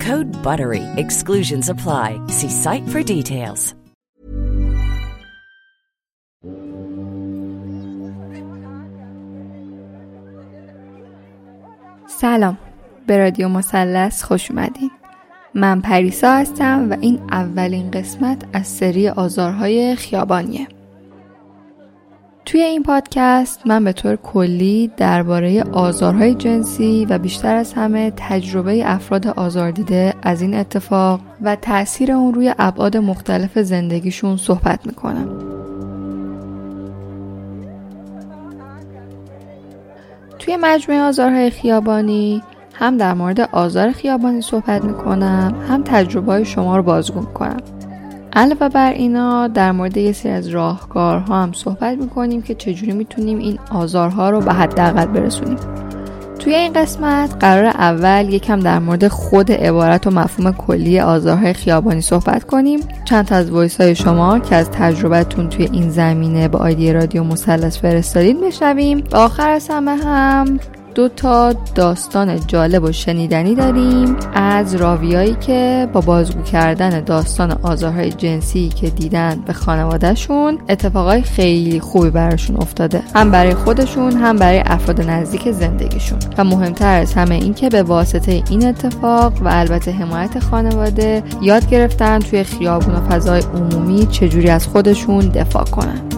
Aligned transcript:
Code 0.00 0.30
BUTTERY. 0.42 0.82
Exclusions 0.96 1.68
apply. 1.68 2.20
See 2.28 2.50
site 2.50 2.88
for 2.88 3.02
details. 3.02 3.74
سلام 12.20 12.58
به 13.06 13.18
رادیو 13.18 13.48
مثلث 13.48 14.22
خوش 14.22 14.50
اومدین 14.50 14.90
من 15.54 15.80
پریسا 15.80 16.32
هستم 16.32 16.90
و 16.90 16.96
این 17.00 17.20
اولین 17.30 17.90
قسمت 17.90 18.42
از 18.52 18.66
سری 18.66 19.08
آزارهای 19.08 19.96
خیابانیه 19.96 20.68
توی 22.46 22.62
این 22.62 22.82
پادکست 22.82 23.66
من 23.66 23.84
به 23.84 23.92
طور 23.92 24.16
کلی 24.16 24.90
درباره 24.96 25.62
آزارهای 25.62 26.34
جنسی 26.34 27.06
و 27.10 27.18
بیشتر 27.18 27.54
از 27.54 27.72
همه 27.72 28.12
تجربه 28.16 28.90
افراد 28.90 29.26
آزاردیده 29.26 30.14
از 30.22 30.42
این 30.42 30.54
اتفاق 30.54 31.20
و 31.42 31.56
تاثیر 31.56 32.12
اون 32.12 32.34
روی 32.34 32.54
ابعاد 32.58 32.96
مختلف 32.96 33.58
زندگیشون 33.58 34.36
صحبت 34.36 34.86
می‌کنم. 34.86 35.28
توی 40.38 40.56
مجموعه 40.56 41.02
آزارهای 41.02 41.50
خیابانی 41.50 42.42
هم 42.72 42.96
در 42.96 43.14
مورد 43.14 43.40
آزار 43.40 43.92
خیابانی 43.92 44.42
صحبت 44.42 44.84
می‌کنم 44.84 45.54
هم 45.68 45.82
تجربه 45.82 46.44
شما 46.44 46.76
رو 46.76 46.82
بازگو 46.82 47.20
می‌کنم 47.20 47.75
علاوه 48.36 48.68
بر 48.68 48.92
اینا 48.92 49.48
در 49.48 49.72
مورد 49.72 49.96
یه 49.96 50.12
سری 50.12 50.32
از 50.32 50.48
راهکارها 50.48 51.42
هم 51.42 51.52
صحبت 51.52 51.98
می‌کنیم 51.98 52.42
که 52.42 52.54
چجوری 52.54 52.92
می‌تونیم 52.92 53.38
این 53.38 53.58
آزارها 53.70 54.30
رو 54.30 54.40
به 54.40 54.52
حداقل 54.52 55.06
برسونیم. 55.06 55.56
توی 56.38 56.54
این 56.54 56.72
قسمت 56.72 57.36
قرار 57.40 57.64
اول 57.64 58.28
یکم 58.32 58.60
در 58.60 58.78
مورد 58.78 59.08
خود 59.08 59.52
عبارت 59.52 60.06
و 60.06 60.10
مفهوم 60.10 60.52
کلی 60.52 61.00
آزارهای 61.00 61.52
خیابانی 61.52 62.00
صحبت 62.00 62.44
کنیم. 62.44 62.80
چند 63.04 63.24
تا 63.24 63.34
از 63.34 63.50
وایس 63.50 63.80
های 63.80 63.94
شما 63.94 64.38
که 64.38 64.56
از 64.56 64.70
تجربتون 64.70 65.48
توی 65.48 65.68
این 65.72 65.90
زمینه 65.90 66.48
با 66.48 66.58
آیدی 66.58 66.92
رادیو 66.92 67.24
مثلث 67.24 67.78
فرستادید 67.78 68.40
بشنویم. 68.40 69.04
و 69.12 69.16
آخر 69.16 69.50
از 69.50 69.68
همه 69.70 69.96
هم 69.96 70.60
دو 70.96 71.08
تا 71.08 71.52
داستان 71.74 72.40
جالب 72.46 72.82
و 72.82 72.92
شنیدنی 72.92 73.54
داریم 73.54 74.16
از 74.34 74.74
راویایی 74.74 75.34
که 75.34 75.88
با 75.92 76.00
بازگو 76.00 76.42
کردن 76.42 77.00
داستان 77.00 77.50
آزارهای 77.62 78.12
جنسی 78.12 78.68
که 78.68 78.90
دیدن 78.90 79.42
به 79.46 79.52
خانوادهشون 79.52 80.58
اتفاقای 80.68 81.22
خیلی 81.22 81.80
خوبی 81.80 82.10
براشون 82.10 82.56
افتاده. 82.56 83.02
هم 83.14 83.30
برای 83.30 83.54
خودشون 83.54 84.12
هم 84.12 84.36
برای 84.36 84.62
افراد 84.66 85.00
نزدیک 85.00 85.50
زندگیشون. 85.50 86.18
و 86.38 86.44
مهمتر 86.44 87.00
از 87.00 87.14
همه 87.14 87.34
این 87.34 87.54
که 87.54 87.68
به 87.68 87.82
واسطه 87.82 88.42
این 88.50 88.66
اتفاق 88.66 89.32
و 89.42 89.48
البته 89.48 89.92
حمایت 89.92 90.38
خانواده 90.38 91.22
یاد 91.42 91.70
گرفتن 91.70 92.18
توی 92.18 92.44
خیابون 92.44 92.94
و 92.94 93.00
فضای 93.10 93.40
عمومی 93.40 94.06
چجوری 94.06 94.50
از 94.50 94.66
خودشون 94.66 95.28
دفاع 95.28 95.64
کنن. 95.64 96.15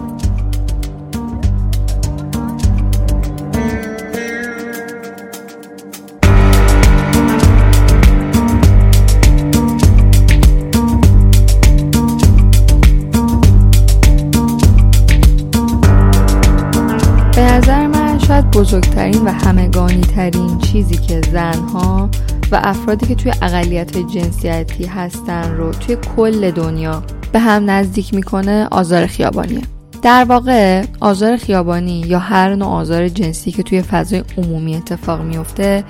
بزرگترین 18.68 19.22
و 19.24 19.30
همگانی 19.30 20.00
ترین 20.00 20.58
چیزی 20.58 20.96
که 20.96 21.20
زنها 21.32 22.10
و 22.52 22.60
افرادی 22.64 23.06
که 23.06 23.14
توی 23.14 23.32
اقلیت 23.42 23.98
جنسیتی 23.98 24.84
هستن 24.84 25.56
رو 25.56 25.72
توی 25.72 25.96
کل 26.16 26.50
دنیا 26.50 27.02
به 27.32 27.38
هم 27.38 27.70
نزدیک 27.70 28.14
می‌کنه 28.14 28.68
آزار 28.70 29.06
خیابانیه. 29.06 29.60
در 30.02 30.24
واقع 30.24 30.84
آزار 31.00 31.36
خیابانی 31.36 32.00
یا 32.06 32.18
هر 32.18 32.54
نوع 32.54 32.68
آزار 32.68 33.08
جنسی 33.08 33.52
که 33.52 33.62
توی 33.62 33.82
فضای 33.82 34.22
عمومی 34.38 34.76
اتفاق 34.76 35.22
میفته 35.22 35.84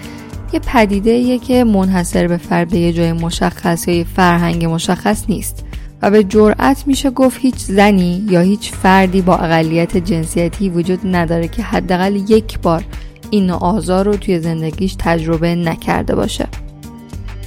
یه 0.52 0.60
پدیده 0.60 1.38
که 1.38 1.64
منحصر 1.64 2.28
به 2.28 2.36
فرد 2.36 2.74
یه 2.74 2.92
جای 2.92 3.12
مشخص 3.12 3.88
یا 3.88 3.94
یه 3.94 4.04
فرهنگ 4.04 4.64
مشخص 4.64 5.24
نیست. 5.28 5.64
و 6.02 6.10
به 6.10 6.24
جرأت 6.24 6.86
میشه 6.86 7.10
گفت 7.10 7.38
هیچ 7.40 7.56
زنی 7.56 8.26
یا 8.30 8.40
هیچ 8.40 8.72
فردی 8.72 9.22
با 9.22 9.36
اقلیت 9.36 9.96
جنسیتی 9.96 10.68
وجود 10.68 11.00
نداره 11.04 11.48
که 11.48 11.62
حداقل 11.62 12.16
یک 12.16 12.58
بار 12.58 12.84
این 13.30 13.50
آزار 13.50 14.04
رو 14.04 14.16
توی 14.16 14.40
زندگیش 14.40 14.96
تجربه 14.98 15.54
نکرده 15.54 16.14
باشه. 16.14 16.46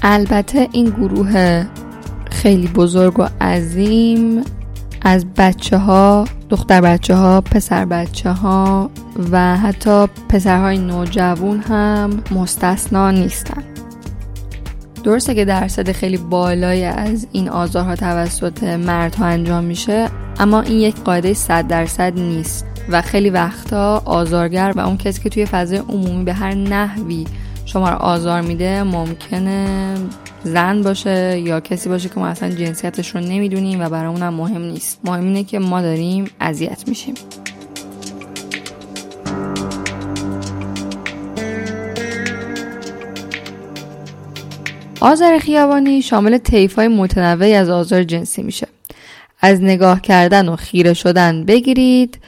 البته 0.02 0.68
این 0.72 0.86
گروه 0.86 1.66
خیلی 2.32 2.68
بزرگ 2.68 3.20
و 3.20 3.28
عظیم 3.42 4.42
از 5.02 5.26
بچه 5.26 5.78
ها 5.78 6.26
دختر 6.50 6.82
بچه 6.82 7.16
ها 7.16 7.42
پسر 7.42 7.86
بچه 7.86 8.32
ها 8.32 8.90
و 9.32 9.58
حتی 9.58 10.08
پسرهای 10.30 10.78
نوجوان 10.78 11.60
هم 11.60 12.24
مستثنا 12.32 13.12
نیستن. 13.12 13.71
درسته 15.04 15.36
که 15.36 15.46
درصد 15.46 15.92
خیلی 15.92 16.18
بالایی 16.18 16.84
از 16.84 17.28
این 17.32 17.50
آزارها 17.50 17.96
توسط 17.96 18.64
مردها 18.64 19.26
انجام 19.26 19.64
میشه 19.64 20.10
اما 20.40 20.62
این 20.62 20.80
یک 20.80 20.96
قاعده 20.96 21.34
صد 21.34 21.68
درصد 21.68 22.20
نیست 22.20 22.66
و 22.90 23.02
خیلی 23.02 23.30
وقتا 23.30 24.02
آزارگر 24.06 24.74
و 24.76 24.80
اون 24.80 24.98
کسی 24.98 25.22
که 25.22 25.30
توی 25.30 25.46
فضای 25.46 25.78
عمومی 25.78 26.24
به 26.24 26.34
هر 26.34 26.54
نحوی 26.54 27.26
شما 27.66 27.90
رو 27.90 27.96
آزار 27.96 28.42
میده 28.42 28.84
ممکنه 28.84 29.96
زن 30.44 30.82
باشه 30.82 31.40
یا 31.40 31.60
کسی 31.60 31.90
باشه 31.90 32.10
که 32.10 32.20
ما 32.20 32.28
اصلا 32.28 32.50
جنسیتش 32.50 33.16
رو 33.16 33.22
نمی‌دونیم 33.22 33.82
و 33.82 33.90
برامون 33.90 34.22
هم 34.22 34.34
مهم 34.34 34.62
نیست. 34.62 35.00
مهم 35.04 35.24
اینه 35.24 35.44
که 35.44 35.60
ما 35.60 35.82
داریم 35.82 36.26
اذیت 36.40 36.88
میشیم. 36.88 37.14
آزار 45.02 45.40
خیابانی 45.40 46.02
شامل 46.02 46.38
طیف 46.38 46.76
های 46.76 46.88
متنوعی 46.88 47.54
از 47.54 47.70
آزار 47.70 48.04
جنسی 48.04 48.44
میشه. 48.44 48.68
از 49.42 49.62
نگاه 49.62 50.02
کردن 50.02 50.50
و 50.50 50.56
خیره 50.56 50.94
شدن 50.94 51.46
بگیرید 51.46 52.20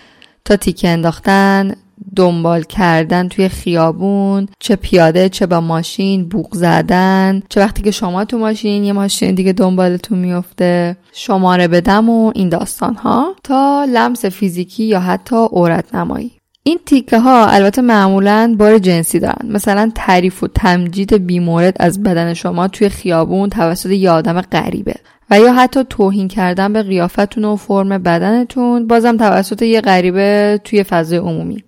تا 0.46 0.56
تیکه 0.56 0.90
انداختن 0.90 1.76
دنبال 2.16 2.64
کردن 2.64 3.28
توی 3.28 3.50
خیابون 3.50 4.48
چه 4.60 4.76
پیاده 4.76 5.30
چه 5.30 5.46
با 5.46 5.62
ماشین 5.62 6.30
بوق 6.30 6.56
زدن 6.56 7.42
چه 7.50 7.62
وقتی 7.62 7.82
که 7.82 7.92
شما 7.92 8.26
تو 8.26 8.38
ماشین 8.38 8.84
یه 8.84 8.94
ماشین 8.94 9.36
دیگه 9.36 9.54
دنبالتون 9.54 10.20
میفته 10.20 10.98
شماره 11.14 11.68
بدم 11.68 12.10
و 12.10 12.32
این 12.36 12.50
داستان 12.50 12.96
ها 12.96 13.36
تا 13.44 13.86
لمس 13.90 14.26
فیزیکی 14.26 14.84
یا 14.84 15.00
حتی 15.00 15.36
عورت 15.36 15.96
نمایی 15.96 16.32
این 16.66 16.80
تیکه 16.86 17.20
ها 17.20 17.48
البته 17.48 17.82
معمولا 17.82 18.56
بار 18.58 18.78
جنسی 18.78 19.20
دارن. 19.20 19.52
مثلا 19.52 19.92
تعریف 19.96 20.44
و 20.44 20.48
تمجید 20.48 21.14
بیمورد 21.14 21.76
از 21.80 22.04
بدن 22.04 22.34
شما 22.34 22.68
توی 22.68 22.90
خیابون 22.90 23.50
توسط 23.50 23.90
یه 23.90 24.12
آدم 24.12 24.42
غریبه. 24.42 24.96
و 25.30 25.40
یا 25.40 25.54
حتی 25.54 25.84
توهین 25.90 26.28
کردن 26.28 26.74
به 26.74 26.84
قیافتون 26.84 27.46
و 27.46 27.56
فرم 27.56 27.90
بدنتون 27.98 28.88
بازم 28.88 29.18
توسط 29.18 29.62
یه 29.62 29.82
غریبه 29.82 30.60
توی 30.64 30.84
فضای 30.84 31.18
عمومی. 31.18 31.64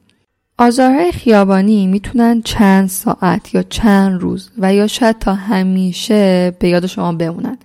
آزارهای 0.58 1.12
خیابانی 1.12 1.88
می‌تونن 1.88 2.42
چند 2.42 2.90
ساعت 2.90 3.56
یا 3.56 3.64
چند 3.64 4.22
روز 4.22 4.50
و 4.58 4.74
یا 4.74 4.88
شاید 4.88 5.20
تا 5.20 5.34
همیشه 5.34 6.54
به 6.60 6.70
یاد 6.70 6.86
شما 6.86 7.12
بمونن. 7.12 7.58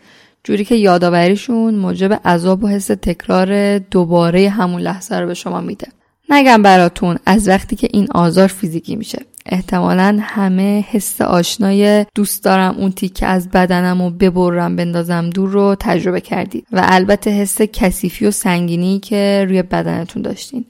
جوری 0.45 0.65
که 0.65 0.75
یادآوریشون 0.75 1.75
موجب 1.75 2.21
عذاب 2.25 2.65
و 2.65 2.69
حس 2.69 2.87
تکرار 2.87 3.79
دوباره 3.79 4.49
همون 4.49 4.81
لحظه 4.81 5.17
رو 5.17 5.27
به 5.27 5.35
شما 5.35 5.61
میده. 5.61 5.87
نگم 6.31 6.63
براتون 6.63 7.19
از 7.27 7.49
وقتی 7.49 7.77
که 7.77 7.89
این 7.93 8.09
آزار 8.15 8.47
فیزیکی 8.47 8.97
میشه. 8.97 9.19
احتمالا 9.47 10.19
همه 10.23 10.85
حس 10.91 11.21
آشنای 11.21 12.07
دوست 12.15 12.45
دارم. 12.45 12.75
اون 12.79 12.93
تیکه 12.93 13.27
از 13.27 13.51
بدنم 13.51 14.01
و 14.01 14.11
ببرم 14.11 14.77
بندازم 14.77 15.31
دور 15.31 15.51
رو 15.51 15.77
تجربه 15.81 16.21
کردید. 16.21 16.67
و 16.73 16.81
البته 16.85 17.31
حس 17.31 17.63
کثیفی 17.63 18.27
و 18.27 18.31
سنگینی 18.31 18.99
که 18.99 19.45
روی 19.49 19.63
بدنتون 19.63 20.23
داشتین. 20.23 20.65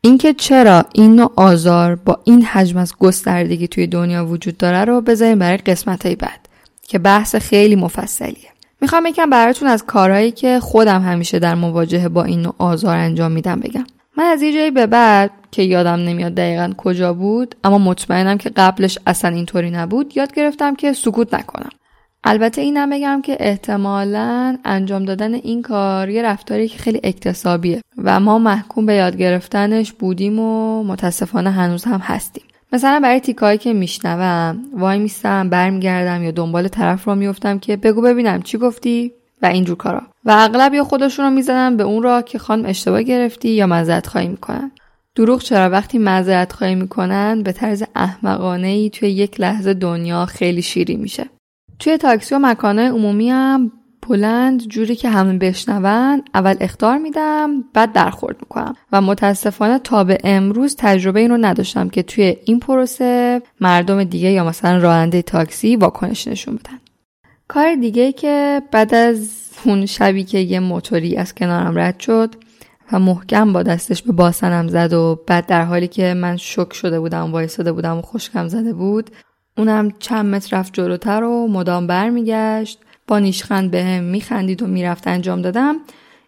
اینکه 0.00 0.34
چرا 0.34 0.84
این 0.94 1.16
نوع 1.16 1.32
آزار 1.36 1.96
با 1.96 2.20
این 2.24 2.42
حجم 2.42 2.78
از 2.78 2.94
گستردگی 2.98 3.68
توی 3.68 3.86
دنیا 3.86 4.26
وجود 4.26 4.56
داره 4.56 4.84
رو 4.84 5.00
بذاریم 5.00 5.38
برای 5.38 5.56
قسمت 5.56 6.06
های 6.06 6.16
بعد 6.16 6.48
که 6.82 6.98
بحث 6.98 7.36
خیلی 7.36 7.76
مفصلیه. 7.76 8.48
می‌خوام 8.80 9.06
یکم 9.06 9.30
براتون 9.30 9.68
از 9.68 9.84
کارهایی 9.86 10.30
که 10.30 10.60
خودم 10.60 11.02
همیشه 11.02 11.38
در 11.38 11.54
مواجهه 11.54 12.08
با 12.08 12.24
این 12.24 12.42
نوع 12.42 12.54
آزار 12.58 12.96
انجام 12.96 13.32
میدم 13.32 13.60
بگم. 13.60 13.84
من 14.16 14.24
از 14.24 14.42
یه 14.42 14.52
جایی 14.52 14.70
به 14.70 14.86
بعد 14.86 15.30
که 15.50 15.62
یادم 15.62 16.00
نمیاد 16.00 16.34
دقیقا 16.34 16.72
کجا 16.76 17.14
بود 17.14 17.54
اما 17.64 17.78
مطمئنم 17.78 18.38
که 18.38 18.50
قبلش 18.50 18.98
اصلا 19.06 19.30
اینطوری 19.30 19.70
نبود 19.70 20.16
یاد 20.16 20.32
گرفتم 20.32 20.74
که 20.74 20.92
سکوت 20.92 21.34
نکنم. 21.34 21.70
البته 22.24 22.60
اینم 22.60 22.90
بگم 22.90 23.22
که 23.22 23.36
احتمالا 23.40 24.58
انجام 24.64 25.04
دادن 25.04 25.34
این 25.34 25.62
کار 25.62 26.08
یه 26.08 26.22
رفتاری 26.22 26.68
که 26.68 26.78
خیلی 26.78 27.00
اکتسابیه 27.04 27.80
و 27.98 28.20
ما 28.20 28.38
محکوم 28.38 28.86
به 28.86 28.94
یاد 28.94 29.16
گرفتنش 29.16 29.92
بودیم 29.92 30.38
و 30.38 30.82
متاسفانه 30.84 31.50
هنوز 31.50 31.84
هم 31.84 32.00
هستیم. 32.00 32.44
مثلا 32.72 33.00
برای 33.02 33.20
تیکایی 33.20 33.58
که 33.58 33.72
میشنوم 33.72 34.58
وای 34.76 34.98
میستم 34.98 35.48
برمیگردم 35.48 36.22
یا 36.22 36.30
دنبال 36.30 36.68
طرف 36.68 37.04
رو 37.04 37.14
میفتم 37.14 37.58
که 37.58 37.76
بگو 37.76 38.02
ببینم 38.02 38.42
چی 38.42 38.58
گفتی؟ 38.58 39.12
و 39.42 39.46
اینجور 39.46 39.76
کارا. 39.76 40.02
و 40.24 40.30
اغلب 40.30 40.74
یا 40.74 40.84
خودشون 40.84 41.24
رو 41.24 41.30
می‌زنن 41.30 41.76
به 41.76 41.82
اون 41.82 42.02
را 42.02 42.22
که 42.22 42.38
خانم 42.38 42.66
اشتباه 42.66 43.02
گرفتی 43.02 43.48
یا 43.48 43.66
مذرت 43.66 44.06
خواهی 44.06 44.28
می‌کنن. 44.28 44.70
دروغ 45.14 45.42
چرا 45.42 45.70
وقتی 45.70 45.98
معذرت 45.98 46.52
خواهی 46.52 46.74
می‌کنن 46.74 47.42
به 47.42 47.52
طرز 47.52 47.82
احمقانه 47.96 48.66
ای 48.66 48.90
توی 48.90 49.08
یک 49.08 49.40
لحظه 49.40 49.74
دنیا 49.74 50.26
خیلی 50.26 50.62
شیری 50.62 50.96
میشه. 50.96 51.24
توی 51.78 51.96
تاکسی 51.96 52.34
و 52.34 52.38
مکانهای 52.38 52.86
عمومی 52.86 53.30
هم 53.30 53.72
بلند 54.08 54.66
جوری 54.68 54.96
که 54.96 55.08
همه 55.08 55.38
بشنون 55.38 56.22
اول 56.34 56.56
اختار 56.60 56.98
میدم 56.98 57.64
بعد 57.74 57.92
درخورد 57.92 58.36
می‌کنم. 58.40 58.74
و 58.92 59.00
متاسفانه 59.00 59.78
تا 59.78 60.04
به 60.04 60.18
امروز 60.24 60.76
تجربه 60.78 61.20
این 61.20 61.30
رو 61.30 61.36
نداشتم 61.36 61.88
که 61.88 62.02
توی 62.02 62.36
این 62.44 62.60
پروسه 62.60 63.42
مردم 63.60 64.04
دیگه 64.04 64.30
یا 64.30 64.44
مثلا 64.44 64.78
راننده 64.78 65.22
تاکسی 65.22 65.76
واکنش 65.76 66.28
نشون 66.28 66.54
بدن. 66.54 66.78
کار 67.54 67.74
دیگه 67.74 68.12
که 68.12 68.62
بعد 68.70 68.94
از 68.94 69.30
اون 69.64 69.86
شبی 69.86 70.24
که 70.24 70.38
یه 70.38 70.60
موتوری 70.60 71.16
از 71.16 71.34
کنارم 71.34 71.78
رد 71.78 72.00
شد 72.00 72.34
و 72.92 72.98
محکم 72.98 73.52
با 73.52 73.62
دستش 73.62 74.02
به 74.02 74.12
باسنم 74.12 74.68
زد 74.68 74.92
و 74.92 75.20
بعد 75.26 75.46
در 75.46 75.64
حالی 75.64 75.88
که 75.88 76.14
من 76.14 76.36
شک 76.36 76.72
شده 76.72 77.00
بودم 77.00 77.32
وایساده 77.32 77.72
بودم 77.72 77.98
و 77.98 78.02
خشکم 78.02 78.48
زده 78.48 78.72
بود 78.72 79.10
اونم 79.58 79.90
چند 79.98 80.34
متر 80.34 80.58
رفت 80.58 80.72
جلوتر 80.72 81.22
و 81.22 81.48
مدام 81.48 81.86
برمیگشت. 81.86 82.78
با 83.06 83.18
نیشخند 83.18 83.70
به 83.70 83.84
هم 83.84 84.04
میخندید 84.04 84.62
و 84.62 84.66
می‌رفت 84.66 85.08
انجام 85.08 85.42
دادم. 85.42 85.76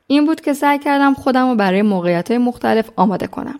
این 0.06 0.26
بود 0.26 0.40
که 0.40 0.52
سعی 0.52 0.78
کردم 0.78 1.14
خودم 1.14 1.48
رو 1.48 1.54
برای 1.54 1.82
موقعیت 1.82 2.28
های 2.28 2.38
مختلف 2.38 2.90
آماده 2.96 3.26
کنم. 3.26 3.58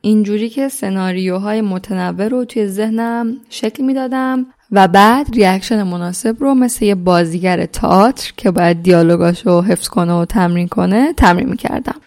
اینجوری 0.00 0.48
که 0.48 0.68
سناریوهای 0.68 1.60
متنوع 1.60 2.28
رو 2.28 2.44
توی 2.44 2.66
ذهنم 2.66 3.36
شکل 3.48 3.84
می‌دادم 3.84 4.46
و 4.72 4.88
بعد 4.88 5.34
ریاکشن 5.34 5.82
مناسب 5.82 6.36
رو 6.40 6.54
مثل 6.54 6.84
یه 6.84 6.94
بازیگر 6.94 7.66
تئاتر 7.66 8.32
که 8.36 8.50
باید 8.50 8.82
دیالوگاشو 8.82 9.60
حفظ 9.60 9.88
کنه 9.88 10.12
و 10.12 10.24
تمرین 10.24 10.68
کنه 10.68 11.12
تمرین 11.12 11.48
می‌کردم. 11.48 12.00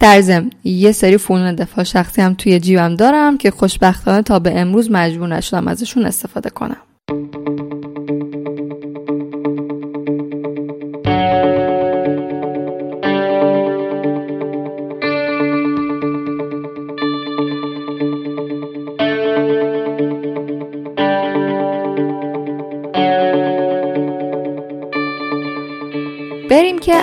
در 0.00 0.20
ضمن 0.20 0.50
یه 0.64 0.92
سری 0.92 1.16
فنون 1.16 1.54
دفاع 1.54 1.84
شخصی 1.84 2.22
هم 2.22 2.34
توی 2.34 2.60
جیبم 2.60 2.94
دارم 2.94 3.38
که 3.38 3.50
خوشبختانه 3.50 4.22
تا 4.22 4.38
به 4.38 4.60
امروز 4.60 4.90
مجبور 4.90 5.28
نشدم 5.28 5.68
ازشون 5.68 6.06
استفاده 6.06 6.50
کنم. 6.50 6.76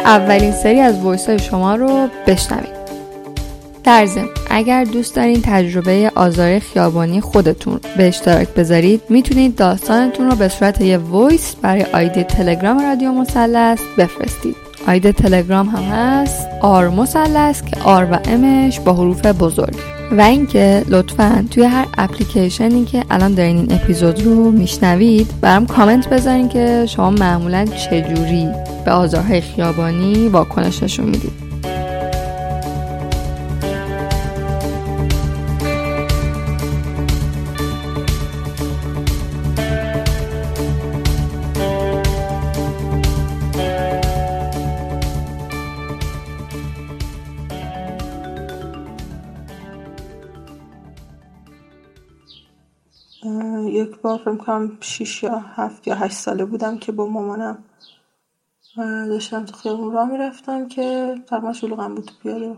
اولین 0.05 0.51
سری 0.51 0.79
از 0.79 0.99
voice 0.99 1.29
های 1.29 1.39
شما 1.39 1.75
رو 1.75 2.07
بشنویم 2.27 2.79
در 3.83 4.07
اگر 4.49 4.83
دوست 4.83 5.15
دارین 5.15 5.41
تجربه 5.43 6.11
آزار 6.15 6.59
خیابانی 6.59 7.21
خودتون 7.21 7.79
به 7.97 8.07
اشتراک 8.07 8.47
بذارید 8.47 9.01
می‌تونید 9.09 9.55
داستانتون 9.55 10.29
رو 10.29 10.35
به 10.35 10.47
صورت 10.47 10.81
یه 10.81 10.97
voice 10.97 11.55
برای 11.55 11.85
آیدی 11.93 12.23
تلگرام 12.23 12.79
رادیو 12.79 13.11
مثلث 13.11 13.79
بفرستید. 13.97 14.55
آیدی 14.87 15.11
تلگرام 15.11 15.69
هم 15.69 15.83
هست 15.83 16.47
R 16.61 16.89
مثلث 16.89 17.61
که 17.61 17.81
R 17.83 18.07
و 18.11 18.19
M 18.25 18.43
ش 18.43 18.79
با 18.79 18.93
حروف 18.93 19.25
بزرگ. 19.25 19.98
و 20.11 20.21
اینکه 20.21 20.83
لطفا 20.87 21.45
توی 21.51 21.63
هر 21.63 21.87
اپلیکیشنی 21.97 22.85
که 22.85 23.05
الان 23.09 23.33
دارین 23.33 23.57
این 23.57 23.71
اپیزود 23.71 24.21
رو 24.21 24.51
میشنوید 24.51 25.27
برام 25.41 25.65
کامنت 25.65 26.09
بذارین 26.09 26.49
که 26.49 26.85
شما 26.89 27.09
معمولا 27.09 27.65
چجوری 27.65 28.47
به 28.85 28.91
آزارهای 28.91 29.41
خیابانی 29.41 30.27
واکنش 30.27 30.83
نشون 30.83 31.05
می‌دید. 31.05 31.48
بار 54.09 54.17
فکر 54.19 54.45
کنم 54.45 54.77
6 54.81 55.23
یا 55.23 55.39
هفت 55.39 55.87
یا 55.87 55.95
هشت 55.95 56.15
ساله 56.15 56.45
بودم 56.45 56.77
که 56.77 56.91
با 56.91 57.07
مامانم 57.07 57.63
داشتم 59.07 59.45
تو 59.45 59.55
خیابون 59.57 59.93
راه 59.93 60.11
می‌رفتم 60.11 60.67
که 60.67 61.15
تقریبا 61.27 61.53
شلوغم 61.53 61.95
بود 61.95 62.05
تو 62.05 62.13
پیاده 62.23 62.57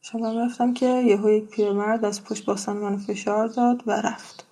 شما 0.00 0.32
رفتم 0.32 0.74
که 0.74 0.86
یهو 0.86 1.30
یک 1.30 1.44
پیرمرد 1.44 2.04
از 2.04 2.24
پشت 2.24 2.44
باسن 2.44 2.72
منو 2.72 2.98
فشار 2.98 3.48
داد 3.48 3.82
و 3.86 3.90
رفت. 3.92 4.46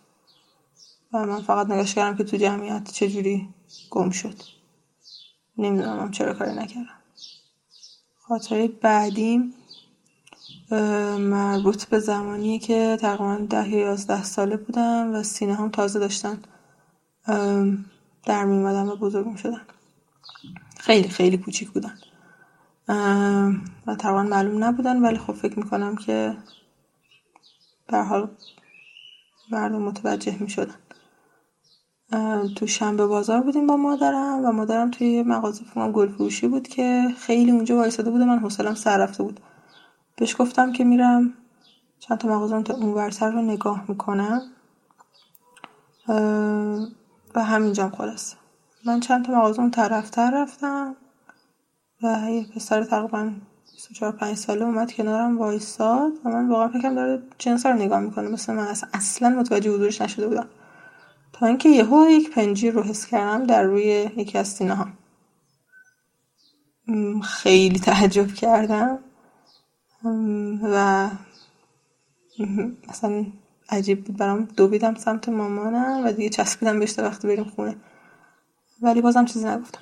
و 1.12 1.26
من 1.26 1.42
فقط 1.42 1.66
نگاش 1.66 1.94
کردم 1.94 2.16
که 2.16 2.24
تو 2.24 2.36
جمعیت 2.36 2.92
چجوری 2.92 3.48
گم 3.90 4.10
شد. 4.10 4.34
نمی‌دونم 5.58 6.10
چرا 6.10 6.34
کاری 6.34 6.54
نکردم. 6.54 7.00
خاطره 8.18 8.68
بعدیم 8.68 9.54
مربوط 11.18 11.84
به 11.84 11.98
زمانیه 11.98 12.58
که 12.58 12.98
تقریبا 13.00 13.46
ده 13.50 13.68
یا 13.68 13.78
یازده 13.78 14.24
ساله 14.24 14.56
بودم 14.56 15.14
و 15.14 15.22
سینه 15.22 15.54
هم 15.54 15.70
تازه 15.70 15.98
داشتن. 15.98 16.42
در 18.26 18.44
میمدن 18.44 18.88
و 18.88 18.96
بزرگ 18.96 19.36
شدن. 19.36 19.60
خیلی 20.78 21.08
خیلی 21.08 21.38
کوچیک 21.38 21.70
بودن. 21.70 21.98
و 23.86 23.94
تقریبا 23.98 24.22
معلوم 24.22 24.64
نبودن 24.64 25.02
ولی 25.02 25.18
خب 25.18 25.32
فکر 25.32 25.58
می‌کنم 25.58 25.96
که 25.96 26.36
به 27.88 27.98
حال 27.98 28.28
مردم 29.52 29.82
متوجه 29.82 30.36
می‌شدن 30.40 30.74
تو 32.56 32.66
شنبه 32.66 33.06
بازار 33.06 33.40
بودیم 33.40 33.66
با 33.66 33.76
مادرم 33.76 34.44
و 34.44 34.52
مادرم 34.52 34.90
توی 34.90 35.22
مغازه 35.22 35.64
فروشی 35.64 36.48
بود 36.48 36.68
که 36.68 37.04
خیلی 37.18 37.50
اونجا 37.50 37.76
وایساده 37.76 38.10
بود 38.10 38.20
و 38.20 38.24
من 38.24 38.38
حوصلم 38.38 38.74
سر 38.74 38.98
رفته 38.98 39.22
بود. 39.22 39.40
بهش 40.20 40.36
گفتم 40.38 40.72
که 40.72 40.84
میرم 40.84 41.34
چند 41.98 42.18
تا 42.18 42.28
مغازه 42.28 42.62
تا 42.62 42.74
اون 42.74 42.94
ورتر 42.94 43.30
رو 43.30 43.42
نگاه 43.42 43.84
می‌کنم. 43.88 44.42
و 47.34 47.44
همینجام 47.44 47.90
خلاصه. 47.90 48.36
من 48.84 49.00
چند 49.00 49.24
تا 49.24 49.32
مغازه 49.32 49.60
اون 49.60 49.70
طرفتر 49.70 50.30
رفتم 50.42 50.96
و 52.02 52.30
یه 52.30 52.46
پسر 52.54 52.84
تقریبا 52.84 53.32
24 53.72 54.12
5 54.12 54.36
ساله 54.36 54.64
اومد 54.64 54.92
کنارم 54.92 55.38
وایساد 55.38 56.12
و 56.24 56.28
من 56.28 56.48
واقعا 56.48 56.68
فکرم 56.68 56.94
داره 56.94 57.22
جنس 57.38 57.66
رو 57.66 57.72
نگاه 57.72 58.00
می‌کنه. 58.00 58.28
مثل 58.28 58.54
من 58.54 58.66
اصلا 58.94 59.28
متوجه 59.30 59.70
حضورش 59.70 60.02
نشده 60.02 60.28
بودم. 60.28 60.48
تا 61.32 61.46
اینکه 61.46 61.68
یهو 61.68 62.08
یک 62.10 62.30
پنجیر 62.30 62.74
رو 62.74 62.82
حس 62.82 63.06
کردم 63.06 63.46
در 63.46 63.62
روی 63.62 64.10
یکی 64.16 64.38
از 64.38 64.48
سینه 64.48 64.74
ها 64.74 64.88
خیلی 67.22 67.78
تعجب 67.78 68.34
کردم. 68.34 68.98
و 70.62 71.08
اصلا 72.88 73.26
عجیب 73.68 74.04
بود 74.04 74.16
برام. 74.16 74.44
دویدم 74.44 74.94
سمت 74.94 75.28
مامانم 75.28 76.04
و 76.04 76.12
دیگه 76.12 76.28
چسبیدم 76.28 76.78
بهش 76.78 76.98
وقتی 76.98 77.28
بریم 77.28 77.44
خونه. 77.44 77.76
ولی 78.82 79.00
بازم 79.00 79.24
چیزی 79.24 79.48
نگفتم. 79.48 79.80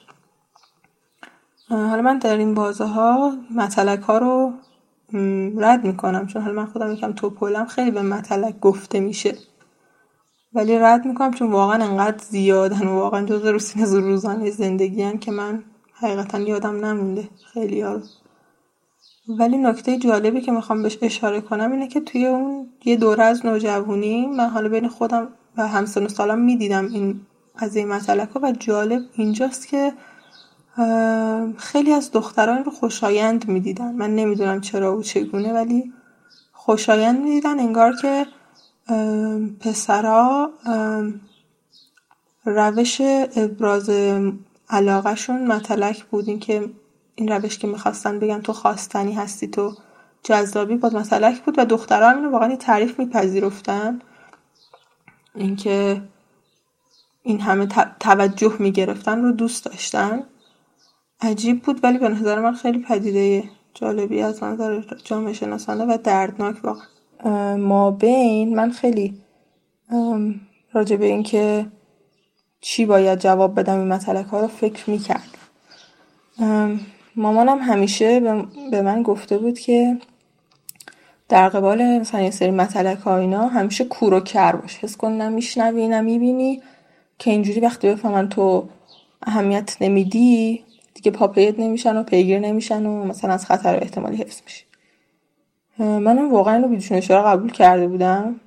حالا 1.68 2.02
من 2.02 2.18
در 2.18 2.37
این 2.37 2.54
بازه 2.54 2.84
ها 2.84 3.37
متلک 3.50 4.00
ها 4.00 4.18
رو 4.18 4.52
رد 5.56 5.84
می‌کنم. 5.84 6.26
چون 6.26 6.42
حالا 6.42 6.54
من 6.54 6.66
خودم 6.66 6.92
یکم 6.92 7.12
توپولم 7.12 7.66
خیلی 7.66 7.90
به 7.90 8.02
متلک 8.02 8.60
گفته 8.60 9.00
میشه. 9.00 9.34
ولی 10.52 10.78
رد 10.78 11.04
می‌کنم 11.04 11.30
چون 11.30 11.52
واقعا 11.52 11.84
انقدر 11.84 12.25
زیادن 12.25 12.87
و 12.87 12.94
واقعا 12.94 13.26
جز 13.26 13.44
روسین 13.44 13.87
روزانه 13.87 14.50
زندگی 14.50 15.02
هم 15.02 15.18
که 15.18 15.30
من 15.30 15.64
حقیقتا 15.92 16.38
یادم 16.38 16.84
نمونده. 16.84 17.28
خیلی 17.52 17.80
ها 17.80 18.00
ولی 19.28 19.58
نکته 19.58 19.99
جالبی 19.99 20.40
که 20.40 20.52
می‌خوام 20.52 20.82
بهش 20.82 20.99
اشاره 21.02 21.40
کنم 21.40 21.73
اینه 21.73 21.88
که 21.88 22.00
توی 22.00 22.26
اون 22.26 22.66
یه 22.85 22.97
دوره 22.97 23.25
از 23.25 23.47
نوجوانی 23.47 24.26
من 24.26 24.49
حالا 24.49 24.68
بین 24.68 24.88
خودم 24.88 25.28
و 25.56 25.68
همسن 25.68 26.04
و 26.04 26.08
سالم 26.08 26.38
می‌دیدم 26.38 26.87
این 26.87 27.20
از 27.56 27.76
این 27.76 27.88
مطلق 27.88 28.37
و 28.42 28.52
جالب 28.52 29.02
اینجاست 29.14 29.68
که 29.68 29.92
خیلی 31.56 31.92
از 31.92 32.11
دختران 32.12 32.64
رو 32.64 32.70
خوشایند 32.70 33.49
می‌دیدن. 33.49 33.92
من 33.92 34.14
نمی‌دونم 34.14 34.61
چرا 34.61 34.99
و 34.99 35.02
چگونه 35.02 35.52
ولی 35.52 35.92
خوشایند 36.52 37.20
می‌دیدن 37.20 37.61
انگار 37.61 37.97
که 37.97 38.26
پسرا 39.61 40.50
روش 42.44 43.00
ابراز 43.37 43.90
علاقهشون 44.70 45.47
متلک 45.47 46.04
بود. 46.04 46.40
که 46.40 46.70
این 47.18 47.28
روش 47.28 47.58
که 47.58 47.66
می‌خواستن 47.66 48.18
بگن 48.18 48.40
تو 48.40 48.52
خواستنی 48.52 49.12
هستی 49.12 49.48
تو 49.48 49.75
جذابی 50.22 50.76
با 50.76 50.88
متلک 50.88 51.42
بود 51.42 51.54
و 51.58 51.64
دخترها 51.64 52.10
اینو 52.10 52.30
واقعا 52.30 52.56
تعریف 52.56 52.98
میپذیرفتن. 52.98 53.98
اینکه 55.34 56.02
این 57.22 57.40
همه 57.40 57.66
توجه 58.00 58.56
می‌گرفتن 58.58 59.22
رو 59.22 59.32
دوست 59.32 59.64
داشتن. 59.64 60.22
عجیب 61.20 61.62
بود 61.62 61.80
ولی 61.84 61.98
به 61.98 62.08
نظر 62.08 62.40
من 62.40 62.54
خیلی 62.54 62.78
پدیده 62.78 63.44
جالبی 63.75 64.22
از 64.22 64.42
نظر 64.42 64.82
جامعه 65.04 65.32
شناسانه 65.32 65.84
و 65.84 65.98
دردناک 66.04 66.56
واقعا. 66.64 67.56
ما 67.56 67.90
بین 67.90 68.56
من 68.56 68.70
خیلی 68.70 69.20
راجع 70.72 70.96
به 70.96 71.06
اینکه 71.06 71.66
چی 72.60 72.87
باید 72.87 73.18
جواب 73.18 73.60
بدم 73.60 73.78
این 73.78 73.88
مطلق 73.88 74.26
ها 74.26 74.40
رو 74.40 74.46
فکر 74.46 74.90
می‌کرد 74.90 75.38
مامانم 77.18 77.58
همیشه 77.58 78.20
به 78.70 78.82
من 78.82 79.02
گفته 79.02 79.38
بود 79.38 79.58
که 79.58 79.98
در 81.28 81.48
قبال 81.48 81.98
مثلا 81.98 82.20
یه 82.20 82.30
سری 82.30 82.50
مطلق 82.50 82.98
ها 82.98 83.18
اینا 83.18 83.48
همیشه 83.48 83.84
کور 83.84 84.14
و 84.14 84.20
کر 84.20 84.56
باش. 84.56 84.78
حس 84.78 84.96
کن 84.96 85.12
نمیشنوی 85.12 85.88
نمی‌بینی 85.88 86.62
که 87.18 87.30
اینجوری 87.30 87.60
وقتی 87.60 87.88
بفهمن 87.88 88.28
تو 88.28 88.68
اهمیت 89.22 89.76
نمیدی 89.80 90.64
دیگه 90.94 91.10
پاپیت 91.10 91.58
نمیشن 91.58 91.96
و 91.96 92.02
پیگیر 92.02 92.38
نمیشن 92.38 92.87
و 92.87 93.04
مثلا 93.04 93.34
از 93.34 93.46
خطر 93.46 93.76
احتمالی 93.76 94.16
حفظ 94.16 94.40
میشی. 94.44 94.64
منم 95.78 96.32
واقعا 96.32 96.54
اینو 96.54 96.68
بیدشون 96.68 96.98
اشاره 96.98 97.22
قبول 97.22 97.52
کرده 97.52 97.88
بودم. 97.88 98.40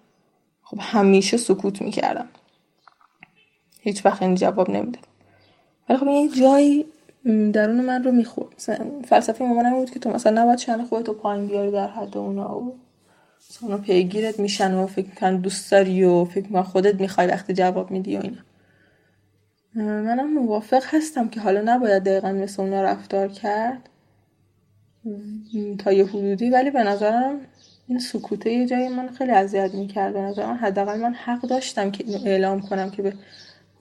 خب 0.63 0.77
همیشه 0.81 1.37
سکوت 1.37 1.81
می‌کردم. 1.81 2.27
هیچ 3.81 4.05
وقت 4.05 4.21
این 4.21 4.35
جواب 4.35 4.69
نمی‌دادم. 4.69 5.07
ولی 5.89 5.97
خب 5.97 6.07
یه 6.07 6.29
جایی 6.29 6.85
درون 7.25 7.81
من 7.81 8.03
رو 8.03 8.11
می‌خورد 8.11 8.53
فلسفه 9.05 9.45
مامانم 9.45 9.73
بود 9.73 9.89
که 9.89 9.99
تو 9.99 10.09
مثلا 10.09 10.41
نباید 10.41 10.59
شن 10.59 10.83
خودتو 10.83 11.13
پایین 11.13 11.47
بیاری 11.47 11.71
در 11.71 11.87
حد 11.87 12.17
اونا 12.17 12.59
و 12.59 12.79
اونا 13.61 13.77
پیگیرت 13.77 14.39
میشن 14.39 14.73
و 14.73 14.87
فکر 14.87 15.07
می‌کنن 15.07 15.37
دوست 15.37 15.71
داری 15.71 16.03
و 16.03 16.25
فکر 16.25 16.45
می‌کنن 16.45 16.63
خودت 16.63 17.01
می‌خوای 17.01 17.27
وقتی 17.27 17.53
جواب 17.53 17.91
میدی 17.91 18.17
و 18.17 18.21
اینا. 18.21 18.41
منم 19.75 20.33
موافق 20.33 20.83
هستم 20.85 21.29
که 21.29 21.39
حالا 21.39 21.61
نباید 21.65 22.03
دقیقا 22.03 22.31
مثل 22.31 22.61
اونا 22.61 22.81
رفتار 22.81 23.27
کرد 23.27 23.89
تا 25.79 25.91
یه 25.91 26.05
حدودی 26.05 26.49
ولی 26.49 26.71
به 26.71 26.83
نظرم 26.83 27.39
این 27.87 27.99
سکوته 27.99 28.51
یه 28.51 28.67
جایی 28.67 28.89
من 28.89 29.09
خیلی 29.09 29.31
اذیت 29.31 29.73
می‌کرد. 29.73 30.13
به 30.13 30.21
نظرم 30.21 30.59
حداقل 30.61 30.99
من 30.99 31.13
حق 31.13 31.41
داشتم 31.41 31.91
که 31.91 32.05
اعلام 32.25 32.61
کنم 32.61 32.89
که 32.89 33.01
به 33.01 33.13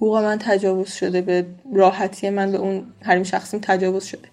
حقوق 0.00 0.16
من 0.16 0.38
تجاوز 0.38 0.92
شده 0.92 1.20
به 1.20 1.46
راحتی 1.74 2.30
من 2.30 2.52
به 2.52 2.58
اون 2.58 2.92
حریم 3.02 3.22
شخصیم 3.22 3.60
تجاوز 3.62 4.04
شده. 4.04 4.28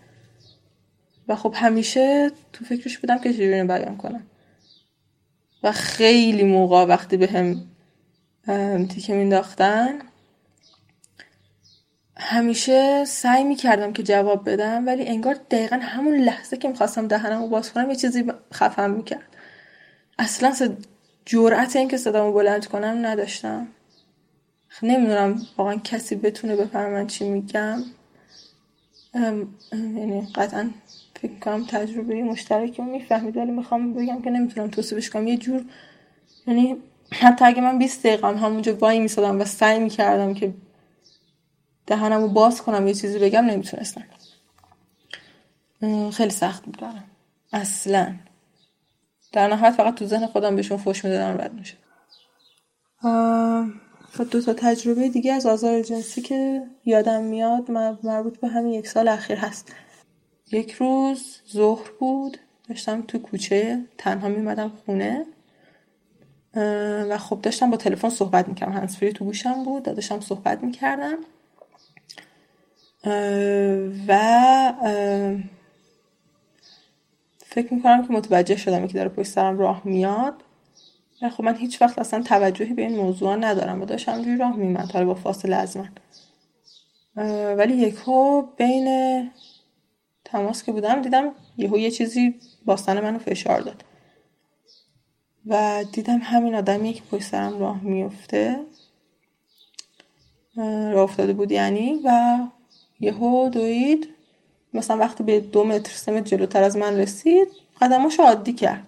و 1.27 1.35
خب 1.35 1.53
همیشه 1.57 2.31
تو 2.53 2.65
فکرش 2.65 2.97
بودم 2.97 3.17
که 3.17 3.33
چجوری 3.33 3.63
بیان 3.63 3.97
کنم. 3.97 4.23
و 5.63 5.71
خیلی 5.71 6.43
موقع 6.43 6.85
وقتی 6.85 7.17
به 7.17 7.27
هم 7.27 7.67
تیکه 8.87 9.13
مینداختن 9.13 9.99
همیشه 12.17 13.05
سعی 13.05 13.43
می‌کردم 13.43 13.93
که 13.93 14.03
جواب 14.03 14.49
بدم 14.49 14.87
ولی 14.87 15.07
انگار 15.07 15.33
دقیقا 15.51 15.79
همون 15.81 16.15
لحظه 16.15 16.57
که 16.57 16.67
می‌خواستم 16.67 17.07
دهنم 17.07 17.41
رو 17.41 17.47
باز 17.47 17.73
کنم 17.73 17.89
یه 17.89 17.95
چیزی 17.95 18.31
خفم 18.53 18.89
می‌کرد. 18.89 19.35
اصلا 20.19 20.75
جرأت 21.25 21.75
این 21.75 21.87
که 21.87 21.97
صدامو 21.97 22.33
بلند 22.33 22.65
کنم 22.65 23.05
نداشتم. 23.05 23.67
نمی‌دونم 24.83 25.41
واقعا 25.57 25.75
کسی 25.75 26.15
بتونه 26.15 26.55
بفهمه 26.55 26.89
من 26.89 27.07
چی 27.07 27.29
میگم. 27.29 27.83
یعنی 29.73 30.27
قطعا 30.35 30.69
فکر 31.21 31.39
کنم 31.39 31.65
تجربه 31.65 32.23
مشترکی 32.23 32.81
می‌فهمید 32.81 33.37
ولی 33.37 33.51
می‌خوام 33.51 33.93
بگم 33.93 34.21
که 34.21 34.29
نمی‌تونم 34.29 34.67
توصیفش 34.67 35.09
کنم. 35.09 35.27
یه 35.27 35.37
جور 35.37 35.65
یعنی 36.47 36.77
حتی 37.11 37.45
اگه 37.45 37.61
من 37.61 37.77
20 37.77 38.05
دقیقه 38.05 38.27
همونجا 38.27 38.75
وای 38.75 38.99
میسادم 38.99 39.41
و 39.41 39.45
سعی 39.45 39.79
می‌کردم 39.79 40.33
که 40.33 40.53
دهنم 41.87 42.21
رو 42.21 42.27
باز 42.27 42.61
کنم 42.61 42.87
یه 42.87 42.93
چیزی 42.93 43.19
بگم 43.19 43.45
نمی‌تونستم. 43.45 44.03
خیلی 46.13 46.29
سخت 46.29 46.65
بود 46.65 46.77
برم 46.77 47.03
اصلا. 47.53 48.15
در 49.31 49.47
نهایت 49.47 49.73
فقط 49.73 49.95
تو 49.95 50.05
ذهن 50.05 50.27
خودم 50.27 50.55
بهشون 50.55 50.77
فوش 50.77 51.05
می‌دادم 51.05 51.41
رد 51.41 51.53
میشه 51.53 51.77
و 54.19 54.23
دو 54.23 54.41
تا 54.41 54.53
تجربه 54.53 55.09
دیگه 55.09 55.33
از 55.33 55.45
آزار 55.45 55.81
جنسی 55.81 56.21
که 56.21 56.61
یادم 56.85 57.23
میاد 57.23 57.71
مربوط 58.03 58.39
به 58.39 58.47
همین 58.47 58.73
یک 58.73 58.87
سال 58.87 59.07
اخیر 59.07 59.37
هست. 59.37 59.73
یک 60.51 60.71
روز 60.71 61.41
ظهر 61.51 61.91
بود 61.99 62.37
داشتم 62.69 63.01
تو 63.01 63.19
کوچه 63.19 63.85
تنها 63.97 64.27
میمدم 64.27 64.71
خونه 64.85 65.25
و 67.09 67.17
خب 67.17 67.41
داشتم 67.41 67.71
با 67.71 67.77
تلفن 67.77 68.09
صحبت 68.09 68.47
می‌کردم. 68.47 68.71
هنسفری 68.71 69.13
تو 69.13 69.25
گوشم 69.25 69.63
بود 69.63 69.83
داشتم 69.83 70.19
صحبت 70.19 70.63
می‌کردم. 70.63 71.17
و 74.07 74.73
فکر 77.37 77.73
می‌کنم 77.73 78.07
که 78.07 78.13
متوجه 78.13 78.55
شدم 78.55 78.87
که 78.87 78.93
داره 78.93 79.09
پشت 79.09 79.31
سرم 79.31 79.59
راه 79.59 79.81
میاد. 79.85 80.43
خب 81.21 81.43
من 81.43 81.55
هیچ 81.55 81.81
وقت 81.81 81.99
اصلا 81.99 82.23
توجهی 82.23 82.73
به 82.73 82.81
این 82.81 82.97
موضوع 82.97 83.35
ندارم. 83.35 83.81
و 83.81 83.85
داشتم 83.85 84.23
روی 84.23 84.37
راه 84.37 84.55
میمد 84.55 84.91
حالا 84.91 85.05
با 85.05 85.13
فاصله 85.13 85.55
از 85.55 85.77
من. 85.77 85.89
ولی 87.57 87.73
یکو 87.73 88.41
بین 88.41 88.87
تماس 90.25 90.63
که 90.63 90.71
بودم 90.71 91.01
دیدم 91.01 91.31
یهو 91.57 91.77
یه 91.77 91.91
چیزی 91.91 92.35
باستان 92.65 92.99
منو 92.99 93.19
فشار 93.19 93.61
داد. 93.61 93.83
و 95.45 95.83
دیدم 95.91 96.17
همین 96.17 96.55
آدمی 96.55 96.93
که 96.93 97.01
پشت 97.11 97.23
سرم 97.23 97.59
راه 97.59 97.83
میفته 97.83 98.59
راه 100.55 101.03
افتاده 101.03 101.33
بود 101.33 101.51
یعنی. 101.51 101.99
و 102.05 102.39
یهو 102.99 103.49
دوید 103.49 104.09
مثلا 104.73 104.97
وقتی 104.97 105.23
به 105.23 105.39
دو 105.39 105.63
متر 105.63 105.91
سه 105.91 106.11
متر 106.11 106.25
جلوتر 106.25 106.63
از 106.63 106.77
من 106.77 106.97
رسید 106.97 107.47
قدماشو 107.81 108.23
عادی 108.23 108.53
کرد. 108.53 108.86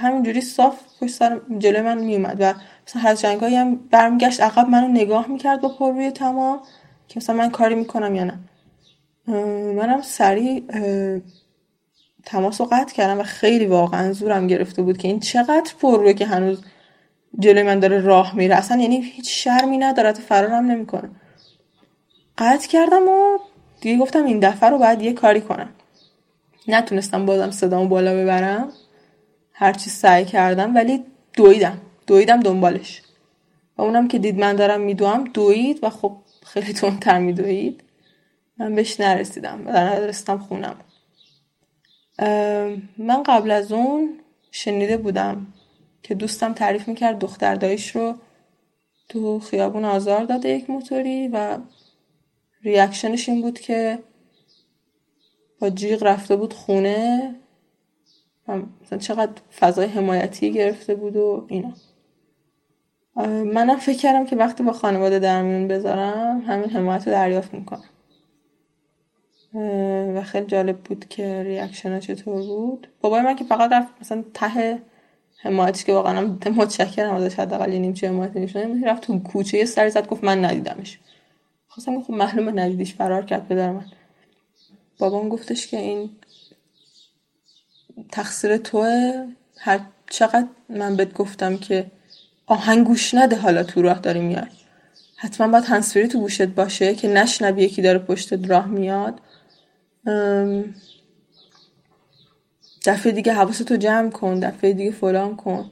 همینجوری 0.00 0.40
صاف 0.40 0.80
پشت 1.00 1.14
سر 1.14 1.40
جلو 1.58 1.82
من 1.82 1.98
میومد 1.98 2.36
و 2.40 2.54
مثلا 2.86 3.02
هر 3.02 3.14
جنگایی 3.14 3.56
هم 3.56 3.76
برمیگشت 3.76 4.40
عقب 4.40 4.68
منو 4.68 4.88
نگاه 4.88 5.28
می‌کرد 5.28 5.60
با 5.60 5.68
پر 5.68 5.92
روی 5.92 6.10
تمام 6.10 6.60
که 7.08 7.14
مثلا 7.16 7.36
من 7.36 7.50
کاری 7.50 7.74
می‌کنم 7.74 8.14
یا 8.14 8.24
نه. 8.24 8.38
منم 9.76 10.02
سریع 10.02 10.62
تماس 12.24 12.60
رو 12.60 12.66
قطع 12.72 12.94
کردم 12.94 13.20
و 13.20 13.22
خیلی 13.22 13.66
واقعا 13.66 14.12
زورم 14.12 14.46
گرفته 14.46 14.82
بود 14.82 14.98
که 14.98 15.08
این 15.08 15.20
چقدر 15.20 15.72
پر 15.80 16.12
که 16.12 16.26
هنوز 16.26 16.64
جلوی 17.38 17.62
من 17.62 17.80
داره 17.80 18.00
راه 18.00 18.36
میره. 18.36 18.54
اصلا 18.54 18.80
یعنی 18.80 19.00
هیچ 19.00 19.44
شرمی 19.44 19.78
نداره 19.78 20.12
فرارم 20.12 20.66
نمی‌کنه. 20.66 21.10
قطع 22.38 22.68
کردم 22.68 23.08
و 23.08 23.38
دیگه 23.80 23.98
گفتم 23.98 24.24
این 24.24 24.40
دفعه 24.40 24.70
رو 24.70 24.78
باید 24.78 25.02
یه 25.02 25.12
کاری 25.12 25.40
کنم. 25.40 25.68
نتونستم 26.68 27.26
بازم 27.26 27.50
صدامو 27.50 27.88
بالا 27.88 28.14
ببرم. 28.14 28.72
هرچی 29.60 29.90
سعی 29.90 30.24
کردم 30.24 30.74
ولی 30.74 31.04
دویدم. 31.32 31.80
دویدم 32.06 32.40
دنبالش. 32.40 33.02
و 33.78 33.82
اونم 33.82 34.08
که 34.08 34.18
دید 34.18 34.38
من 34.38 34.56
دارم 34.56 34.80
میدوام 34.80 35.24
دوید 35.24 35.78
و 35.82 35.90
خب 35.90 36.16
خیلی 36.46 36.72
تندتر 36.72 37.18
میدوید. 37.18 37.82
من 38.58 38.74
بهش 38.74 39.00
نرسیدم 39.00 39.66
و 39.66 39.72
در 39.72 40.00
رسیدم 40.00 40.38
خونم. 40.38 40.76
من 42.98 43.22
قبل 43.26 43.50
از 43.50 43.72
اون 43.72 44.20
شنیده 44.50 44.96
بودم 44.96 45.46
که 46.02 46.14
دوستم 46.14 46.52
تعریف 46.52 46.88
می‌کرد 46.88 47.18
دختر 47.18 47.54
دایش 47.54 47.96
رو 47.96 48.14
تو 49.08 49.40
خیابون 49.40 49.84
آزار 49.84 50.24
داده 50.24 50.48
یک 50.48 50.70
موتوری 50.70 51.28
و 51.28 51.58
ریاکشنش 52.62 53.28
این 53.28 53.42
بود 53.42 53.60
که 53.60 53.98
با 55.60 55.70
جیغ 55.70 56.02
رفته 56.02 56.36
بود 56.36 56.52
خونه. 56.52 57.34
مثلا 58.56 58.98
چقدر 58.98 59.32
فضای 59.58 59.86
حمایتی 59.86 60.52
گرفته 60.52 60.94
بود 60.94 61.16
و 61.16 61.46
اینا. 61.48 61.72
منم 63.26 63.76
فکر 63.76 63.98
کردم 63.98 64.26
که 64.26 64.36
وقتی 64.36 64.62
با 64.62 64.72
خانواده 64.72 65.18
در 65.18 65.42
میون 65.42 65.68
بذارم 65.68 66.40
همین 66.40 66.70
حمایت 66.70 67.08
رو 67.08 67.12
دریافت 67.12 67.54
می‌کنم. 67.54 67.84
و 70.14 70.22
خیلی 70.22 70.46
جالب 70.46 70.78
بود 70.78 71.08
که 71.08 71.42
ریاکشن 71.42 72.00
چطور 72.00 72.42
بود. 72.42 72.88
بابای 73.00 73.20
من 73.20 73.36
که 73.36 73.44
فقط 73.44 73.72
رفت 73.72 73.94
مثلا 74.00 74.24
ته 74.34 74.78
حمایتش 75.36 75.84
که 75.84 75.92
واقعا 75.92 76.38
متشکرم 76.56 77.14
ازش 77.14 77.34
حداقل 77.34 77.72
یه 77.72 77.78
نیمچه 77.78 78.08
حمایت 78.08 78.36
نشونه 78.36 78.90
رفت 78.90 79.02
تو 79.02 79.18
کوچه 79.18 79.58
یه 79.58 79.64
سری 79.64 79.90
زد 79.90 80.06
گفت 80.06 80.24
من 80.24 80.44
ندیدمش. 80.44 80.98
خواستم 81.68 82.02
خب 82.02 82.12
معلومه 82.12 82.52
ندیدیش 82.52 82.94
فرار 82.94 83.24
کرد 83.24 83.48
پدر 83.48 83.72
من. 83.72 83.84
بابام 84.98 85.28
گفتش 85.28 85.66
که 85.66 85.76
این 85.76 86.10
تقصیر 88.12 88.56
توه؟ 88.56 89.26
هر 89.58 89.80
چقدر 90.10 90.46
من 90.68 90.96
بهت 90.96 91.14
گفتم 91.14 91.56
که 91.56 91.86
آهنگ 92.46 92.86
گوش 92.86 93.14
نده 93.14 93.36
حالا 93.36 93.62
تو 93.62 93.82
راه 93.82 93.98
داری 93.98 94.20
میاد 94.20 94.48
حتما 95.16 95.48
باید 95.48 95.64
هنسفری 95.64 96.08
تو 96.08 96.20
گوشت 96.20 96.42
باشه 96.46 96.94
که 96.94 97.08
نشنوی 97.08 97.62
یکی 97.62 97.82
داره 97.82 97.98
پشت 97.98 98.48
راه 98.48 98.66
میاد. 98.66 99.20
دفعه 102.86 103.12
دیگه 103.12 103.32
حواستو 103.32 103.76
جمع 103.76 104.10
کن 104.10 104.40
دفعه 104.40 104.72
دیگه 104.72 104.90
فلان 104.90 105.36
کن. 105.36 105.70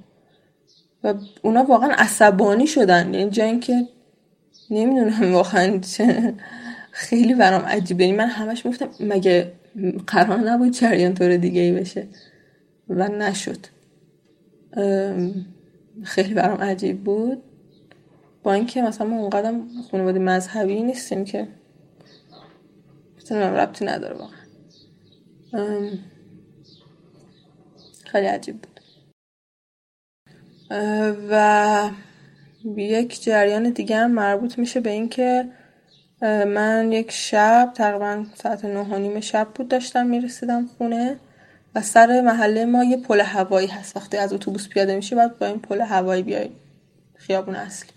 و 1.04 1.14
اونا 1.42 1.64
واقعا 1.64 1.90
عصبانی 1.90 2.66
شدن 2.66 3.14
یعنی 3.14 3.30
جایی 3.30 3.58
که 3.58 3.88
نمی‌دونم 4.70 5.34
واقعا 5.34 5.78
چه 5.78 6.34
خیلی 6.90 7.34
برام 7.34 7.62
عجیبه. 7.62 8.04
یعنی 8.04 8.16
من 8.16 8.28
همش 8.28 8.66
میفتم 8.66 8.88
مگه 9.00 9.52
قرار 10.06 10.38
نبود 10.38 10.72
جریان 10.72 11.14
طور 11.14 11.36
دیگه 11.36 11.60
ای 11.60 11.72
بشه 11.72 12.08
و 12.88 13.08
نشد. 13.08 13.66
خیلی 16.02 16.34
برام 16.34 16.60
عجیب 16.60 17.04
بود. 17.04 17.42
با 18.42 18.52
اینکه 18.52 18.82
مثلا 18.82 19.06
ما 19.06 19.18
اونقدر 19.20 19.60
خانواده 19.90 20.18
مذهبی 20.18 20.82
نیستیم 20.82 21.24
که 21.24 21.48
من 23.30 23.54
ربطی 23.54 23.84
نداره 23.84 24.16
واقعا. 24.16 24.38
خیلی 28.04 28.26
عجیب 28.26 28.56
بود. 28.60 28.80
و 31.30 31.90
یک 32.76 33.22
جریان 33.22 33.70
دیگه 33.70 33.96
هم 33.96 34.10
مربوط 34.10 34.58
میشه 34.58 34.80
به 34.80 34.90
اینکه 34.90 35.48
من 36.22 36.92
یک 36.92 37.10
شب 37.10 37.72
تقریبا 37.74 38.24
ساعت 38.34 38.64
نه 38.64 38.80
و 38.80 38.98
نیم 38.98 39.20
شب 39.20 39.48
بود 39.54 39.68
داشتم 39.68 40.06
می‌رسیدم 40.06 40.66
خونه 40.78 41.16
و 41.74 41.80
سر 41.82 42.20
محله 42.20 42.64
ما 42.64 42.84
یه 42.84 42.96
پل 42.96 43.20
هوایی 43.20 43.66
هست. 43.68 43.96
وقتی 43.96 44.16
از 44.16 44.32
اتوبوس 44.32 44.68
پیاده 44.68 44.96
میشه 44.96 45.16
باید 45.16 45.38
با 45.38 45.46
این 45.46 45.58
پل 45.58 45.80
هوایی 45.80 46.22
بیای 46.22 46.50
خیابون 47.16 47.54
اصلی. 47.54 47.90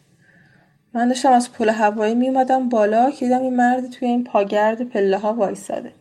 من 0.93 1.07
داشتم 1.07 1.31
از 1.31 1.51
پل 1.51 1.69
هوایی 1.69 2.15
میومدم 2.15 2.69
بالا 2.69 3.11
که 3.11 3.25
دیدم 3.25 3.41
این 3.41 3.55
مرد 3.55 3.89
توی 3.89 4.07
این 4.07 4.23
پاگرد 4.23 4.83
پله 4.83 5.17
ها 5.17 5.33
وایساده. 5.33 5.91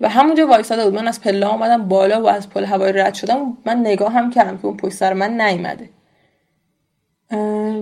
و 0.00 0.08
همونجا 0.08 0.46
وایساده 0.46 0.84
بود. 0.84 0.94
من 0.94 1.08
از 1.08 1.20
پله 1.20 1.52
اومدم 1.52 1.88
بالا 1.88 2.22
و 2.22 2.28
از 2.28 2.50
پل 2.50 2.64
هوایی 2.64 2.92
رد 2.92 3.14
شدم. 3.14 3.58
من 3.66 3.80
نگاه 3.80 4.12
هم 4.12 4.30
کردم 4.30 4.58
که 4.58 4.66
اون 4.66 4.76
پشت 4.76 4.94
سر 4.94 5.12
من 5.12 5.40
نیومده. 5.40 5.88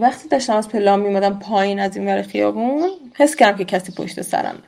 وقتی 0.00 0.28
داشتم 0.28 0.56
از 0.56 0.68
پله 0.68 0.96
میمدم 0.96 1.38
پایین 1.38 1.80
از 1.80 1.96
این 1.96 2.06
ور 2.06 2.22
خیابون 2.22 2.90
حس 3.16 3.36
کردم 3.36 3.58
که 3.58 3.64
کسی 3.64 3.92
پشت 3.92 4.22
سرم 4.22 4.62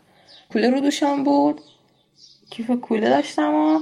کوله 0.52 0.70
رو 0.70 0.80
دوشم 0.80 1.24
بود 1.24 1.60
کیف 2.50 2.70
کوله 2.70 3.10
داشتم 3.10 3.54
و 3.54 3.78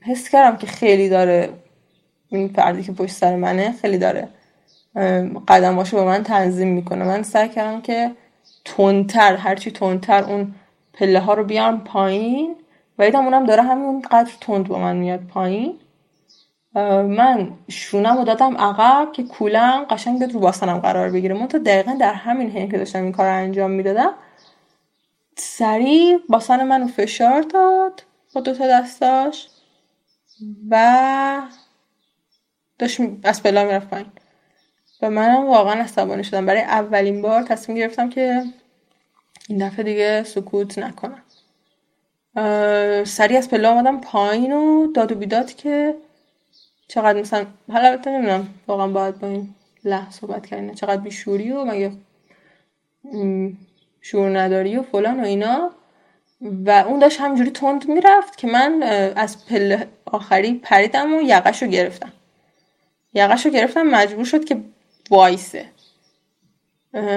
حس 0.00 0.28
کردم 0.28 0.56
که 0.56 0.66
خیلی 0.66 1.08
داره 1.08 1.50
این 2.28 2.48
فردی 2.48 2.82
که 2.82 2.92
پشت 2.92 3.12
سر 3.12 3.36
منه 3.36 3.72
خیلی 3.72 3.98
داره 3.98 4.28
قدماشو 5.48 5.96
به 5.96 6.04
من 6.04 6.22
تنظیم 6.22 6.68
می‌کنه. 6.68 7.04
من 7.04 7.22
سعی 7.22 7.48
کردم 7.48 7.80
که 7.80 8.12
تندتر 8.64 9.36
هرچی 9.36 9.70
تندتر 9.70 10.24
اون 10.24 10.54
پله 10.92 11.20
ها 11.20 11.34
رو 11.34 11.44
بیارم 11.44 11.84
پایین 11.84 12.56
و 12.98 13.04
دیدم 13.04 13.24
اونم 13.24 13.46
داره 13.46 13.62
همین 13.62 14.02
قدر 14.02 14.32
تند 14.40 14.68
با 14.68 14.78
من 14.78 14.96
میاد 14.96 15.20
پایین. 15.20 15.78
من 17.02 17.52
شونم 17.68 18.18
رو 18.18 18.24
دادم 18.24 18.56
عقب 18.56 19.12
که 19.12 19.22
کولم 19.22 19.86
قشنگ 19.90 20.22
رو 20.32 20.40
باسنم 20.40 20.78
قرار 20.78 21.10
بگیره. 21.10 21.34
من 21.34 21.48
تا 21.48 21.58
دقیقا 21.58 21.96
در 22.00 22.12
همین 22.12 22.50
حین 22.50 22.70
که 22.70 22.78
داشتم 22.78 23.02
این 23.02 23.12
کار 23.12 23.26
رو 23.26 23.36
انجام 23.36 23.70
می‌دادم 23.70 24.14
سریع 25.36 26.18
باسن 26.28 26.66
منو 26.66 26.86
فشار 26.86 27.42
داد 27.42 28.02
با 28.34 28.40
دوتا 28.40 28.68
دستاش 28.68 29.48
و 30.70 31.42
داشت 32.78 33.00
از 33.24 33.42
پلا 33.42 33.64
می‌رفت 33.64 33.88
پایین. 33.88 34.06
و 35.02 35.10
منم 35.10 35.46
واقعا 35.46 35.82
عصبانی 35.82 36.24
شدم. 36.24 36.46
برای 36.46 36.60
اولین 36.60 37.22
بار 37.22 37.42
تصمیم 37.42 37.78
گرفتم 37.78 38.08
که 38.08 38.44
این 39.48 39.66
دفعه 39.66 39.84
دیگه 39.84 40.22
سکوت 40.22 40.78
نکنم. 40.78 41.22
سریع 43.04 43.38
از 43.38 43.50
پله 43.50 43.68
آمدم 43.68 44.00
پایین 44.00 44.52
و 44.52 44.92
داد 44.92 45.12
و 45.12 45.14
بیداد 45.14 45.52
که 45.52 45.94
چقدر 46.88 47.20
مثلا 47.20 47.46
حالا 47.72 47.88
البته 47.88 48.10
نمی‌دونم 48.10 48.48
واقعا 48.66 48.88
باید 48.88 49.18
با 49.18 49.28
این 49.28 49.54
صحبت 50.10 50.46
کردین 50.46 50.74
چقدر 50.74 51.00
بیشوری 51.00 51.52
و 51.52 51.64
مگه 51.64 51.92
شور 54.00 54.38
نداری 54.38 54.76
و 54.76 54.82
فلان 54.82 55.20
و 55.20 55.24
اینا. 55.24 55.70
و 56.40 56.70
اون 56.70 56.98
داشت 56.98 57.20
همجوری 57.20 57.50
تند 57.50 57.88
می‌رفت 57.88 58.36
که 58.36 58.46
من 58.46 58.82
از 59.16 59.46
پله 59.46 59.88
آخری 60.04 60.54
پریدم 60.54 61.14
و 61.14 61.20
یقش 61.20 61.62
رو 61.62 61.68
گرفتم. 61.68 62.12
یقش 63.14 63.46
رو 63.46 63.52
گرفتم 63.52 63.82
مجبور 63.82 64.24
شد 64.24 64.44
که 64.44 64.60
وایسه. 65.10 65.64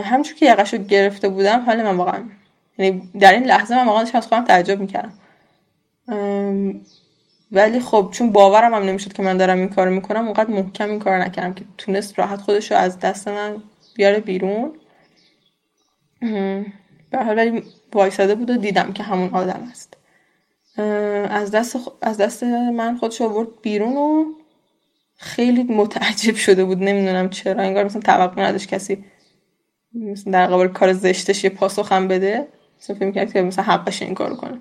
همچون 0.04 0.38
که 0.38 0.46
یقش 0.46 0.74
رو 0.74 0.84
گرفته 0.84 1.30
بودم 1.30 1.60
حال 1.60 1.84
من 1.84 1.98
واقعا 1.98 2.24
یعنی 2.78 3.10
در 3.20 3.34
این 3.34 3.44
لحظه 3.44 3.76
من 3.76 3.86
واقعا 3.86 4.06
از 4.14 4.28
خودم 4.28 4.46
تعجب 4.46 4.80
می‌کردم. 4.80 5.14
ولی 7.52 7.80
خب 7.80 8.10
چون 8.12 8.32
باورم 8.32 8.74
هم 8.74 8.84
نمی‌شد 8.84 9.14
که 9.14 9.24
من 9.24 9.38
دارم 9.38 9.58
این 9.58 9.70
کارو 9.70 9.92
می‌کنم 9.92 10.26
اونقدر 10.26 10.50
محکم 10.50 10.90
این 10.90 11.00
کار 11.00 11.18
نکردم 11.18 11.54
که 11.54 11.66
تونست 11.78 12.20
راحت 12.20 12.42
خودش 12.42 12.72
رو 12.72 12.78
از 12.78 13.00
دست 13.00 13.28
من 13.28 13.64
بیاره 13.96 14.20
بیرون. 14.20 14.74
به 17.12 17.24
حال 17.26 17.38
ولی 17.38 17.64
وایساده 17.94 18.36
بود 18.36 18.50
و 18.50 18.58
دیدم 18.58 18.94
که 18.94 19.04
همون 19.04 19.30
آدم 19.30 19.68
است. 19.72 19.98
از 21.30 21.52
دست, 21.52 21.78
از 22.02 22.18
دست 22.18 22.44
من 22.44 22.98
خودش 22.98 23.22
آورد 23.22 23.48
بیرون 23.62 23.98
و 23.98 24.26
خیلی 25.16 25.64
متعجب 25.64 26.36
شده 26.36 26.66
بود. 26.66 26.78
نمی‌دونم 26.78 27.30
چرا 27.30 27.64
انگار 27.64 27.84
مثلا 27.84 28.02
توقع 28.02 28.42
نداشت 28.42 28.68
کسی 28.70 29.06
مثلا 29.94 30.34
در 30.34 30.48
قبال 30.48 30.68
کار 30.68 30.94
زشتش 30.94 31.44
یه 31.44 31.50
پاسخ 31.50 31.92
بده. 31.92 32.48
مثلا 32.82 32.96
فکر 32.96 33.12
کرد 33.12 33.34
که 33.34 33.42
مثلا 33.42 33.66
حقش 33.66 34.02
این 34.02 34.14
کارو 34.14 34.36
کنه. 34.36 34.60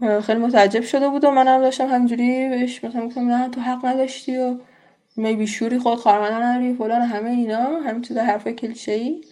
خیلی 0.00 0.40
متعجب 0.40 0.82
شده 0.82 1.08
بود 1.08 1.24
و 1.24 1.30
منم 1.30 1.60
داشتم 1.60 1.86
همجوری 1.86 2.48
بهش 2.48 2.84
مثلا 2.84 3.06
گفتم 3.06 3.30
نه 3.30 3.48
تو 3.48 3.60
حق 3.60 3.86
نداشتی 3.86 4.36
و 4.36 4.56
می 5.16 5.36
بیشوری 5.36 5.78
خود 5.78 5.98
خواهرمندان 5.98 6.42
نداری 6.42 6.74
فلان 6.74 7.02
همه 7.02 7.30
اینا 7.30 7.80
همین 7.80 8.02
چیزا 8.02 8.22
حرفای 8.22 8.54
کلیشه 8.54 8.92
ای 8.92 9.24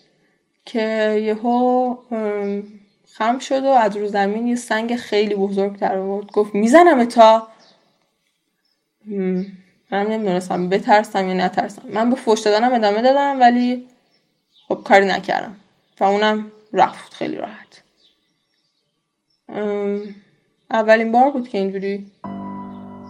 که 0.64 0.82
یهو 1.24 1.96
خم 3.12 3.38
شد 3.38 3.64
و 3.64 3.68
از 3.68 3.96
رو 3.96 4.08
زمین 4.08 4.46
یه 4.46 4.56
سنگ 4.56 4.96
خیلی 4.96 5.34
بزرگ 5.34 5.78
در 5.78 5.98
آورد. 5.98 6.26
گفت 6.26 6.54
می‌زنم 6.54 7.04
تا؟ 7.04 7.48
من 9.90 10.06
نمی‌دونستم 10.06 10.68
بترسم 10.68 11.28
یا 11.28 11.34
نترسم. 11.34 11.82
من 11.88 12.10
به 12.10 12.16
فوش 12.16 12.40
دادنم 12.40 12.74
ادامه 12.74 13.02
دادم 13.02 13.40
ولی 13.40 13.86
خب 14.68 14.80
کاری 14.84 15.06
نکردم 15.06 15.56
و 16.00 16.04
اونم 16.04 16.52
رفت 16.72 17.14
خیلی 17.14 17.36
راحت. 17.36 17.82
اولین 20.70 21.12
بار 21.12 21.30
بود 21.30 21.48
که 21.48 21.58
اینجوری 21.58 22.06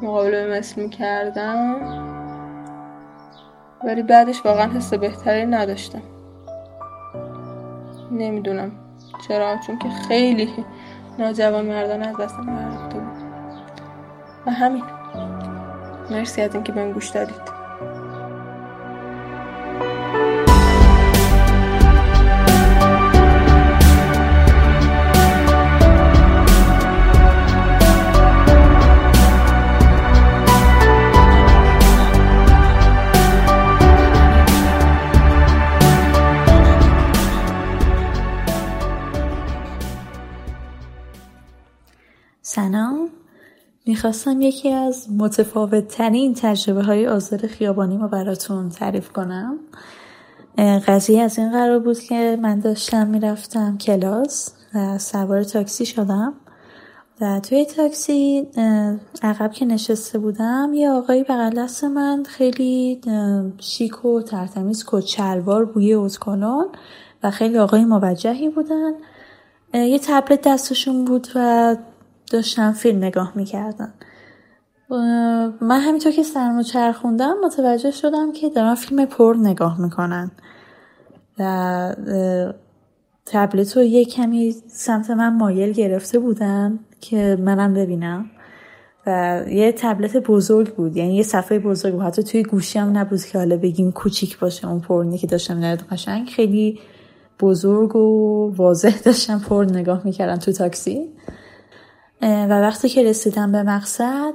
مقابله 0.02 0.58
مثل 0.58 0.82
می‌کردم. 0.82 1.76
ولی 3.84 4.02
بعدش 4.02 4.46
واقعا 4.46 4.72
حس 4.72 4.94
بهتری 4.94 5.46
نداشتم. 5.46 6.02
نمی‌دونم 8.10 8.72
چرا 9.28 9.56
چون 9.66 9.78
که 9.78 9.88
خیلی 9.88 10.50
ناجوان 11.18 11.66
مردان 11.66 12.02
از 12.02 12.16
دستم 12.16 12.46
گرفته 12.46 12.98
بود. 12.98 13.22
و 14.46 14.50
همین. 14.50 14.84
مرسی 16.10 16.42
از 16.42 16.54
اینکه 16.54 16.72
بهم 16.72 16.92
گوش 16.92 17.08
دادید. 17.08 17.55
سلام. 42.56 43.08
می‌خواستم 43.86 44.40
یکی 44.40 44.70
از 44.70 45.06
متفاوت 45.12 45.88
ترین 45.88 46.34
تجربه 46.34 46.82
های 46.82 47.06
آزار 47.06 47.46
خیابانی 47.46 47.96
ما 47.96 48.08
براتون 48.08 48.68
تعریف 48.68 49.12
کنم. 49.12 49.58
قضیه 50.58 51.22
از 51.22 51.38
این 51.38 51.52
قرار 51.52 51.78
بود 51.78 51.98
که 51.98 52.38
من 52.42 52.60
داشتم 52.60 53.06
می‌رفتم 53.06 53.78
کلاس 53.78 54.52
و 54.74 54.98
سوار 54.98 55.44
تاکسی 55.44 55.86
شدم 55.86 56.34
و 57.20 57.40
توی 57.40 57.64
تاکسی 57.64 58.48
عقب 59.22 59.52
که 59.52 59.64
نشسته 59.64 60.18
بودم 60.18 60.70
یه 60.74 60.90
آقایی 60.90 61.22
بغل 61.22 61.62
دست 61.62 61.84
من 61.84 62.22
خیلی 62.28 63.00
شیک 63.58 64.04
و 64.04 64.22
ترتمیز 64.22 64.84
کچلوار 64.86 65.64
بوی 65.64 65.92
اوزکلون 65.92 66.66
و 67.22 67.30
خیلی 67.30 67.58
آقای 67.58 67.84
موجهی 67.84 68.48
بودن. 68.48 68.92
یه 69.74 69.98
تبلت 69.98 70.42
دستشون 70.48 71.04
بود 71.04 71.28
و 71.34 71.76
داشتم 72.30 72.72
فیلم 72.72 73.04
نگاه 73.04 73.32
می‌کردن 73.34 73.94
من 75.60 75.80
همینطور 75.80 76.12
که 76.12 76.22
سرمو 76.22 76.62
چرخوندم 76.62 77.34
متوجه 77.44 77.90
شدم 77.90 78.32
که 78.32 78.48
دارن 78.48 78.74
فیلم 78.74 79.04
پر 79.04 79.36
نگاه 79.40 79.80
می‌کنن. 79.80 80.30
و 81.38 81.94
تبلت 83.26 83.76
رو 83.76 83.82
یه 83.82 84.04
کمی 84.04 84.54
سمت 84.68 85.10
من 85.10 85.36
مایل 85.36 85.72
گرفته 85.72 86.18
بودن 86.18 86.78
که 87.00 87.38
منم 87.40 87.74
ببینم. 87.74 88.30
و 89.06 89.42
یه 89.48 89.72
تبلت 89.72 90.16
بزرگ 90.16 90.74
بود. 90.74 90.96
یعنی 90.96 91.16
یه 91.16 91.22
صفحه 91.22 91.58
بزرگ 91.58 91.92
بود. 91.94 92.02
حتی 92.02 92.22
توی 92.22 92.42
گوشی 92.42 92.78
هم 92.78 92.98
نبود 92.98 93.24
که 93.24 93.38
حالا 93.38 93.56
بگیم 93.56 93.92
کوچیک 93.92 94.38
باشه 94.38 94.68
اون 94.68 94.80
پرنی 94.80 95.18
که 95.18 95.26
داشتم 95.26 95.58
نرد 95.58 95.86
قشنگ. 95.90 96.28
خیلی 96.28 96.80
بزرگ 97.40 97.96
و 97.96 98.52
واضح 98.56 98.98
داشتم 99.04 99.38
پر 99.38 99.64
نگاه 99.64 100.02
می‌کردن 100.04 100.36
تو 100.36 100.52
تاکسی. 100.52 101.08
و 102.22 102.60
وقتی 102.60 102.88
که 102.88 103.04
رسیدم 103.04 103.52
به 103.52 103.62
مقصد 103.62 104.34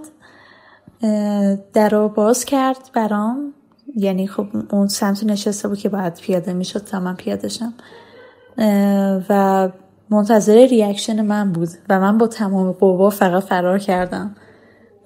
در 1.73 1.89
رو 1.89 2.09
باز 2.09 2.45
کرد 2.45 2.89
برام. 2.93 3.53
یعنی 3.95 4.27
خب 4.27 4.47
اون 4.71 4.87
سمت 4.87 5.23
نشسته 5.23 5.67
بود 5.67 5.77
که 5.77 5.89
باید 5.89 6.13
پیاده 6.13 6.53
می‌شد 6.53 6.79
تا 6.79 6.99
من 6.99 7.15
پیاده 7.15 7.47
شم. 7.47 7.73
و 9.29 9.69
منتظر 10.09 10.67
ریاکشن 10.67 11.21
من 11.21 11.51
بود 11.51 11.69
و 11.89 11.99
من 11.99 12.17
با 12.17 12.27
تمام 12.27 12.71
قوا 12.71 13.09
فقط 13.09 13.43
فرار 13.43 13.79
کردم. 13.79 14.35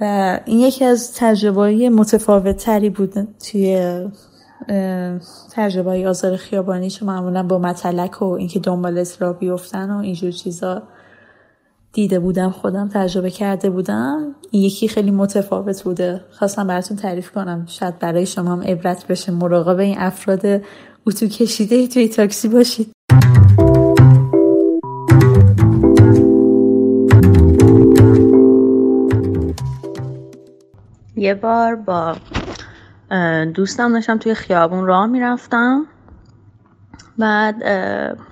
و 0.01 0.39
این 0.45 0.59
یکی 0.59 0.85
از 0.85 1.13
تجربه 1.13 1.89
متفاوت 1.89 2.57
تری 2.57 2.89
بود 2.89 3.27
توی 3.51 3.99
تجربه 5.51 6.09
آزار 6.09 6.35
خیابانی 6.35 6.89
چون 6.89 7.07
معمولا 7.07 7.43
با 7.43 7.59
متلک 7.59 8.21
و 8.21 8.25
اینکه 8.25 8.59
دنبال 8.59 8.97
اصلاح 8.97 9.33
بیفتن 9.33 9.91
و 9.91 9.97
اینجور 9.97 10.31
چیزا. 10.31 10.83
دیده 11.95 12.19
بودم 12.19 12.49
خودم 12.49 12.89
تجربه 12.93 13.29
کرده 13.29 13.69
بودم. 13.69 14.35
این 14.51 14.63
یکی 14.63 14.87
خیلی 14.87 15.11
متفاوت 15.11 15.83
بوده. 15.83 16.21
خواستم 16.31 16.67
براتون 16.67 16.97
تعریف 16.97 17.31
کنم. 17.31 17.65
شاید 17.67 17.99
برای 17.99 18.25
شما 18.25 18.51
هم 18.51 18.61
عبرت 18.61 19.07
بشه 19.07 19.31
مراقب 19.31 19.79
این 19.79 19.95
افراد 19.97 20.45
اتو 21.07 21.27
کشیده 21.27 21.87
توی 21.87 22.07
تاکسی 22.07 22.47
باشید. 22.47 22.91
یه 31.15 31.33
بار 31.33 31.75
با 31.75 32.15
دوستم 33.53 33.93
داشتم 33.93 34.17
توی 34.17 34.33
خیابون 34.33 34.85
راه 34.85 35.05
می‌رفتم. 35.05 35.85
بعد 37.17 37.55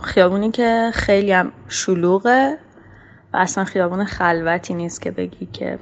خیابونی 0.02 0.52
که 0.52 0.92
خیلی 0.94 1.32
هم 1.32 1.52
شلوغه. 1.68 2.58
و 3.34 3.38
اصلا 3.38 3.64
خیابون 3.64 4.06
خلوتی 4.06 4.74
نیست 4.74 5.02
که 5.02 5.12
بگی 5.12 5.46
که 5.46 5.80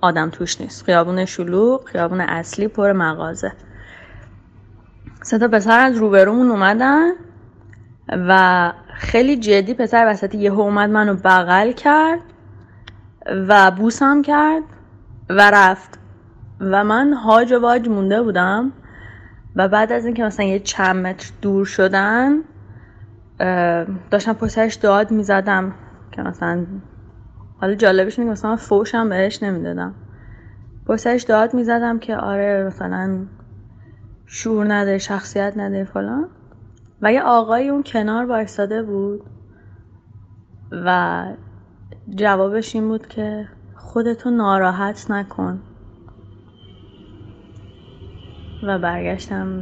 آدم 0.00 0.30
توش 0.30 0.60
نیست. 0.60 0.84
خیابون 0.84 1.24
شلوغ 1.24 1.84
خیابون 1.84 2.20
اصلی 2.20 2.68
پر 2.68 2.92
مغازه. 2.92 3.52
سه 5.22 5.38
تا 5.38 5.48
پسر 5.48 5.80
از 5.80 5.96
روبرومون 5.96 6.50
اومدن 6.50 7.10
و 8.08 8.72
خیلی 8.94 9.36
جدی 9.36 9.74
پسر 9.74 10.06
وسط 10.08 10.34
یه 10.34 10.52
اومد 10.52 10.90
منو 10.90 11.14
بغل 11.14 11.72
کرد 11.72 12.20
و 13.26 13.70
بوسم 13.70 14.22
کرد 14.22 14.62
و 15.28 15.50
رفت. 15.50 15.98
و 16.60 16.84
من 16.84 17.12
هاج 17.12 17.52
و 17.52 17.60
واج 17.60 17.88
مونده 17.88 18.22
بودم 18.22 18.72
و 19.56 19.68
بعد 19.68 19.92
از 19.92 20.04
اینکه 20.04 20.24
مثلا 20.24 20.46
یه 20.46 20.58
چند 20.58 21.06
متر 21.06 21.30
دور 21.42 21.66
شدن 21.66 22.36
داشتم 24.10 24.32
پسرش 24.32 24.74
داد 24.74 25.10
می‌زدم. 25.10 25.74
که 26.18 26.24
مثلا 26.24 26.66
حالا 27.60 27.74
جالبش 27.74 28.18
اینه 28.18 28.30
مثلا 28.30 28.56
فوشم 28.56 29.08
بهش 29.08 29.42
نمی‌دادم. 29.42 29.94
پسرش 30.86 31.22
داد 31.22 31.54
می‌زدم 31.54 31.98
که 31.98 32.16
آره 32.16 32.64
مثلا 32.66 33.26
شور 34.26 34.74
نده 34.74 34.98
شخصیت 34.98 35.52
نده 35.56 35.84
فلان. 35.84 36.28
و 37.02 37.12
یه 37.12 37.22
آقای 37.22 37.68
اون 37.68 37.82
کنار 37.82 38.26
بایستاده 38.26 38.82
بود 38.82 39.22
و 40.72 41.24
جوابش 42.14 42.74
این 42.74 42.88
بود 42.88 43.06
که 43.06 43.48
خودتو 43.74 44.30
ناراحت 44.30 45.10
نکن. 45.10 45.62
و 48.62 48.78
برگشتم 48.78 49.60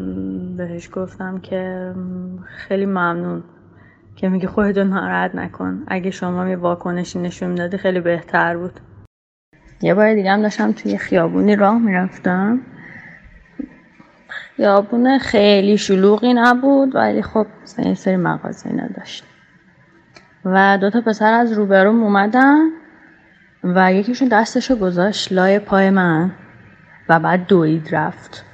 بهش 0.56 0.90
گفتم 0.92 1.38
که 1.38 1.94
خیلی 2.46 2.86
ممنون. 2.86 3.42
که 4.16 4.28
میگه 4.28 4.48
خودتو 4.48 4.84
ناراحت 4.84 5.34
نکن. 5.34 5.84
اگه 5.88 6.10
شما 6.10 6.48
یه 6.48 6.56
واکنشی 6.56 7.18
نشون 7.18 7.50
می‌دادی 7.50 7.78
خیلی 7.78 8.00
بهتر 8.00 8.56
بود. 8.56 8.80
یه 9.82 9.94
بار 9.94 10.14
دیگه 10.14 10.30
هم 10.30 10.42
داشتم 10.42 10.72
توی 10.72 10.98
خیابونی 10.98 11.56
راه 11.56 11.78
می‌رفتم. 11.78 12.60
خیابون 14.56 15.18
خیلی 15.18 15.78
شلوغی 15.78 16.34
نبود 16.34 16.94
ولی 16.94 17.22
خب 17.22 17.46
یه 17.78 17.94
سری 17.94 18.16
مغازه 18.16 18.72
نداشت. 18.72 19.24
و 20.44 20.78
دوتا 20.80 21.00
پسر 21.00 21.32
از 21.32 21.52
روبروم 21.52 22.02
اومدن 22.02 22.68
و 23.64 23.92
یکیشون 23.92 24.28
دستشو 24.28 24.76
گذاشت 24.76 25.32
لای 25.32 25.58
پای 25.58 25.90
من 25.90 26.32
و 27.08 27.20
بعد 27.20 27.46
دوید 27.46 27.94
رفت. 27.94 28.44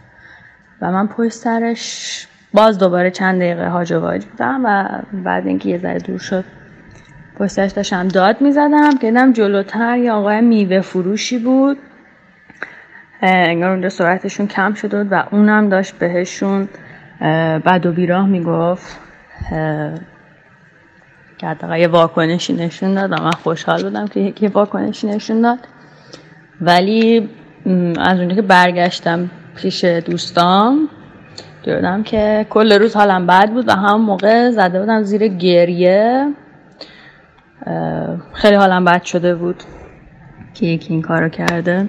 و 0.81 0.93
من 0.93 1.07
پشت 1.07 1.33
سرش 1.33 2.29
باز 2.55 2.79
دوباره 2.79 3.11
چند 3.11 3.41
دقیقه 3.41 3.69
هاج 3.69 3.93
واج 3.93 4.25
بودم 4.25 4.61
و 4.65 4.89
بعد 5.13 5.47
اینکه 5.47 5.69
یه 5.69 5.79
ذره 5.79 5.99
دور 5.99 6.19
شد 6.19 6.45
پشتش 7.39 7.71
داشتم 7.71 8.09
داد 8.09 8.41
می‌زدم 8.41 8.99
که 9.01 9.07
دیدم 9.07 9.33
جلوتر 9.33 9.99
یه 9.99 10.13
آقای 10.13 10.41
میوه 10.41 10.81
فروشی 10.81 11.39
بود. 11.39 11.79
انگار 13.23 13.71
اونجا 13.71 13.89
سرعتشون 13.89 14.47
کم 14.47 14.75
شده 14.75 15.05
و 15.05 15.23
اونم 15.31 15.69
داشت 15.69 15.95
بهشون 15.95 16.69
بد 17.67 17.87
و 17.87 17.93
بیراه 17.93 18.27
می‌گفت. 18.27 18.99
که 21.39 21.57
یه 21.77 21.89
واکنشی 21.89 22.53
نشون 22.53 22.95
داد 22.95 23.13
و 23.13 23.23
من 23.23 23.31
خوشحال 23.31 23.83
بودم 23.83 24.07
که 24.07 24.21
یکی 24.21 24.49
واکنشی 24.49 25.07
نشون 25.07 25.41
داد. 25.41 25.59
ولی 26.61 27.29
از 27.99 28.19
اونجا 28.19 28.35
که 28.35 28.43
برگشتم 28.43 29.31
پیش 29.57 29.85
دوستام 29.85 30.89
دیدم 31.65 32.03
که 32.03 32.47
کل 32.51 32.73
روز 32.73 32.97
حالم 32.97 33.27
بد 33.27 33.51
بود 33.51 33.69
و 33.69 33.73
هم 33.73 34.01
موقع 34.01 34.51
زده 34.51 34.81
بودم 34.81 35.03
زیر 35.03 35.29
گریه. 35.29 36.33
خیلی 38.33 38.57
حالم 38.57 38.85
بد 38.85 39.03
شده 39.03 39.35
بود 39.35 39.63
که 40.55 40.67
یکی 40.67 40.93
این 40.93 41.03
کارو 41.03 41.29
کرده. 41.29 41.89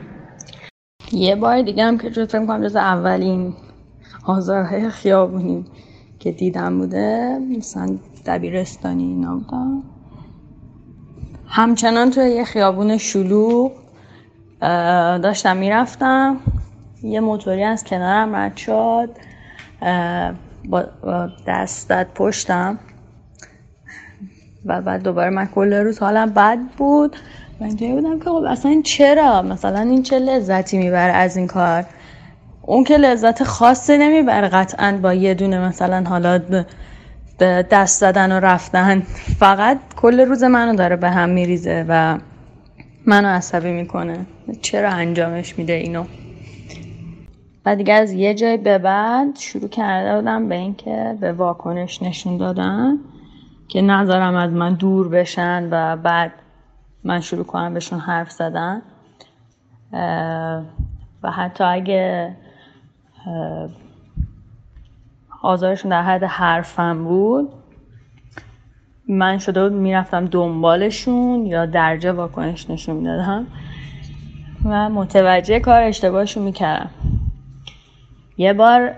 یه 1.12 1.36
بار 1.36 1.62
دیگه 1.62 1.84
هم 1.84 1.98
که 1.98 2.10
جز 2.10 2.28
فکر 2.28 2.62
جز 2.64 2.76
اولین 2.76 3.54
آزارهای 4.26 4.90
خیابونی 4.90 5.66
که 6.20 6.32
دیدم 6.32 6.78
بوده 6.78 7.40
مثلا 7.58 7.98
دبیرستانی 8.26 9.04
اینا 9.04 9.36
بودم 9.36 9.84
همچنان 11.48 12.10
توی 12.10 12.30
یه 12.30 12.44
خیابون 12.44 12.98
شلوغ 12.98 13.72
داشتم 15.22 15.58
می‌رفتم. 15.58 16.38
یه 17.04 17.20
موتوری 17.20 17.64
از 17.64 17.84
کنارم 17.84 18.36
رد 18.36 18.58
شد. 18.58 19.10
با 20.70 21.30
دست 21.48 21.90
داد 21.90 22.08
پشتم 22.16 22.80
و 24.66 24.82
بعد 24.82 25.04
دوباره 25.04 25.30
من 25.30 25.46
کل 25.46 25.74
روز 25.74 26.00
حالم 26.00 26.30
بد 26.30 26.58
بود. 26.78 27.16
و 27.62 27.64
اینجایی 27.64 27.94
بودم 27.94 28.20
که 28.20 28.26
خب 28.26 28.44
اصلا 28.48 28.82
چرا؟ 28.84 29.42
مثلا 29.42 29.80
این 29.80 30.04
چه 30.04 30.20
لذتی 30.20 30.78
می‌بره 30.78 31.14
از 31.14 31.38
این 31.38 31.48
کار؟ 31.48 31.86
اون 32.62 32.84
که 32.84 32.98
لذت 32.98 33.44
خاصی 33.44 33.98
نمی‌بره 33.98 34.48
قطعا 34.48 35.00
با 35.02 35.14
یه 35.14 35.34
دونه 35.34 35.60
مثلا 35.60 36.04
حالا 36.10 36.42
دست 37.72 38.00
زدن 38.00 38.32
و 38.32 38.40
رفتن. 38.40 39.00
فقط 39.40 39.78
کل 39.96 40.20
روز 40.20 40.44
منو 40.44 40.76
داره 40.76 40.96
به 40.96 41.10
هم 41.10 41.30
میریزه 41.30 41.86
و 41.88 42.18
منو 43.06 43.28
عصبی 43.28 43.72
می‌کنه. 43.72 44.26
چرا 44.62 44.90
انجامش 44.90 45.58
میده 45.58 45.74
اینو؟ 45.74 46.04
و 47.66 47.76
دیگه 47.76 47.94
از 47.94 48.12
یه 48.12 48.34
جای 48.34 48.58
به 48.58 48.78
بعد 48.78 49.36
شروع 49.36 49.68
کرده 49.68 50.16
بودم 50.16 50.50
به 50.50 50.56
اینکه 50.56 51.18
به 51.20 51.34
واکنش 51.34 52.02
نشون 52.02 52.38
دادن 52.38 52.98
که 53.68 53.82
نذارم 53.82 54.36
از 54.36 54.52
من 54.52 54.74
دور 54.74 55.10
بشن 55.10 55.68
و 55.72 55.96
بعد 55.98 56.32
من 57.04 57.20
شروع 57.20 57.44
کنم 57.44 57.74
بهشون 57.74 58.00
حرف 58.00 58.32
زدن. 58.32 58.82
و 61.24 61.32
حتی 61.32 61.64
اگه 61.64 62.36
آزارشون 65.42 65.92
در 65.92 66.04
حد 66.04 66.24
حرفم 66.24 67.04
بود 67.04 67.50
من 69.08 69.38
شده 69.38 69.70
بود 69.70 69.80
می‌رفتم 69.80 70.26
دنبالشون 70.26 71.46
یا 71.46 71.66
درجه 71.66 72.12
واکنش 72.12 72.70
نشون 72.70 72.96
می‌دادم 72.96 73.48
و 74.66 74.90
متوجه 74.90 75.60
کار 75.60 75.82
اشتباهشون 75.82 76.44
می‌کردم. 76.44 76.90
یه 78.38 78.54
بار 78.54 78.96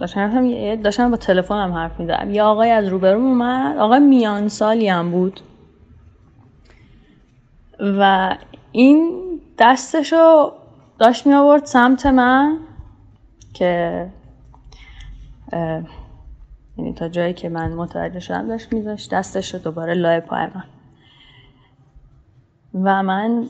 داشتم 0.00 0.76
داشتم 0.76 1.10
با 1.10 1.16
تلفنم 1.16 1.72
حرف 1.72 2.00
می‌زدم. 2.00 2.30
یه 2.30 2.42
آقای 2.42 2.70
از 2.70 2.88
روبروم 2.88 3.26
اومد. 3.26 3.76
آقای 3.78 4.00
میان 4.00 4.48
سالی 4.48 4.88
هم 4.88 5.10
بود. 5.10 5.40
و 7.80 8.36
این 8.72 9.20
دستشو 9.58 10.52
داشت 10.98 11.26
می 11.26 11.34
آورد 11.34 11.64
سمت 11.64 12.06
من 12.06 12.58
که 13.54 14.06
یعنی 16.78 16.92
تا 16.96 17.08
جایی 17.08 17.34
که 17.34 17.48
من 17.48 17.72
متوجه 17.72 18.20
شدم 18.20 18.48
داشت 18.48 18.72
میذاشت 18.72 19.14
دستش 19.14 19.54
رو 19.54 19.60
دوباره 19.60 19.94
لای 19.94 20.20
پای 20.20 20.46
من. 20.54 20.64
و 22.84 23.02
من 23.02 23.46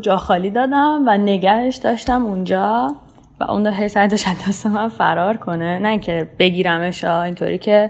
جا 0.00 0.16
خالی 0.16 0.50
دادم 0.50 1.02
و 1.06 1.18
نگهش 1.18 1.76
داشتم 1.76 2.24
اونجا. 2.26 2.96
اون 3.48 3.66
هی 3.66 3.88
سعی 3.88 4.08
داشت 4.08 4.26
دست 4.48 4.66
من 4.66 4.88
فرار 4.88 5.36
کنه. 5.36 5.78
نه 5.78 5.88
اینکه 5.88 6.28
بگیرمش 6.38 7.04
اینطوری 7.04 7.58
که 7.58 7.88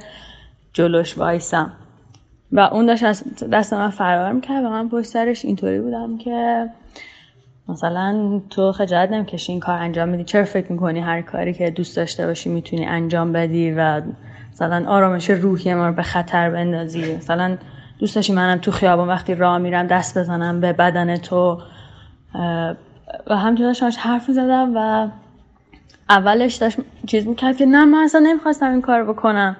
جلوش 0.73 1.19
وایسم. 1.19 1.73
و 2.53 2.61
اون 2.61 2.87
داشت 2.87 3.05
دست 3.53 3.73
من 3.73 3.91
فرار 3.91 4.33
می‌کرد 4.33 4.65
و 4.65 4.69
من 4.69 4.89
پشت 4.89 5.07
سرش 5.07 5.45
اینطوری 5.45 5.81
بودم 5.81 6.19
که 6.19 6.69
مثلا 7.69 8.41
تو 8.51 8.73
خجالت 8.73 9.11
نمی‌کشی 9.11 9.53
این 9.53 9.61
کار 9.61 9.79
انجام 9.79 10.09
میدی 10.09 10.25
چرا 10.25 10.45
فکر 10.45 10.73
می‌کنی 10.73 11.01
هر 11.01 11.23
کاری 11.23 11.55
که 11.55 11.71
دوست 11.71 11.97
داشته 11.97 12.27
باشی 12.27 12.49
می‌تونی 12.49 12.87
انجام 12.87 13.33
بدی 13.33 13.73
و 13.73 14.03
مثلا 14.53 14.85
آرامش 14.89 15.31
روحی 15.31 15.75
ما 15.75 15.89
رو 15.89 15.93
به 15.93 16.03
خطر 16.03 16.51
بندازی؟ 16.51 17.17
مثلا 17.17 17.57
دوست 17.99 18.15
داشتی 18.17 18.33
منم 18.33 18.59
تو 18.59 18.71
خیابان 18.71 19.09
وقتی 19.09 19.35
راه 19.35 19.59
میرم 19.59 19.87
دست 19.87 20.19
بزنم 20.19 20.61
به 20.61 20.73
بدن 20.73 21.17
تو. 21.17 21.61
و 23.27 23.55
داشتم 23.59 23.91
حرف 23.99 24.31
زدم 24.31 24.73
و 24.77 25.09
اولش 26.09 26.55
داشت 26.55 26.79
چیز 27.07 27.27
می‌کرد 27.27 27.57
که 27.57 27.67
نه 27.67 27.85
من 27.85 27.99
اصلا 27.99 28.21
نمی‌خواستم 28.21 28.71
این 28.71 28.81
کار 28.81 29.05
بکنم. 29.05 29.57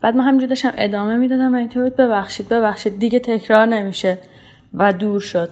بعد 0.00 0.16
من 0.16 0.24
همینجور 0.24 0.48
داشتم 0.48 0.72
ادامه 0.76 1.16
می‌دادم 1.16 1.54
و 1.54 1.56
اینطور 1.56 1.88
ببخشید 1.90 2.48
ببخشید. 2.48 2.98
دیگه 2.98 3.18
تکرار 3.18 3.66
نمیشه 3.66 4.18
و 4.74 4.92
دور 4.92 5.20
شد. 5.20 5.50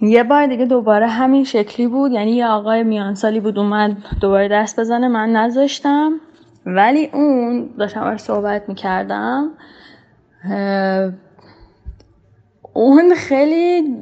یه 0.00 0.22
بار 0.22 0.46
دیگه 0.46 0.64
دوباره 0.64 1.06
همین 1.06 1.44
شکلی 1.44 1.86
بود. 1.86 2.12
یعنی 2.12 2.30
یه 2.30 2.46
آقای 2.46 2.82
میانسالی 2.82 3.40
بود 3.40 3.58
اومد 3.58 3.96
دوباره 4.20 4.48
دست 4.48 4.80
بزنه. 4.80 5.08
من 5.08 5.32
نذاشتم. 5.32 6.12
ولی 6.66 7.10
اون 7.12 7.70
داشتم 7.78 8.00
باش 8.00 8.20
صحبت 8.20 8.68
می‌کردم. 8.68 9.50
اون 12.72 13.14
خیلی 13.14 13.96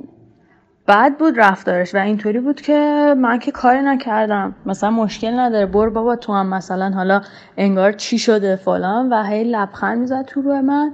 بد 0.89 1.19
بود 1.19 1.41
رفتارش 1.41 1.95
و 1.95 1.99
اینطوری 1.99 2.41
بود 2.41 2.61
که 2.61 3.15
من 3.19 3.39
که 3.39 3.51
کاری 3.51 3.83
نکردم. 3.83 4.55
مثلا 4.67 4.91
مشکل 4.91 5.39
نداره. 5.39 5.67
بر 5.67 5.89
بابا 5.89 6.17
تو 6.17 6.33
هم 6.33 6.47
مثلا 6.47 6.91
حالا 6.91 7.21
انگار 7.57 7.93
چی 7.93 8.19
شده 8.19 8.57
فلان 8.57 9.13
و 9.13 9.23
هی 9.23 9.45
لبخند 9.45 9.99
می‌زد 9.99 10.25
تو 10.25 10.43
روی 10.43 10.61
من. 10.61 10.93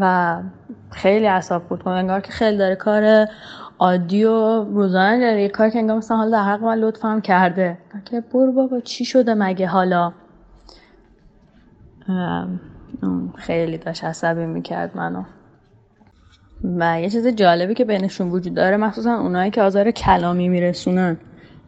و 0.00 0.36
خیلی 0.90 1.26
اصاب 1.26 1.62
بود. 1.62 1.88
انگار 1.88 2.20
که 2.20 2.32
خیلی 2.32 2.56
داره 2.56 2.76
کار 2.76 3.26
عادی 3.78 4.24
و 4.24 4.64
روزانه 4.64 5.20
داره. 5.20 5.42
یه 5.42 5.48
کار 5.48 5.70
که 5.70 5.78
انگار 5.78 5.96
مثلا 5.96 6.16
حالا 6.16 6.30
در 6.30 6.44
حق 6.44 6.62
من 6.62 6.78
لطفم 6.78 7.20
کرده. 7.20 7.78
که 8.04 8.20
برو 8.20 8.52
بابا 8.52 8.80
چی 8.80 9.04
شده 9.04 9.34
مگه 9.34 9.66
حالا؟ 9.66 10.12
خیلی 13.36 13.78
داشت 13.78 14.04
عصبی 14.04 14.46
می‌کرد 14.46 14.96
منو. 14.96 15.22
و 16.64 17.00
یه 17.00 17.10
چیز 17.10 17.26
جالبی 17.26 17.74
که 17.74 17.84
بینشون 17.84 18.30
وجود 18.30 18.54
داره 18.54 18.76
مخصوصا 18.76 19.14
اونایی 19.20 19.50
که 19.50 19.62
آزار 19.62 19.90
کلامی 19.90 20.48
میرسونن. 20.48 21.16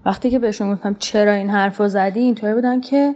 وقتی 0.07 0.31
که 0.31 0.39
بهشون 0.39 0.75
گفتم 0.75 0.97
چرا 0.99 1.33
این 1.33 1.51
حرف 1.51 1.81
رو 1.81 1.89
زدی 1.89 2.21
اینطوری 2.21 2.55
بودن 2.55 2.81
که 2.81 3.15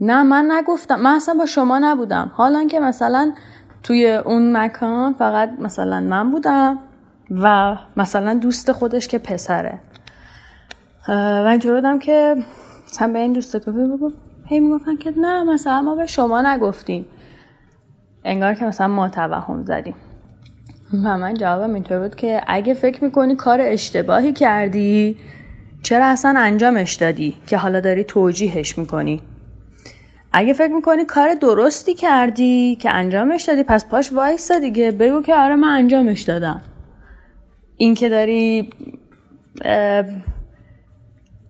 نه 0.00 0.22
من 0.22 0.50
نگفتم. 0.52 1.00
من 1.00 1.14
اصلا 1.14 1.34
با 1.34 1.46
شما 1.46 1.78
نبودم. 1.78 2.30
حالا 2.34 2.66
که 2.66 2.80
مثلا 2.80 3.32
توی 3.82 4.12
اون 4.12 4.56
مکان 4.56 5.14
فقط 5.14 5.50
مثلا 5.58 6.00
من 6.00 6.30
بودم 6.30 6.78
و 7.30 7.76
مثلا 7.96 8.34
دوست 8.34 8.72
خودش 8.72 9.08
که 9.08 9.18
پسره. 9.18 9.78
و 11.08 11.46
اینطور 11.50 11.74
بودم 11.74 11.98
که 11.98 12.36
مثلا 12.86 13.12
به 13.12 13.18
این 13.18 13.32
دوست 13.32 13.56
بگو 13.56 14.12
هی 14.46 14.60
می‌گفتن 14.60 14.96
که 14.96 15.14
نه 15.16 15.44
مثلا 15.44 15.82
ما 15.82 15.94
به 15.94 16.06
شما 16.06 16.42
نگفتیم. 16.42 17.06
انگار 18.24 18.54
که 18.54 18.64
مثلا 18.64 18.88
ما 18.88 19.08
توهم 19.08 19.64
زدیم. 19.64 19.94
و 20.92 21.18
من 21.18 21.34
جوابم 21.34 21.74
اینطور 21.74 21.98
بود 21.98 22.14
که 22.14 22.40
اگه 22.46 22.74
فکر 22.74 23.04
می‌کنی 23.04 23.36
کار 23.36 23.60
اشتباهی 23.60 24.32
کردی 24.32 25.16
چرا 25.82 26.06
اصلا 26.06 26.34
انجامش 26.40 26.94
دادی 26.94 27.36
که 27.46 27.56
حالا 27.56 27.80
داری 27.80 28.04
توجیهش 28.04 28.78
می‌کنی؟ 28.78 29.22
اگه 30.32 30.52
فکر 30.52 30.72
می‌کنی 30.72 31.04
کار 31.04 31.34
درستی 31.34 31.94
کردی 31.94 32.76
که 32.76 32.94
انجامش 32.94 33.42
دادی 33.42 33.62
پس 33.62 33.86
پاش 33.86 34.12
وایسا 34.12 34.58
دیگه 34.58 34.90
بگو 34.90 35.22
که 35.22 35.34
آره 35.34 35.56
من 35.56 35.68
انجامش 35.68 36.22
دادم. 36.22 36.62
این 37.76 37.94
که 37.94 38.08
داری 38.08 38.70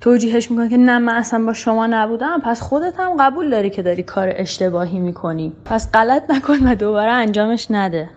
توجیهش 0.01 0.51
می‌کنی 0.51 0.68
که 0.68 0.77
نه 0.77 0.99
من 0.99 1.14
اصلا 1.14 1.44
با 1.44 1.53
شما 1.53 1.87
نبودم 1.87 2.40
پس 2.44 2.61
خودت 2.61 2.94
هم 2.99 3.16
قبول 3.20 3.51
داری 3.51 3.70
که 3.70 3.83
داری 3.83 4.03
کار 4.03 4.33
اشتباهی 4.37 4.99
می‌کنی. 4.99 5.53
پس 5.64 5.92
غلط 5.92 6.31
نکن 6.31 6.66
و 6.66 6.75
دوباره 6.75 7.12
انجامش 7.12 7.70
نده. 7.70 8.11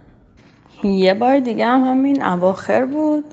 یه 0.83 1.13
بار 1.13 1.39
دیگه 1.39 1.65
هم 1.65 1.83
همین 1.83 2.23
اواخر 2.23 2.85
بود 2.85 3.23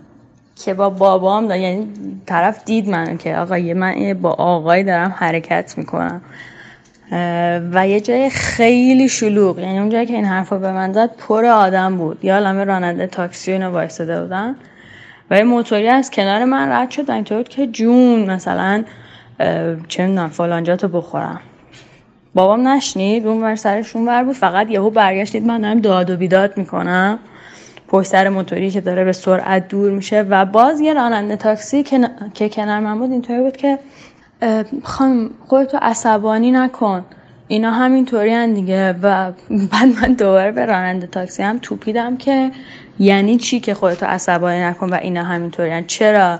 که 0.65 0.75
با 0.75 0.91
بابام 0.91 1.47
دا 1.47 1.57
یعنی 1.57 1.89
طرف 2.27 2.65
دید 2.65 2.89
منو 2.89 3.17
که 3.17 3.37
آقا 3.37 3.57
من 3.57 4.15
با 4.23 4.31
آقای 4.31 4.85
دارم 4.85 5.15
حرکت 5.19 5.79
می‌کنم. 5.79 6.21
و 7.73 7.89
یه 7.89 8.01
جای 8.01 8.31
خیلی 8.31 9.09
شلوغ. 9.09 9.59
یعنی 9.59 9.79
اون 9.79 9.89
جایی 9.89 10.07
که 10.07 10.15
این 10.15 10.25
حرفا 10.25 10.59
به 10.59 10.73
من 10.73 10.93
زد 10.93 11.11
پر 11.17 11.45
آدم 11.45 11.97
بود. 11.97 12.25
یا 12.25 12.39
لامه 12.39 12.65
راننده 12.65 13.07
تاکسی 13.07 13.53
اینو 13.53 13.71
وایستده 13.71 14.23
بودن. 14.23 14.57
و 15.31 15.37
یه 15.37 15.45
موتوری 15.45 15.89
از 15.89 16.11
کنار 16.11 16.45
من 16.45 16.73
رد 16.73 16.91
شد. 16.91 17.11
اینطور 17.11 17.43
که 17.43 17.67
جون 17.67 18.31
مثلا 18.31 18.85
چه 19.89 20.07
می‌دونم 20.07 20.29
فلانجا 20.29 20.77
تو 20.77 20.89
بخورم. 20.89 21.41
بابام 22.35 22.69
نشنید؟ 22.69 23.27
اون 23.27 23.43
ور 23.43 23.57
سرشون 23.57 24.09
ور 24.09 24.25
بود. 24.25 24.35
فقط 24.35 24.71
یهو 24.71 24.91
برگشتید. 24.91 25.47
من 25.47 25.61
دارم 25.61 25.81
داد 25.81 26.11
و 26.11 26.17
بیداد 26.17 26.57
می‌کنم. 26.59 27.19
پشت 27.89 28.09
سر 28.09 28.29
موتوری 28.29 28.71
که 28.71 28.81
داره 28.81 29.05
به 29.05 29.13
سرعت 29.13 29.69
دور 29.69 29.91
میشه 29.91 30.23
و 30.23 30.45
باز 30.45 30.81
یه 30.81 30.95
راننده 30.95 31.37
تاکسی 31.37 31.83
که, 31.83 32.11
که 32.35 32.49
کنار 32.49 32.81
من 32.81 32.99
بود 32.99 33.11
اینطوری 33.11 33.41
بود 33.41 33.57
که 33.57 33.79
خانم 34.83 35.31
خودتو 35.49 35.79
عصبانی 35.83 36.51
نکن. 36.51 37.05
اینا 37.49 37.71
همینطوری 37.71 38.55
دیگه 38.55 38.93
و 38.93 39.33
بعد 39.73 39.89
من 40.03 40.13
دوباره 40.13 40.53
به 40.53 40.67
راننده 40.67 41.07
تاکسی 41.07 41.43
هم 41.43 41.59
توپیدم 41.59 42.17
که 42.17 42.51
یعنی 42.99 43.37
چی 43.37 43.61
که 43.61 43.75
خودتو 43.75 44.07
عصبانی 44.07 44.61
نکن 44.61 44.91
و 44.91 44.95
اینا 44.95 45.25
همینطوری 45.25 45.85
چرا 45.87 46.39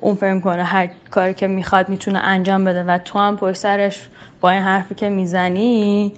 اون 0.00 0.14
فکر 0.14 0.40
کنه 0.40 0.64
هر 0.64 0.88
کاری 1.10 1.34
که 1.34 1.46
می‌خواد 1.46 1.88
می‌تونه 1.88 2.18
انجام 2.18 2.64
بده 2.64 2.84
و 2.84 2.98
تو 2.98 3.18
هم 3.18 3.36
پشت 3.36 3.56
سرش 3.56 4.08
با 4.40 4.50
این 4.50 4.62
حرفی 4.62 4.94
که 4.94 5.08
می‌زنی؟ 5.08 6.12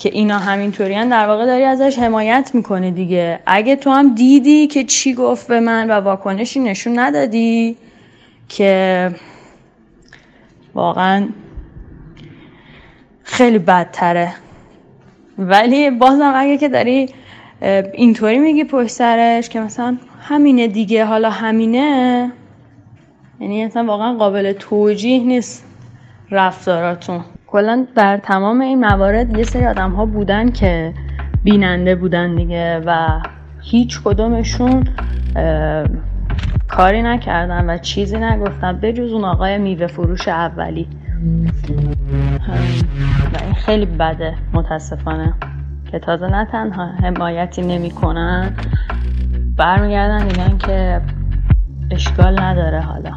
که 0.00 0.08
اینا 0.12 0.38
همینطوریان 0.38 1.08
در 1.08 1.26
واقع 1.26 1.46
داری 1.46 1.64
ازش 1.64 1.98
حمایت 1.98 2.50
می‌کنه 2.54 2.90
دیگه. 2.90 3.40
اگه 3.46 3.76
تو 3.76 3.90
هم 3.90 4.14
دیدی 4.14 4.66
که 4.66 4.84
چی 4.84 5.14
گفت 5.14 5.48
به 5.48 5.60
من 5.60 5.90
و 5.90 5.92
واکنشی 5.92 6.60
نشون 6.60 6.98
ندادی 6.98 7.76
که 8.48 9.10
واقعا 10.74 11.28
خیلی 13.22 13.58
بدتره. 13.58 14.32
ولی 15.38 15.90
بازم 15.90 16.32
اگه 16.36 16.58
که 16.58 16.68
داری 16.68 17.08
اینطوری 17.94 18.38
میگی 18.38 18.64
پشت 18.64 18.90
سرش 18.90 19.48
که 19.48 19.60
مثلا 19.60 19.96
همینه 20.20 20.68
دیگه 20.68 21.04
حالا 21.04 21.30
همینه 21.30 22.32
یعنی 23.40 23.64
اصلا 23.64 23.84
واقعا 23.84 24.14
قابل 24.14 24.52
توجیه 24.52 25.22
نیست 25.22 25.64
رفتاراتون. 26.30 27.24
کلا 27.52 27.86
در 27.94 28.16
تمام 28.16 28.60
این 28.60 28.80
موارد 28.80 29.38
یه 29.38 29.44
سری 29.44 29.66
آدم 29.66 29.90
ها 29.90 30.06
بودن 30.06 30.50
که 30.50 30.94
بیننده 31.44 31.94
بودن 31.94 32.34
دیگه 32.34 32.82
و 32.86 33.20
هیچ 33.60 34.00
کدومشون 34.04 34.84
کاری 36.68 37.02
نکردن 37.02 37.70
و 37.70 37.78
چیزی 37.78 38.18
نگفتن 38.18 38.92
جز 38.92 39.12
اون 39.12 39.24
آقای 39.24 39.58
میوه 39.58 39.86
فروش 39.86 40.28
اولی. 40.28 40.88
و 43.32 43.44
این 43.44 43.54
خیلی 43.54 43.86
بده 43.86 44.34
متاسفانه 44.52 45.34
که 45.92 45.98
تازه 45.98 46.26
نه 46.26 46.44
تنها 46.44 46.86
حمایتی 46.86 47.62
نمی‌کنن 47.62 48.54
برمیگردن 49.56 50.24
میگن 50.24 50.58
که 50.58 51.00
اشکال 51.90 52.40
نداره 52.40 52.80
حالا. 52.80 53.10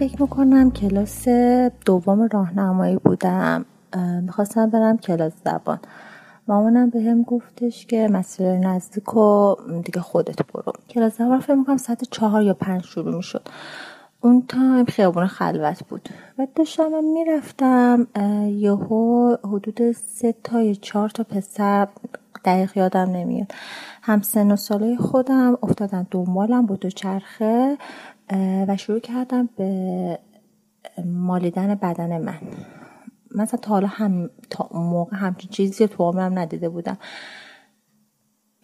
فکر 0.00 0.22
می‌کنم 0.22 0.70
کلاس 0.70 1.28
دوم 1.86 2.28
راهنمایی 2.32 2.96
بودم. 2.96 3.64
می‌خواستم 4.22 4.70
برم 4.70 4.98
کلاس 4.98 5.32
زبان. 5.44 5.78
مامانم 6.48 6.90
به 6.90 7.02
هم 7.02 7.22
گفتش 7.22 7.86
که 7.86 8.08
مسیر 8.08 8.52
نزدیک 8.52 9.16
و 9.16 9.56
دیگه 9.84 10.00
خودت 10.00 10.52
برو. 10.52 10.72
کلاس 10.88 11.18
زبان 11.18 11.40
فکر 11.40 11.54
می‌کنم 11.54 11.76
ساعت 11.76 12.04
چهار 12.10 12.42
یا 12.42 12.54
پنج 12.54 12.82
شروع 12.82 13.16
می‌شد. 13.16 13.48
اون 14.20 14.44
تایم 14.48 14.84
خیابون 14.84 15.26
خلوت 15.26 15.82
بود. 15.88 16.08
و 16.38 16.46
داشتم 16.54 17.04
می‌رفتم 17.04 18.06
یهو 18.46 19.36
حدود 19.44 19.92
سه 19.92 20.34
تا 20.44 20.62
یا 20.62 20.74
چهار 20.74 21.08
تا 21.08 21.24
پسر 21.24 21.88
دقیق 22.44 22.76
یادم 22.76 23.10
نمیاد 23.10 23.52
هم 24.02 24.22
سن 24.22 24.50
و 24.50 24.56
ساله 24.56 24.96
خودم 24.96 25.58
افتادن 25.62 26.06
دنبالم 26.10 26.66
با 26.66 26.76
دو 26.76 26.90
چرخه. 26.90 27.78
و 28.68 28.76
شروع 28.76 29.00
کردم 29.00 29.48
به 29.56 30.18
مالیدن 31.04 31.74
بدن 31.74 32.22
من. 32.22 32.38
مثلا 33.34 33.60
تا 33.60 33.70
حالا 33.70 33.86
هم 33.86 34.30
تا 34.50 34.68
اون 34.70 34.86
موقع 34.86 35.16
همچین 35.16 35.50
چیزی 35.50 35.88
تو 35.88 36.04
عمرم 36.04 36.38
ندیده 36.38 36.68
بودم. 36.68 36.98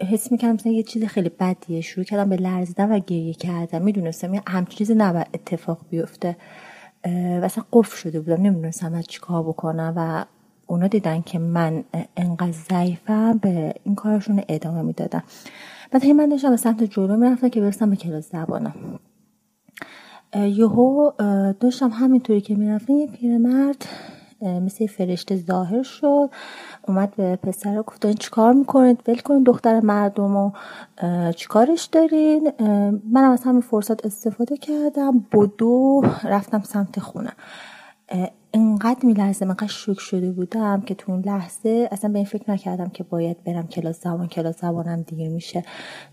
حس 0.01 0.33
می‌کردم 0.33 0.55
مثلا 0.55 0.73
یه 0.73 0.83
چیز 0.83 1.05
خیلی 1.05 1.29
بدیه. 1.29 1.81
شروع 1.81 2.05
کردم 2.05 2.29
به 2.29 2.37
لرزیدن 2.37 2.93
و 2.93 2.99
گریه 2.99 3.35
کردم 3.35 3.83
می‌دونستم 3.83 4.35
یه 4.35 4.43
همچین 4.47 4.79
چیزی 4.79 4.95
نباید 4.95 5.27
اتفاق 5.35 5.79
بیفته. 5.91 6.37
و 7.05 7.41
اصلا 7.45 7.65
قفل 7.73 7.97
شده 7.97 8.21
بودم. 8.21 8.43
نمی‌دونستم 8.43 8.95
از 8.95 9.07
چیکار 9.07 9.43
بکنم. 9.43 9.93
و 9.97 10.25
اونا 10.67 10.87
دیدن 10.87 11.23
که 11.23 11.39
من 11.39 11.85
انقدر 12.17 12.53
ضعیفم 12.53 13.39
به 13.39 13.75
این 13.85 13.95
کارشون 13.95 14.43
ادامه 14.49 14.83
می‌دادم 14.83 15.23
بعد 15.91 16.05
هی 16.05 16.13
من 16.13 16.29
داشتم 16.29 16.51
به 16.51 16.57
سمت 16.57 16.83
جلو 16.83 17.17
می‌رفتم 17.17 17.49
که 17.49 17.61
برسم 17.61 17.91
به 17.91 17.97
کلاس 17.97 18.33
زبانم. 18.33 18.99
یهو 20.35 21.11
داشتم 21.61 21.89
همینطوری 21.89 22.41
که 22.41 22.55
می‌رفتم 22.55 22.93
یه 22.93 23.07
پیرمرد 23.07 23.85
مثل 24.43 24.87
فرشته 24.87 25.37
ظاهر 25.37 25.83
شد 25.83 26.31
اومد 26.89 27.15
به 27.17 27.37
پسر 27.37 27.83
گفت 27.83 28.13
چیکار 28.19 28.53
می‌کنید؟ 28.53 29.03
ول 29.09 29.19
کنید 29.19 29.47
دختر 29.47 29.81
مردم 29.81 30.37
و 30.37 30.51
چیکارش 31.33 31.85
دارین؟ 31.85 32.53
منم 33.13 33.31
از 33.31 33.45
همین 33.45 33.61
فرصت 33.61 34.07
استفاده 34.07 34.57
کردم 34.57 35.25
بدو 35.33 36.03
رفتم 36.25 36.63
سمت 36.63 37.01
خونه. 37.01 37.33
انقدر 38.55 39.07
میلرزه 39.07 39.45
من 39.45 39.67
شوک 39.67 40.01
شده 40.01 40.33
بودم 40.33 40.81
که 40.81 40.95
تو 40.95 41.13
اون 41.13 41.21
لحظه 41.21 41.89
اصلا 41.93 42.11
به 42.13 42.19
این 42.19 42.27
فکر 42.27 42.51
نکردم 42.51 42.89
که 42.89 43.05
باید 43.05 43.45
برم 43.45 43.67
کلاس 43.67 44.01
زبان 44.03 44.27
کلاس 44.27 44.61
زبانم 44.61 45.03
دیر 45.03 45.31
میشه. 45.31 45.65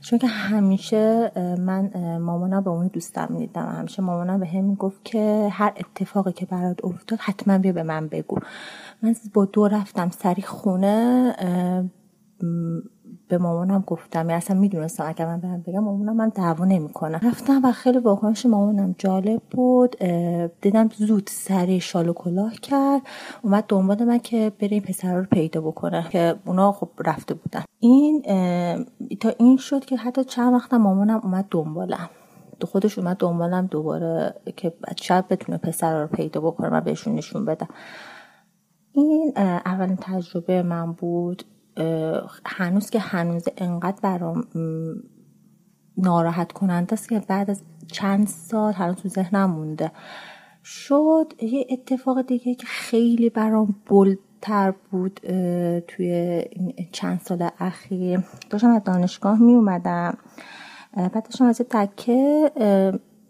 چون 0.02 0.20
که 0.20 0.28
همیشه 0.28 1.32
من 1.60 1.92
مامانم 2.18 2.64
به 2.64 2.70
اون 2.70 2.88
دوستم 2.88 3.28
می‌دیدم. 3.30 3.76
همیشه 3.78 4.02
مامانم 4.02 4.40
به 4.40 4.48
هم 4.48 4.64
می‌گفت 4.64 5.06
که 5.06 5.50
هر 5.52 5.74
اتفاقی 5.78 6.32
که 6.32 6.46
برات 6.46 6.86
افتاد 6.86 7.20
حتما 7.22 7.58
بیا 7.58 7.72
به 7.72 7.84
من 7.84 8.08
بگو. 8.08 8.38
من 9.02 9.16
با 9.34 9.46
دو 9.46 9.68
رفتم 9.68 10.10
سری 10.10 10.42
خونه 10.42 11.36
به 13.28 13.38
مامانم 13.38 13.84
گفتم 13.88 14.20
یعنی 14.20 14.34
اصلا 14.34 14.60
می‌دونستم 14.60 15.06
اگر 15.08 15.26
من 15.26 15.40
برم 15.40 15.62
بگم 15.62 15.80
مامانم 15.80 16.16
من 16.16 16.30
دعوا 16.30 16.66
نمی‌کنم. 16.66 17.20
رفتم 17.24 17.62
و 17.64 17.72
خیلی 17.72 17.98
واکنش 17.98 18.46
مامانم 18.46 18.96
جالب 18.98 19.42
بود. 19.52 19.96
دیدم 20.62 20.90
زود 20.98 21.30
سری 21.32 21.80
شال 21.80 22.10
و 22.10 22.14
کلاه 22.14 22.54
کرد. 22.54 23.02
اومد 23.42 23.66
دنبال 23.68 24.04
من 24.04 24.20
که 24.20 24.52
بریم 24.60 24.84
پسر 24.84 25.16
رو 25.16 25.24
پیدا 25.24 25.62
بکنه 25.62 26.08
که 26.10 26.36
اونا 26.46 26.72
خب 26.72 26.90
رفته 27.06 27.34
بودن. 27.34 27.64
این 27.80 28.22
تا 29.20 29.30
این 29.40 29.58
شد 29.58 29.86
که 29.86 29.98
حتی 29.98 30.24
چند 30.24 30.54
وقت 30.54 30.74
مامانم 30.74 31.22
اومد 31.24 31.46
دنبالم. 31.52 32.10
دو 32.60 32.68
خودش 32.68 33.00
اومد 33.00 33.18
دنبالم 33.18 33.66
دوباره 33.66 34.34
که 34.56 34.74
شاید 35.02 35.28
بتونه 35.28 35.58
پسر 35.58 36.02
رو 36.02 36.08
پیدا 36.08 36.42
بکنه 36.42 36.70
و 36.70 36.82
بهشون 36.82 37.16
نشون 37.16 37.46
بدم 37.46 37.68
این 38.92 39.34
اولین 39.38 39.98
تجربه 40.02 40.64
من 40.64 40.92
بود. 40.92 41.44
هنوز 42.46 42.90
که 42.90 43.00
هنوز 43.00 43.46
انقدر 43.58 43.98
برام 44.02 44.44
ناراحت 45.98 46.52
کننده 46.52 46.94
است 46.94 47.10
که 47.10 47.20
بعد 47.28 47.50
از 47.50 47.62
چند 47.88 48.28
سال 48.28 48.74
هنوز 48.74 48.96
تو 48.96 49.10
ذهنم 49.10 49.50
مونده. 49.50 49.92
شد 50.64 51.34
یه 51.42 51.68
اتفاق 51.70 52.22
دیگه 52.22 52.56
که 52.56 52.68
خیلی 52.68 53.30
برام 53.30 53.76
بلتر 53.90 54.74
بود 54.92 55.20
توی 55.88 56.44
چند 56.92 57.20
سال 57.20 57.50
اخیر. 57.60 58.20
داشتم 58.50 58.70
از 58.70 58.84
دانشگاه 58.84 59.42
می 59.42 59.54
اومدم 59.54 60.18
بعد 60.98 61.24
داشتم 61.24 61.46
از 61.46 61.62
تکه 61.70 62.52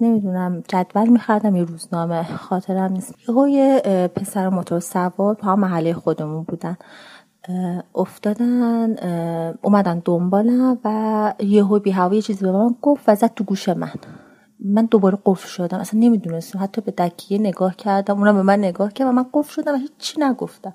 نمی‌دونم 0.02 0.64
جدول 0.68 1.10
میخردم 1.10 1.56
یه 1.56 1.64
روزنامه 1.64 2.24
خاطرم 2.24 2.92
نیست. 2.92 3.16
یه 3.50 3.82
پسر 4.16 4.50
موتور 4.50 4.80
سوار 4.80 5.38
هم 5.44 5.60
محله 5.60 5.94
خودمون 5.94 6.44
بودن. 6.44 6.78
افتادن 7.96 8.96
اومدن 9.62 10.02
دنبالم 10.06 10.78
و 10.86 11.34
یهو 11.40 11.80
بی 11.80 11.92
هوا 11.92 12.16
یه 12.16 12.22
چیزی 12.22 12.46
به 12.46 12.52
من 12.52 12.76
گفت 12.82 13.04
و 13.08 13.16
زد 13.16 13.34
تو 13.34 13.44
گوش 13.44 13.70
من. 13.70 13.92
من 14.60 14.86
دوباره 14.86 15.18
قفل 15.26 15.48
شدم. 15.48 15.80
اصلا 15.80 16.00
نمی‌دونستم. 16.00 16.60
حتی 16.60 16.82
به 16.82 16.92
دکیه 16.92 17.38
نگاه 17.38 17.76
کردم. 17.76 18.20
اونم 18.20 18.36
به 18.36 18.44
من 18.44 18.60
نگاه 18.60 18.94
کرد 18.94 19.08
و 19.08 19.12
من 19.12 19.26
قفل 19.34 19.54
شدم 19.54 19.74
و 19.74 19.78
هیچی 19.78 20.22
نگفتم. 20.22 20.74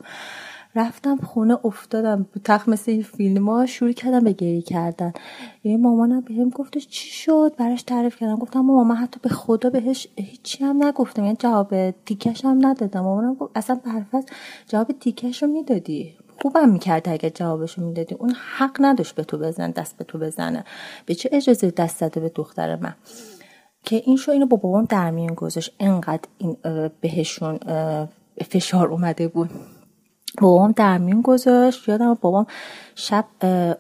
رفتم 0.75 1.17
خونه 1.17 1.59
افتادم. 1.65 2.27
تخت 2.45 2.69
مثل 2.69 2.91
این 2.91 3.03
فیلم 3.03 3.49
ها 3.49 3.67
شروع 3.67 3.93
کردم 3.93 4.21
به 4.21 4.33
گریه 4.33 4.63
کردن. 4.63 5.13
یه 5.65 5.77
مامانم 5.77 6.21
به 6.21 6.35
هم 6.35 6.49
گفتش 6.49 6.87
چی 6.89 7.11
شد؟ 7.11 7.53
براش 7.59 7.83
تعریف 7.83 8.17
کردم. 8.17 8.37
گفتم 8.37 8.61
مامان 8.61 8.87
من 8.87 8.95
حتی 8.95 9.21
به 9.23 9.29
خدا 9.29 9.71
بهش 9.71 10.09
هیچی 10.17 10.65
هم 10.65 10.85
نگفتم. 10.85 11.25
یعنی 11.25 11.37
جواب 11.39 11.91
تیکش 11.91 12.45
هم 12.45 12.67
ندادم. 12.67 13.01
مامانم 13.01 13.35
گفت 13.35 13.53
اصلا 13.55 13.81
برفض 13.85 14.25
جواب 14.67 14.93
تیکش 14.93 15.43
رو 15.43 15.49
می‌دادی. 15.49 16.15
خوبم 16.43 16.69
می‌کرد 16.69 17.09
اگه 17.09 17.31
جوابشو 17.31 17.83
می‌دادی. 17.83 18.15
اون 18.15 18.35
حق 18.57 18.77
نداشت 18.81 19.15
به 19.15 19.25
تو 19.25 19.39
بزن 19.39 19.71
دست 19.71 19.97
به 19.97 20.05
تو 20.05 20.19
بزنه. 20.19 20.65
به 21.07 21.15
چه 21.15 21.29
اجازه 21.33 21.71
دست 21.71 21.97
زده 21.99 22.21
به 22.21 22.33
دختر 22.35 22.77
من؟ 22.77 22.95
که 23.85 24.03
این 24.05 24.17
شو 24.17 24.33
اینو 24.33 24.47
با 24.47 24.57
بابام 24.57 24.85
در 24.85 25.11
میون 25.11 25.35
گذاشت. 25.35 25.75
انقدر 25.81 26.29
این 26.39 26.57
بهشون 27.01 27.59
فشار 28.51 28.89
اومده 28.89 29.29
بود. 29.29 29.51
بابام 30.41 30.73
در 30.73 30.99
میون 30.99 31.23
گذاشت. 31.23 31.89
یادم 31.89 32.15
بابام 32.15 32.47
شب 32.95 33.25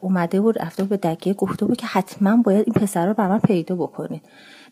اومده 0.00 0.40
بود 0.40 0.62
رفته 0.62 0.84
به 0.84 0.96
دکیه 0.96 1.34
گفته 1.34 1.66
بود 1.66 1.76
که 1.76 1.86
حتما 1.86 2.36
باید 2.36 2.64
این 2.66 2.74
پسر 2.74 3.06
رو 3.06 3.14
بر 3.14 3.28
من 3.28 3.38
پیدا 3.38 3.76
بکنید. 3.76 4.22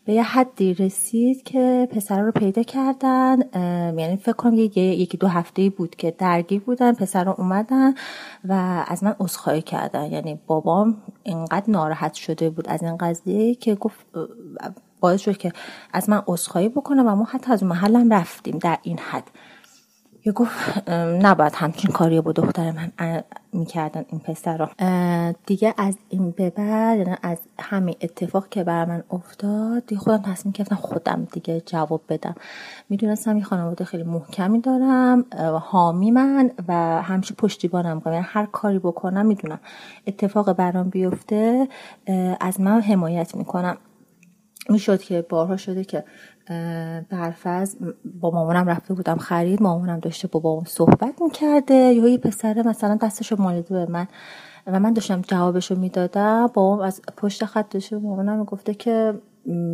به 0.07 0.13
یه 0.13 0.23
حدی 0.23 0.73
رسید 0.73 1.43
که 1.43 1.87
پسر 1.91 2.21
رو 2.21 2.31
پیدا 2.31 2.63
کردن 2.63 3.37
یعنی 3.99 4.17
فکر 4.17 4.33
کنم 4.33 4.53
یکی 4.53 5.17
دو 5.19 5.27
هفته 5.27 5.69
بود 5.69 5.95
که 5.95 6.11
درگیر 6.11 6.61
بودن 6.61 6.93
پسر 6.93 7.23
رو 7.23 7.35
اومدن 7.37 7.93
و 8.43 8.83
از 8.87 9.03
من 9.03 9.15
عذرخواهی 9.19 9.61
کردن. 9.61 10.11
یعنی 10.11 10.39
بابام 10.47 10.97
اینقدر 11.23 11.65
ناراحت 11.67 12.13
شده 12.13 12.49
بود 12.49 12.67
از 12.67 12.83
این 12.83 12.97
قضیه 12.97 13.55
که 13.55 13.75
گفت 13.75 14.05
باعث 14.99 15.21
شد 15.21 15.37
که 15.37 15.51
از 15.93 16.09
من 16.09 16.21
عذرخواهی 16.27 16.69
بکنه 16.69 17.03
و 17.03 17.15
ما 17.15 17.23
حتی 17.23 17.51
از 17.51 17.63
محلم 17.63 18.13
رفتیم 18.13 18.57
در 18.57 18.77
این 18.81 18.99
حد. 18.99 19.31
یه 20.27 20.33
گفت 20.33 20.89
نباید 20.99 21.53
همچین 21.55 21.91
کاری 21.91 22.21
با 22.21 22.31
دختر 22.31 22.71
من 22.71 23.23
می‌کردن 23.53 24.05
این 24.09 24.19
پسر 24.19 24.57
رو 24.57 24.67
دیگه 25.45 25.73
از 25.77 25.97
این 26.09 26.31
به 26.31 26.49
بعد 26.49 26.97
یعنی 26.97 27.15
از 27.23 27.37
همین 27.59 27.95
اتفاق 28.01 28.49
که 28.49 28.63
بر 28.63 28.85
من 28.85 29.03
افتاد 29.11 29.85
دیگه 29.85 30.01
خودم 30.01 30.17
تصمیم 30.17 30.51
گرفتم 30.51 30.75
خودم 30.75 31.27
دیگه 31.31 31.61
جواب 31.65 32.01
بدم. 32.09 32.35
می‌دونستم 32.89 33.37
یه 33.37 33.43
خانواده 33.43 33.85
خیلی 33.85 34.03
محکمی 34.03 34.61
دارم 34.61 35.25
حامی 35.59 36.11
من 36.11 36.51
و 36.67 37.01
همیشه 37.01 37.35
پشتیبانم 37.35 38.01
یعنی 38.05 38.17
هر 38.23 38.45
کاری 38.45 38.79
بکنم 38.79 39.25
می‌دونم. 39.25 39.59
اتفاق 40.07 40.53
برام 40.53 40.89
بیفته 40.89 41.67
از 42.39 42.61
من 42.61 42.81
حمایت 42.81 43.35
می‌کنم. 43.35 43.77
می‌شد 44.69 45.01
که 45.01 45.25
بارها 45.29 45.57
شده 45.57 45.83
که 45.83 46.03
برفز 47.09 47.75
با 48.19 48.31
مامانم 48.31 48.65
رفته 48.67 48.93
بودم 48.93 49.17
خرید 49.17 49.61
مامانم 49.61 49.99
داشته 49.99 50.27
با 50.27 50.39
بابام 50.39 50.63
صحبت 50.65 51.21
می‌کرده. 51.21 51.73
یا 51.73 52.07
یه 52.07 52.17
پسره 52.17 52.67
مثلا 52.67 52.95
دستشو 52.95 53.35
مالیده 53.39 53.85
به 53.85 53.91
من 53.91 54.07
و 54.67 54.79
من 54.79 54.93
داشتم 54.93 55.21
جوابشو 55.21 55.75
می‌دادم. 55.75 56.47
بابام 56.47 56.79
از 56.79 57.01
پشت 57.17 57.45
خط 57.45 57.69
داشته 57.69 57.97
مامانم 57.97 58.43
گفته 58.43 58.73
که 58.73 59.13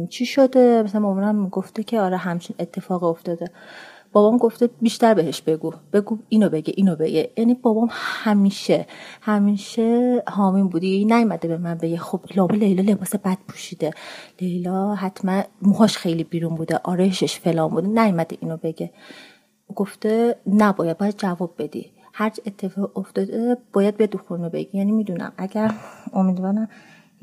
چی 0.10 0.26
شده؟ 0.26 0.84
مثلا 0.84 1.02
مامانم 1.02 1.50
گفته 1.50 1.84
که 1.84 2.02
آره 2.02 2.18
همچین 2.18 2.56
اتفاق 2.60 3.04
افتاده. 3.04 3.48
بابام 4.14 4.38
گفته 4.38 4.70
بیشتر 4.82 5.14
بهش 5.14 5.42
بگو. 5.42 5.74
بگو 5.94 6.18
اینو 6.30 6.50
بگه 6.50 6.74
اینو 6.78 6.96
بگه. 6.96 7.32
یعنی 7.38 7.54
بابام 7.54 7.88
همیشه 7.92 8.86
همیشه 9.22 10.24
حامیم 10.28 10.68
بودی 10.68 11.06
نیومده 11.06 11.48
به 11.48 11.58
من 11.58 11.76
بگه 11.76 11.98
خب 11.98 12.20
لابه 12.36 12.56
لیلا 12.56 12.84
لباس 12.92 13.16
بد 13.16 13.38
پوشیده. 13.48 13.92
لیلا 14.42 14.96
حتما 14.96 15.44
موهاش 15.62 15.98
خیلی 15.98 16.24
بیرون 16.24 16.56
بوده. 16.56 16.80
آرشش 16.84 17.40
فلان 17.40 17.70
بوده. 17.70 17.88
نیومده 17.88 18.38
اینو 18.42 18.58
بگه. 18.58 18.92
گفته 19.76 20.36
نباید 20.48 20.98
باید 20.98 21.18
جواب 21.18 21.56
بدی. 21.58 21.92
هر 22.14 22.32
اتفاق 22.46 22.98
افتاده 22.98 23.58
باید 23.74 23.98
به 23.98 24.10
خونه 24.28 24.50
بگی. 24.50 24.78
یعنی 24.78 24.92
می‌دونم. 24.92 25.34
اگر 25.38 25.72
امیدوارم 26.14 26.70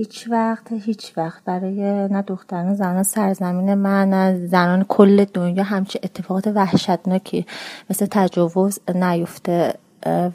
هیچ 0.00 0.28
وقت 0.30 0.72
هیچ 0.72 1.12
وقت 1.18 1.44
برای 1.44 2.08
نه 2.08 2.22
دختران 2.22 2.74
زنان 2.74 3.02
سرزمین 3.02 3.74
من 3.74 4.10
نه 4.10 4.46
زنان 4.46 4.84
کل 4.88 5.24
دنیا 5.24 5.62
همچه 5.62 6.00
اتفاقات 6.02 6.46
وحشتناکی 6.46 7.46
مثل 7.90 8.06
تجاوز 8.10 8.78
نیفته. 8.94 9.74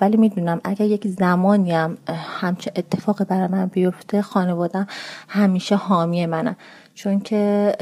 ولی 0.01 0.17
می‌دونم 0.17 0.61
اگر 0.63 0.85
یک 0.85 1.07
زمانی 1.07 1.71
هم 1.71 1.97
همچه 2.41 2.71
اتفاق 2.75 3.23
برای 3.23 3.47
من 3.47 3.65
بیفته 3.65 4.21
خانوادم 4.21 4.87
همیشه 5.27 5.75
حامی 5.75 6.25
منم 6.25 6.55
چون 6.93 7.19
که 7.19 7.75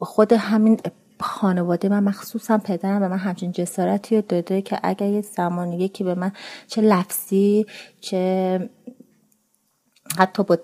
خود 0.00 0.32
همین 0.32 0.80
خانواده 1.20 1.88
من 1.88 2.04
مخصوصا 2.04 2.58
پدرم 2.58 3.00
به 3.00 3.08
من 3.08 3.18
همچین 3.18 3.52
جسارتی 3.52 4.16
رو 4.16 4.22
داده 4.28 4.62
که 4.62 4.78
اگر 4.82 5.06
یه 5.06 5.20
زمانی 5.20 5.76
یکی 5.76 6.04
به 6.04 6.14
من 6.14 6.32
چه 6.66 6.80
لفظی 6.80 7.66
چه 8.00 8.70
حتی 10.18 10.42
با 10.42 10.58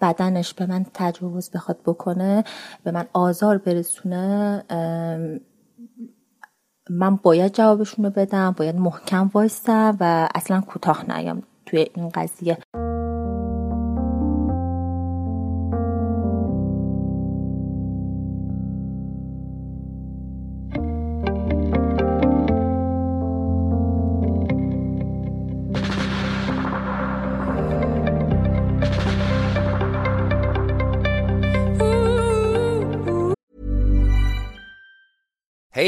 بدنش 0.00 0.54
به 0.54 0.66
من 0.66 0.86
تجاوز 0.94 1.50
بخواد 1.50 1.78
بکنه 1.86 2.44
به 2.84 2.90
من 2.90 3.06
آزار 3.12 3.58
برسونه 3.58 4.64
من 6.90 7.16
باید 7.16 7.54
جوابشون 7.54 8.04
رو 8.04 8.10
بدم 8.10 8.54
باید 8.58 8.76
محکم 8.76 9.30
وایستم 9.34 9.96
و 10.00 10.28
اصلا 10.34 10.60
کوتاه 10.60 11.18
نیام 11.18 11.42
توی 11.66 11.86
این 11.94 12.08
قضیه. 12.08 12.58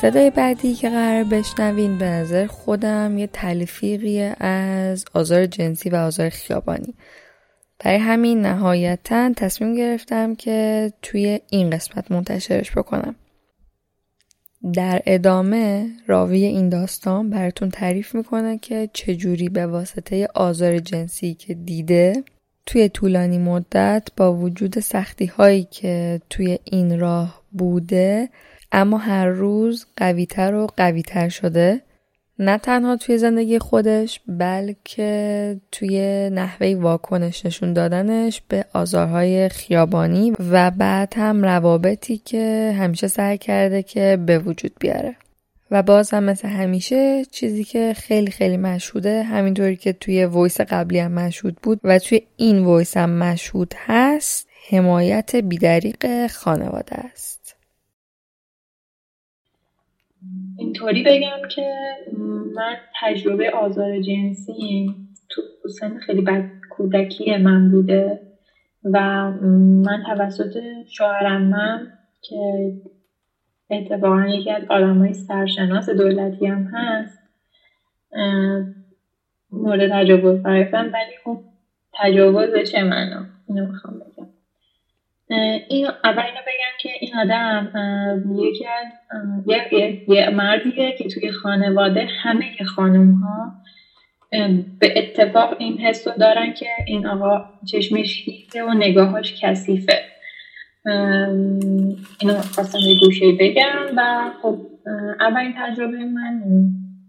صدای 0.00 0.30
بعدی 0.30 0.74
که 0.74 0.90
قرار 0.90 1.24
بشنوین 1.24 1.98
به 1.98 2.04
نظر 2.04 2.46
خودم 2.46 3.18
یه 3.18 3.26
تلفیقی 3.26 4.22
از 4.40 5.04
آزار 5.14 5.46
جنسی 5.46 5.90
و 5.90 5.96
آزار 5.96 6.28
خیابانی. 6.28 6.94
برای 7.78 7.98
همین 7.98 8.40
نهایتا 8.40 9.32
تصمیم 9.36 9.74
گرفتم 9.74 10.34
که 10.34 10.92
توی 11.02 11.40
این 11.50 11.70
قسمت 11.70 12.12
منتشرش 12.12 12.72
بکنم. 12.72 13.14
در 14.72 15.02
ادامه 15.06 15.90
راوی 16.06 16.44
این 16.44 16.68
داستان 16.68 17.30
براتون 17.30 17.70
تعریف 17.70 18.14
می‌کنه 18.14 18.58
که 18.58 18.90
چجوری 18.92 19.48
به 19.48 19.66
واسطه 19.66 20.28
آزار 20.34 20.78
جنسی 20.78 21.34
که 21.34 21.54
دیده 21.54 22.24
توی 22.66 22.88
طولانی 22.88 23.38
مدت 23.38 24.08
با 24.16 24.34
وجود 24.34 24.80
سختی 24.80 25.26
هایی 25.26 25.64
که 25.64 26.20
توی 26.30 26.58
این 26.64 27.00
راه 27.00 27.42
بوده 27.52 28.28
اما 28.72 28.98
هر 28.98 29.26
روز 29.26 29.86
قویتر 29.96 30.54
و 30.54 30.66
قویتر 30.76 31.28
شده 31.28 31.82
نه 32.38 32.58
تنها 32.58 32.96
توی 32.96 33.18
زندگی 33.18 33.58
خودش 33.58 34.20
بلکه 34.26 35.60
توی 35.72 36.30
نحوه 36.30 36.74
واکنش 36.74 37.46
نشون 37.46 37.72
دادنش 37.72 38.42
به 38.48 38.64
آزارهای 38.72 39.48
خیابانی 39.48 40.32
و 40.50 40.70
بعد 40.70 41.14
هم 41.16 41.44
روابطی 41.44 42.18
که 42.18 42.74
همیشه 42.78 43.08
سعی 43.08 43.38
کرده 43.38 43.82
که 43.82 44.18
به 44.26 44.38
وجود 44.38 44.72
بیاره. 44.80 45.16
و 45.70 45.82
باز 45.82 46.10
هم 46.10 46.24
مثل 46.24 46.48
همیشه 46.48 47.24
چیزی 47.24 47.64
که 47.64 47.94
خیلی 47.96 48.30
خیلی 48.30 48.56
مشهوده 48.56 49.22
همینطوری 49.22 49.76
که 49.76 49.92
توی 49.92 50.24
voice 50.24 50.60
قبلی 50.60 50.98
هم 50.98 51.12
مشهود 51.12 51.56
بود 51.62 51.80
و 51.84 51.98
توی 51.98 52.22
این 52.36 52.64
voice 52.64 52.96
هم 52.96 53.10
مشهود 53.10 53.74
هست 53.86 54.48
حمایت 54.70 55.36
بیدریغ 55.36 56.26
خانواده 56.26 56.96
است. 56.96 57.37
اینطوری 60.58 61.02
بگم 61.02 61.48
که 61.50 61.70
من 62.54 62.76
تجربه 63.00 63.50
آزار 63.50 64.00
جنسی 64.00 64.86
تو 65.28 65.42
سن 65.68 65.98
خیلی 65.98 66.20
بد 66.20 66.44
کودکی 66.70 67.36
من 67.36 67.70
بوده 67.70 68.20
و 68.84 69.30
من 69.84 70.02
توسط 70.06 70.58
شوهرم 70.86 71.50
که 72.22 72.72
اتفاقا 73.70 74.26
یکی 74.26 74.50
از 74.50 74.62
های 74.70 75.14
سرشناس 75.14 75.90
دولتی 75.90 76.46
هم 76.46 76.62
هست 76.72 77.18
مورد 79.50 79.90
تجاوز 79.92 80.42
گرفتم 80.42 80.90
ولی 80.92 81.16
خب 81.24 81.38
تجاوز 81.94 82.68
چه 82.70 82.82
معنا؟ 82.82 83.26
اینو 83.48 83.66
می‌خوام 83.66 83.98
این 85.30 85.86
اول 86.04 86.22
اینو 86.22 86.40
بگم 86.46 86.74
که 86.80 86.90
این 87.00 87.10
آدم 87.16 87.72
یکی 88.38 88.66
از 88.66 88.86
یه, 89.46 90.02
یه 90.08 90.30
مردیه 90.30 90.96
که 90.98 91.08
توی 91.08 91.32
خانواده 91.32 92.08
همه 92.22 92.64
خانم 92.76 93.12
ها 93.12 93.52
به 94.80 94.94
اتفاق 94.96 95.56
این 95.58 95.78
حس 95.78 96.08
رو 96.08 96.14
دارن 96.20 96.54
که 96.54 96.66
این 96.86 97.06
آقا 97.06 97.44
چشمش 97.66 98.22
هیته 98.24 98.64
و 98.64 98.74
نگاهاش 98.74 99.34
کثیفه. 99.42 100.04
اینو 102.20 102.34
خواستم 102.54 102.78
یه 102.78 102.96
گوشه 103.00 103.32
بگم 103.40 103.96
و 103.96 104.30
خب 104.42 104.58
اولین 105.20 105.54
تجربه 105.58 106.04
من 106.04 106.42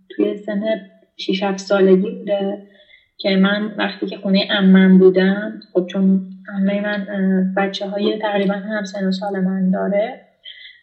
توی 0.09 0.37
سن 0.37 0.61
6 1.17 1.57
سالگی 1.57 2.09
بوده 2.09 2.67
که 3.17 3.35
من 3.35 3.75
وقتی 3.77 4.05
که 4.05 4.17
خونه 4.17 4.47
امم 4.49 4.97
بودم 4.97 5.59
خب 5.73 5.87
چون 5.87 6.29
امه 6.55 6.81
من 6.81 7.05
بچه 7.57 7.87
های 7.87 8.19
تقریبا 8.21 8.53
هم 8.53 8.83
سن 8.83 9.05
و 9.05 9.11
سال 9.11 9.39
من 9.39 9.71
داره. 9.71 10.21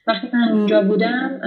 وقتی 0.07 0.31
من 0.33 0.49
اونجا 0.49 0.83
بودم 0.83 1.41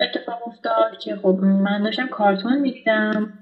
اتفاق 0.00 0.48
افتاد 0.48 0.98
که 1.02 1.16
خب 1.16 1.38
من 1.42 1.82
داشتم 1.82 2.06
کارتون 2.06 2.58
می‌دیدم 2.60 3.32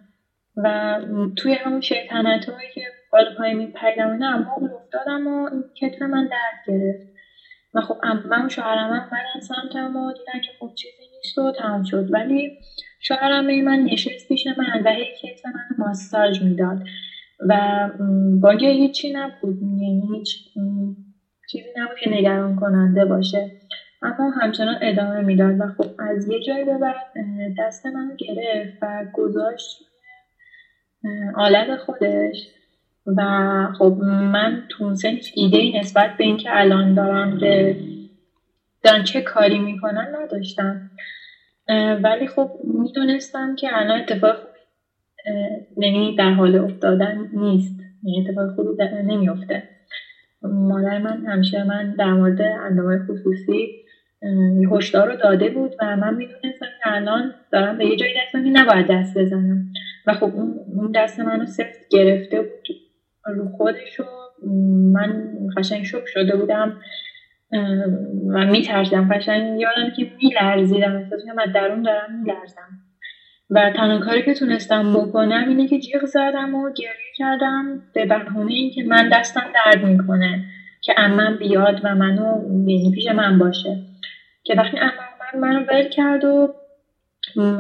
و 0.57 0.99
توی 1.37 1.53
همون 1.53 1.81
شیطنت 1.81 2.49
هایی 2.49 2.69
که 2.75 2.83
بالا 3.13 3.31
پای 3.39 3.55
میپریدم 3.55 4.11
اینا 4.11 4.31
هم 4.31 4.47
افتادم 4.83 5.27
و 5.27 5.49
این 5.53 5.65
کتف 5.81 6.03
من 6.03 6.27
درد 6.27 6.65
گرفت. 6.67 7.09
و 7.75 7.81
خب 7.81 7.97
من 8.31 8.47
و 8.47 8.49
شوهرم 8.49 8.93
هم 8.93 9.09
من 9.13 9.41
سمتم 9.41 9.97
و 9.97 10.13
دیدن 10.13 10.41
که 10.41 10.51
خب 10.61 10.71
چیزی 10.75 11.03
نیست 11.17 11.39
و 11.39 11.53
تمام 11.53 11.83
شد. 11.83 12.07
ولی 12.11 12.59
شوهرم 13.01 13.65
من 13.65 13.79
نشست 13.79 14.29
پیش 14.29 14.47
من 14.47 14.83
و 14.85 14.91
هی 14.91 15.05
کتف 15.23 15.47
من 15.47 15.87
ماساژ 15.87 16.43
می‌داد. 16.43 16.79
و 17.41 17.89
باگه 18.41 18.69
هیچی 18.69 19.13
نبود. 19.13 19.63
یعنی 19.63 20.09
هیچ 20.17 20.39
چیزی 21.51 21.69
نبود 21.77 21.99
که 21.99 22.11
نگران 22.11 22.57
کننده 22.57 23.05
باشه. 23.05 23.51
اما 24.03 24.31
همچنان 24.31 24.77
ادامه 24.81 25.21
می‌داد 25.21 25.61
و 25.61 25.67
خب 25.67 25.91
از 25.99 26.29
یه 26.29 26.41
جایی 26.41 26.65
به 26.65 26.79
بعد 26.79 27.07
دست 27.59 27.87
من 27.87 28.17
گرفت 28.19 28.79
و 28.83 29.05
گذاشت 29.15 29.85
آلت 31.35 31.77
خودش. 31.77 32.49
و 33.17 33.23
خب 33.79 33.93
من 34.33 34.63
تو 34.69 34.95
هیچ 35.05 35.33
ایده 35.35 35.79
نسبت 35.81 36.17
به 36.17 36.25
اینکه 36.25 36.49
الان 36.53 36.95
دارم 36.95 37.39
به 37.39 37.77
دارن 38.83 39.05
چه 39.05 39.21
کاری 39.21 39.59
می‌کنن 39.59 40.15
نداشتم. 40.23 40.91
ولی 42.03 42.27
خب 42.27 42.51
می‌دونستم 42.65 43.57
که 43.57 43.69
الان 43.73 44.01
اتفاق 44.01 44.37
یعنی 45.77 46.15
در 46.19 46.33
حال 46.33 46.57
افتادن 46.57 47.17
نیست. 47.33 47.81
یعنی 48.03 48.27
اتفاق 48.29 48.51
خوبی 48.55 48.69
نمیفته 49.05 49.63
مادر 50.43 50.99
من 50.99 51.27
همیشه 51.27 51.63
من 51.65 51.95
در 51.99 52.13
مورد 52.13 52.43
اندامای 52.43 52.99
خصوصی 52.99 53.69
هشدار 54.73 55.07
رو 55.07 55.15
داده 55.17 55.51
بود 55.51 55.75
و 55.83 55.97
من 55.97 56.15
می‌دونستم 56.15 56.67
که 56.85 56.95
الان 56.95 57.33
دارم 57.53 57.77
به 57.77 57.87
یه 57.87 57.97
جایی 57.97 58.13
دستم 58.27 58.45
که 58.45 58.51
نباید 58.51 58.87
دست 58.91 59.19
بزنم. 59.19 59.65
و 60.07 60.13
خب 60.13 60.33
اون 60.77 60.93
دست 60.95 61.21
منو 61.21 61.47
سفت 61.47 61.79
گرفته 61.91 62.43
بود. 62.43 62.67
رو 63.27 63.49
خودش 63.49 64.01
من 64.93 65.31
قشنگ 65.57 65.83
شک 65.85 66.03
شده 66.07 66.37
بودم 66.37 66.77
و 68.35 68.47
میترسیدم. 68.47 69.09
قشنگ 69.09 69.61
یادم 69.61 69.91
که 69.97 70.07
میلرزیدم. 70.23 70.97
احساس 70.97 71.21
من 71.37 71.53
درون 71.53 71.83
دارم 71.83 72.13
میلرزم. 72.23 72.88
و 73.51 73.71
تنها 73.77 73.99
کاری 73.99 74.23
که 74.23 74.35
تونستم 74.35 74.93
بکنم 74.93 75.49
اینه 75.49 75.67
که 75.67 75.79
جیغ 75.79 76.05
زدم 76.05 76.55
و 76.55 76.71
گریه 76.77 77.13
کردم 77.17 77.81
به 77.93 78.05
بهونه 78.07 78.53
اینکه 78.53 78.83
من 78.83 79.09
دستم 79.13 79.53
درد 79.55 79.83
می‌کنه 79.83 80.43
که 80.81 80.95
امم 80.97 81.37
بیاد 81.39 81.81
و 81.85 81.95
منو 81.95 82.39
بینی 82.65 82.91
پیش 82.91 83.07
من 83.07 83.39
باشه. 83.39 83.81
که 84.45 84.55
وقتی 84.55 84.79
امم 84.79 84.93
من 85.21 85.41
منو 85.41 85.65
ول 85.69 85.89
کرد 85.89 86.25
و 86.25 86.49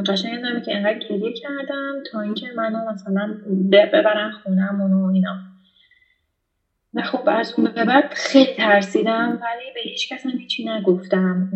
قشنگ 0.08 0.32
یادم 0.34 0.60
که 0.60 0.76
انقدر 0.76 0.98
گریه 0.98 1.32
کردم 1.32 1.94
تا 2.10 2.20
اینکه 2.20 2.46
منو 2.56 2.84
مثلا 2.92 3.34
ببرن 3.92 4.30
خونم 4.30 4.80
و 4.80 5.06
اینا. 5.06 5.40
و 6.94 7.02
خب 7.02 7.28
از 7.28 7.54
اون 7.58 7.70
به 7.74 7.84
بعد 7.84 8.04
خیلی 8.12 8.54
ترسیدم 8.56 9.28
ولی 9.30 9.72
به 9.74 9.80
هیچ 9.80 10.12
کس 10.12 10.26
هم 10.26 10.32
هیچی 10.38 10.64
نگفتم. 10.64 11.48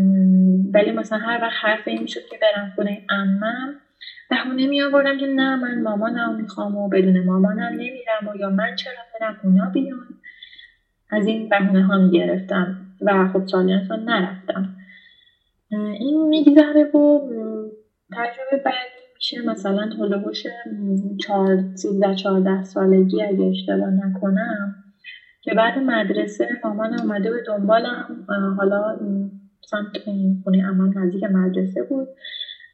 ولی 0.74 0.90
مثلا 0.92 1.18
هر 1.18 1.38
وقت 1.42 1.52
حرف 1.62 1.88
این 1.88 2.02
می‌شد 2.02 2.20
که 2.30 2.38
برم 2.42 2.72
خونه 2.74 3.02
امم 3.08 3.81
بهونه 4.30 4.66
می 4.66 4.82
آوردم 4.82 5.18
که 5.18 5.26
نه 5.26 5.56
من 5.56 5.82
مامانم 5.82 6.34
می‌خوام 6.34 6.76
و 6.76 6.88
بدون 6.88 7.24
مامانم 7.24 7.72
نمیرم 7.72 8.28
و 8.32 8.36
یا 8.36 8.50
من 8.50 8.74
چرا 8.74 8.92
برم 9.20 9.36
اونا 9.42 9.70
بیان 9.70 10.06
از 11.10 11.26
این 11.26 11.48
بهونه 11.48 11.82
ها 11.82 11.98
می‌گرفتم 11.98 12.76
و 13.00 13.28
خب 13.32 13.46
سالیان 13.46 13.80
نرفتم. 14.04 14.76
این 15.70 16.28
میگذره 16.28 16.84
و 16.84 17.20
تجربه 18.12 18.62
بعدی 18.64 19.02
میشه. 19.14 19.40
مثلا 19.40 19.88
هلوهوش 19.98 20.42
چهار 21.20 21.58
سیزده 21.74 22.14
چهارده 22.14 22.62
سالگی 22.62 23.22
اگه 23.22 23.44
اشتباه 23.44 23.90
نکنم 23.90 24.74
که 25.40 25.54
بعد 25.54 25.78
مدرسه 25.78 26.48
مامان 26.64 27.00
اومده 27.00 27.30
به 27.30 27.42
دنبالم. 27.46 28.24
حالا 28.56 28.98
سمت 29.60 29.98
خونه 30.44 30.68
امان 30.68 30.98
نزدیک 30.98 31.24
مدرسه 31.24 31.82
بود. 31.82 32.08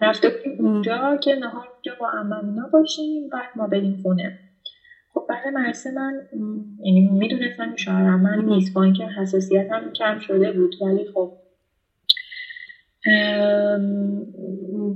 رفته 0.00 0.30
بودیم 0.30 0.66
اونجا 0.66 1.16
که 1.22 1.34
نهار 1.36 1.66
اونجا 1.74 1.92
با 2.00 2.10
امام 2.10 2.68
باشیم 2.72 3.28
بعد 3.28 3.50
ما 3.56 3.68
بریم 3.68 3.98
خونه. 4.02 4.36
خب 5.14 5.24
بعد 5.28 5.48
مدرسه 5.54 5.90
من 5.90 6.14
یعنی 6.84 7.00
می‌دونستم 7.00 7.76
شوهرم 7.76 8.20
من 8.22 8.38
نیست 8.44 8.74
با 8.74 8.82
اینکه 8.82 9.06
حساسیتم 9.18 9.92
کم 9.92 10.18
شده 10.18 10.52
بود. 10.52 10.74
ولی 10.82 11.06
خب 11.14 11.32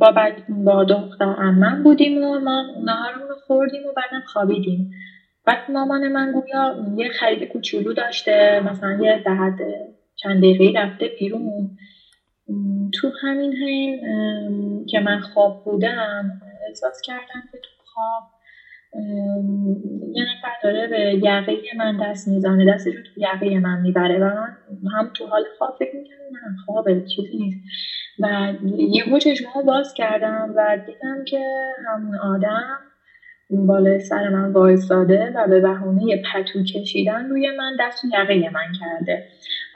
با 0.00 0.12
بعد 0.12 0.34
با 0.48 0.84
دختر 0.84 1.34
امم 1.38 1.82
بودیم 1.84 2.18
و 2.18 2.40
ما 2.40 2.64
نهارمون 2.84 3.28
رو 3.28 3.36
خوردیم 3.36 3.86
و 3.86 3.92
بعدم 3.96 4.24
خوابیدیم. 4.26 4.90
بعد 5.46 5.58
مامان 5.70 6.08
من 6.08 6.32
گویا 6.32 6.76
یه 6.96 7.08
خرید 7.08 7.44
کوچولو 7.44 7.94
داشته 7.94 8.60
مثلا 8.66 8.98
یه 9.00 9.22
ده 9.24 9.56
چند 10.16 10.38
دقیقه 10.38 10.80
رفته 10.80 11.10
بیرون. 11.18 11.70
تو 12.94 13.10
همین 13.22 13.54
حین 13.54 14.00
که 14.86 15.00
من 15.00 15.20
خواب 15.20 15.56
بودم 15.64 16.30
احساس 16.68 17.00
کردم 17.04 17.42
که 17.52 17.58
تو 17.58 17.70
خواب 17.84 18.24
یه 20.14 20.24
نفر 20.32 20.54
داره 20.62 20.88
به 20.88 21.14
یقه 21.22 21.56
من 21.76 21.96
دست 21.96 22.28
می‌زنه 22.28 22.74
دستش 22.74 22.94
رو 22.96 23.02
تو 23.02 23.20
یقه 23.20 23.58
من 23.60 23.80
می‌بره 23.80 24.18
و 24.18 24.24
من 24.82 24.92
هم 24.98 25.10
تو 25.14 25.26
حال 25.26 25.44
خواب 25.58 25.74
فکر 25.78 25.96
می‌کنم 25.96 26.16
نه 26.48 26.56
خوابه 26.66 27.02
چیزی 27.16 27.36
نیست. 27.38 27.60
و 28.18 28.52
یه 28.78 29.04
چشمها 29.20 29.62
باز 29.62 29.92
کردم 29.94 30.52
و 30.56 30.78
دیدم 30.86 31.24
که 31.24 31.40
همون 31.88 32.16
آدم 32.16 32.78
بالای 33.50 34.00
سر 34.00 34.28
من 34.28 34.52
وایستاده 34.52 35.32
و 35.34 35.48
به 35.48 35.60
بهونه 35.60 36.16
پتو 36.34 36.62
کشیدن 36.62 37.28
روی 37.28 37.50
من 37.50 37.76
دست 37.80 38.04
یقه 38.04 38.50
من 38.54 38.72
کرده. 38.80 39.22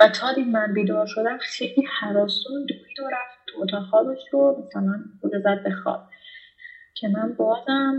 و 0.00 0.08
تا 0.08 0.32
دید 0.32 0.48
من 0.48 0.72
بیدار 0.72 1.06
شدم 1.06 1.38
خیلی 1.40 1.84
حراسون 2.00 2.66
دوید 2.68 3.00
و 3.00 3.04
رفت 3.10 3.38
تو 3.46 3.62
اتاق 3.62 3.82
خوابش 3.82 4.20
رو 4.32 4.56
مثلا 4.66 5.04
خود 5.20 5.32
زد 5.44 5.62
به 5.64 5.70
خواب. 5.70 6.00
که 6.94 7.08
من 7.08 7.32
بازم 7.32 7.96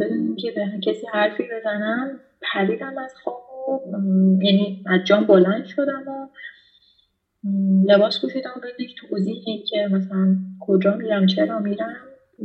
بدون 0.00 0.36
که 0.36 0.52
به 0.52 0.66
کسی 0.86 1.06
حرفی 1.12 1.44
بزنم 1.58 2.20
پریدم 2.42 2.98
از 2.98 3.14
خواب 3.24 3.42
و 3.86 4.00
یعنی 4.44 4.82
از 4.86 5.00
جام 5.04 5.24
بلند 5.26 5.64
شدم 5.64 6.04
و 6.08 6.28
لباس 7.86 8.20
پوشیدم 8.20 8.54
بدون 8.56 8.86
توضیحی 8.98 9.58
که 9.58 9.88
مثلا 9.92 10.36
کجا 10.60 10.96
میرم 10.96 11.26
چرا 11.26 11.60
میرم 11.60 11.94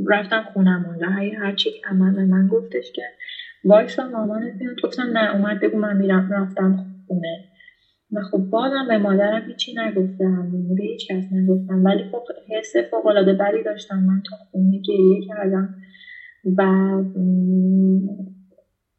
رفتم 0.08 0.44
خونم 0.44 0.86
و 0.86 1.06
هرچی 1.40 1.72
عمل 1.84 2.26
من 2.26 2.48
گفتش 2.48 2.92
که 2.94 3.04
وایسا 3.66 4.08
مامانت 4.08 4.56
میاد 4.62 4.76
گفتم 4.84 5.04
نه 5.18 5.36
اومد 5.36 5.60
بگو 5.60 5.80
من 5.80 5.98
میرم 5.98 6.28
رفتم 6.32 6.78
خونه. 7.08 7.44
و 8.14 8.22
خب 8.22 8.38
بازم 8.38 8.88
به 8.88 8.98
مادرم 8.98 9.44
هیچی 9.48 9.74
نگفتم 9.78 10.50
یعنی 10.54 10.76
به 10.76 10.84
هیچ 10.84 11.08
کس 11.12 11.24
نگفتم. 11.32 11.84
ولی 11.86 12.04
خب 12.12 12.24
حس 12.50 12.76
فوق 12.90 13.06
العاده 13.06 13.34
بری 13.34 13.64
داشتم. 13.64 14.00
من 14.00 14.22
تا 14.30 14.36
خونه 14.52 14.80
گریه 14.88 15.22
کردم 15.28 15.70
و 16.58 16.62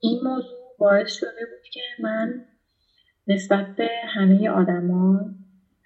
این 0.00 0.20
موضوع 0.24 0.58
باعث 0.78 1.12
شده 1.12 1.46
بود 1.50 1.68
که 1.72 1.80
من 2.00 2.40
نسبت 3.28 3.66
به 3.76 3.88
همه 4.08 4.48
آدما 4.50 5.20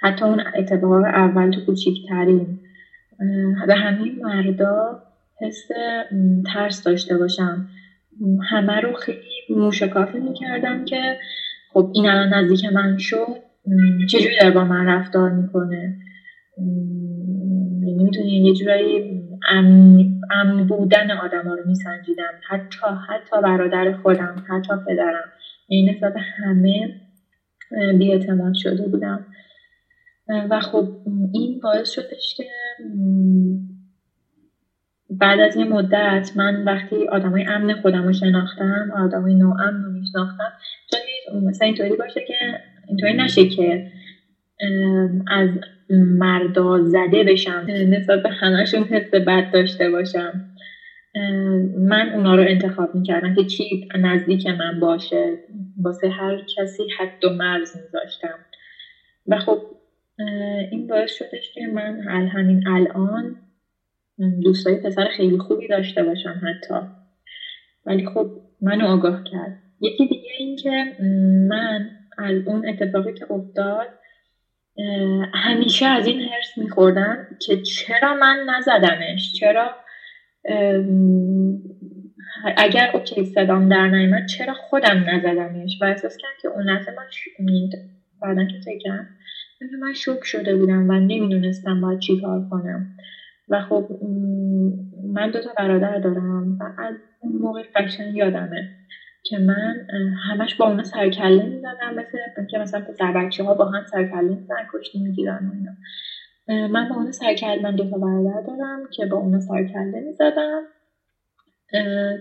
حتی 0.00 0.24
اون 0.24 0.42
اتفاق 0.54 0.92
اول 1.04 1.50
تو 1.50 1.60
کوچیکترین 1.66 2.58
به 3.66 3.74
همین 3.74 4.18
مردا 4.22 5.00
حس 5.40 5.68
ترس 6.52 6.82
داشته 6.82 7.18
باشم. 7.18 7.66
همه 8.50 8.80
رو 8.80 8.92
خیلی 8.92 9.18
موشکافی 9.50 10.18
می‌کردم 10.18 10.84
که 10.84 11.16
خب 11.78 11.90
این 11.94 12.06
الان 12.06 12.34
نزدیک 12.34 12.64
من 12.64 12.96
شد. 12.98 13.36
چجوری 14.08 14.36
داره 14.40 14.54
با 14.54 14.64
من 14.64 14.86
رفتار 14.86 15.30
می‌کنه؟ 15.30 15.94
می‌تونی 17.82 18.46
یه 18.46 18.52
جورایی 18.52 19.22
امن, 19.50 20.66
بودن 20.66 21.10
آدم 21.10 21.44
ها 21.48 21.54
رو 21.54 21.66
میسنجیدم. 21.66 22.32
حتی 22.48 22.86
حتی 23.08 23.42
برادر 23.42 23.92
خودم 23.92 24.44
حتی 24.48 24.72
پدرم. 24.86 25.28
یعنی 25.68 25.90
نسبت 25.90 26.12
همه 26.36 26.88
بیاعتماد 27.98 28.52
شده 28.54 28.88
بودم. 28.88 29.26
و 30.50 30.60
خب 30.60 30.88
این 31.32 31.60
باعث 31.62 31.90
شدش 31.90 32.34
که 32.36 32.44
بعد 35.10 35.40
از 35.40 35.56
یه 35.56 35.64
مدت 35.64 36.30
من 36.36 36.64
وقتی 36.64 37.08
آدمای 37.08 37.44
امن 37.48 37.74
خودم 37.74 38.06
رو 38.06 38.12
شناختم 38.12 38.90
آدمای 38.96 39.34
ناامن 39.34 39.82
رو 39.84 39.92
میشناختم 39.92 40.52
مثلا 41.42 41.66
اینطوری 41.66 41.96
باشه 41.96 42.20
که 42.28 42.34
اینطوری 42.88 43.14
نشه 43.14 43.48
که 43.48 43.90
از 45.30 45.48
مردا 45.90 46.82
زده 46.82 47.24
بشم 47.24 47.66
نسبت 47.68 48.22
به 48.22 48.28
همهشون 48.28 48.82
حس 48.82 49.14
بد 49.14 49.50
داشته 49.52 49.90
باشم. 49.90 50.44
من 51.78 52.10
اونا 52.14 52.34
رو 52.34 52.42
انتخاب 52.48 52.94
می‌کردم 52.94 53.34
که 53.34 53.44
چی 53.44 53.88
نزدیک 53.98 54.46
من 54.46 54.80
باشه. 54.80 55.38
واسه 55.82 56.08
هر 56.08 56.36
کسی 56.56 56.82
حد 56.98 57.24
و 57.24 57.30
مرز 57.30 57.76
میذاشتم. 57.76 58.38
و 59.26 59.38
خب 59.38 59.58
این 60.70 60.86
باعث 60.86 61.10
شدش 61.12 61.52
که 61.54 61.66
من 61.66 62.00
همین 62.28 62.68
الان 62.68 63.36
دوستای 64.42 64.74
پسر 64.74 65.08
خیلی 65.16 65.38
خوبی 65.38 65.68
داشته 65.68 66.02
باشم 66.02 66.40
حتی. 66.42 66.74
ولی 67.86 68.06
خب 68.06 68.30
منو 68.60 68.86
آگاه 68.86 69.24
کرد. 69.24 69.58
یکی 69.80 70.06
دیگه 70.06 70.30
این 70.38 70.56
که 70.56 70.96
من 71.48 71.90
از 72.18 72.36
اون 72.46 72.68
اتفاقی 72.68 73.14
که 73.14 73.32
افتاد 73.32 73.86
همیشه 75.34 75.86
از 75.86 76.06
این 76.06 76.20
حرس 76.20 76.58
میخوردم 76.58 77.26
که 77.46 77.62
چرا 77.62 78.14
من 78.14 78.46
نزدمش؟ 78.48 79.32
چرا 79.32 79.70
اگر 82.56 82.90
اوکی 82.94 83.24
صدام 83.24 83.68
در 83.68 83.88
نیمد 83.88 84.26
چرا 84.26 84.54
خودم 84.54 85.04
نزدمش؟ 85.06 85.78
و 85.82 85.84
احساس 85.84 86.16
کردم 86.16 86.34
که 86.42 86.48
اون 86.48 86.62
لحظه 86.62 86.90
من 86.90 87.06
بعدا 88.22 88.44
که 88.44 88.58
فکرم 88.64 89.08
من 89.80 89.92
شوک 89.92 90.24
شده 90.24 90.56
بودم 90.56 90.90
و 90.90 90.92
نمی‌دونستم 90.92 91.80
باید 91.80 91.98
چی 91.98 92.20
کار 92.20 92.48
کنم. 92.50 92.96
و 93.50 93.60
خب 93.60 93.86
من 95.14 95.30
دو 95.30 95.40
تا 95.40 95.52
برادر 95.56 95.98
دارم 95.98 96.56
و 96.60 96.70
از 96.78 96.96
اون 97.20 97.32
موقع 97.32 97.62
قشنگ 97.74 98.14
یادمه 98.16 98.68
که 99.22 99.38
من 99.38 99.84
همش 100.30 100.54
با 100.54 100.66
اونا 100.66 100.82
سرکله 100.82 101.44
می‌زدم 101.46 101.94
مثل 101.94 102.18
که 102.50 102.58
مثلا 102.58 102.80
پسر 102.80 103.12
بچه 103.12 103.44
ها 103.44 103.54
با 103.54 103.64
هم 103.66 103.84
سرکله 103.84 104.34
می‌زنن 104.36 104.66
کشتی 104.74 104.98
می‌گیرن 104.98 105.46
و 105.46 105.52
اینا. 105.52 105.72
من 106.68 106.88
با 106.88 106.96
اونا 106.96 107.12
سرکله 107.12 107.58
من 107.62 107.74
دو 107.74 107.86
تا 107.86 107.98
برادر 107.98 108.40
دارم 108.46 108.82
که 108.92 109.06
با 109.06 109.16
اونا 109.16 109.40
سرکله 109.40 110.00
می‌زدم 110.00 110.62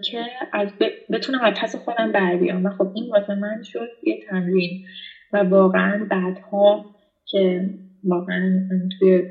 که 0.04 0.28
از 0.54 0.74
بتونم 1.10 1.42
از 1.42 1.54
پس 1.62 1.76
خودم 1.76 2.12
بر 2.12 2.38
بیام. 2.38 2.66
و 2.66 2.70
خب 2.70 2.90
این 2.94 3.10
واسه 3.10 3.36
من 3.36 3.62
شد 3.64 3.90
یه 4.02 4.18
تمرین. 4.30 4.78
و 5.34 5.38
واقعا 5.44 6.08
بعدها 6.10 6.86
که 7.26 7.62
واقعا 8.04 8.62
توی 9.00 9.24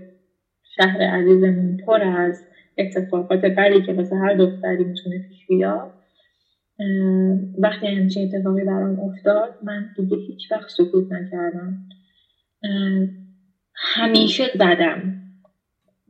شهر 0.76 1.02
عزیزمون 1.02 1.76
پر 1.86 2.02
از 2.02 2.44
اتفاقات 2.78 3.40
بدی 3.44 3.80
که 3.80 3.92
واسه 3.92 4.16
هر 4.16 4.34
دختری 4.34 4.84
می‌تونه 4.84 5.18
پیش 5.18 5.46
بیاد. 5.48 5.92
وقتی 7.58 7.86
همچین 7.86 8.22
اتفاقی 8.34 8.64
برام 8.64 9.00
افتاد 9.00 9.54
من 9.62 9.90
دیگه 9.96 10.16
هیچ 10.16 10.52
وقت 10.52 10.68
سکوت 10.76 11.12
نکردم. 11.12 11.78
همیشه 13.74 14.50
زدم. 14.54 15.14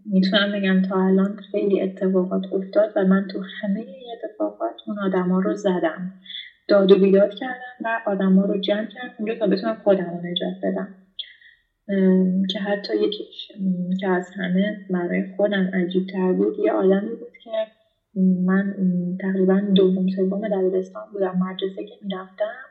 می‌تونم 0.04 0.52
بگم 0.52 0.82
تا 0.82 1.06
الان 1.06 1.36
خیلی 1.50 1.82
اتفاقات 1.82 2.42
افتاد 2.52 2.92
و 2.96 3.04
من 3.04 3.26
تو 3.26 3.42
همه 3.60 3.86
اتفاقات 4.14 4.76
اون 4.86 4.98
آدما 4.98 5.40
رو 5.40 5.54
زدم. 5.54 6.12
داد 6.68 6.92
و 6.92 6.98
بیداد 6.98 7.34
کردم 7.34 7.76
و 7.84 8.00
آدما 8.06 8.44
رو 8.44 8.58
جمع 8.58 8.86
کردم 8.86 9.14
اونجا 9.18 9.34
تا 9.34 9.46
بتونم 9.46 9.74
خودم 9.84 10.10
رو 10.10 10.20
نجات 10.30 10.54
بدم. 10.62 10.90
که 12.50 12.58
حتی 12.58 12.92
یکیش 12.96 13.48
که 14.00 14.08
از 14.08 14.30
همه 14.36 14.76
برای 14.90 15.24
خودم 15.36 15.70
عجیب 15.72 16.06
تر 16.12 16.32
بود 16.32 16.58
یه 16.58 16.72
آدمی 16.72 17.08
بود 17.08 17.36
که 17.42 17.50
من 18.46 18.74
تقریبا 19.20 19.60
دوم 19.74 20.06
سوم 20.08 20.48
دبیرستان 20.48 21.02
بودم 21.12 21.34
مدرسه 21.38 21.84
که 21.84 21.94
می‌رفتم. 22.00 22.70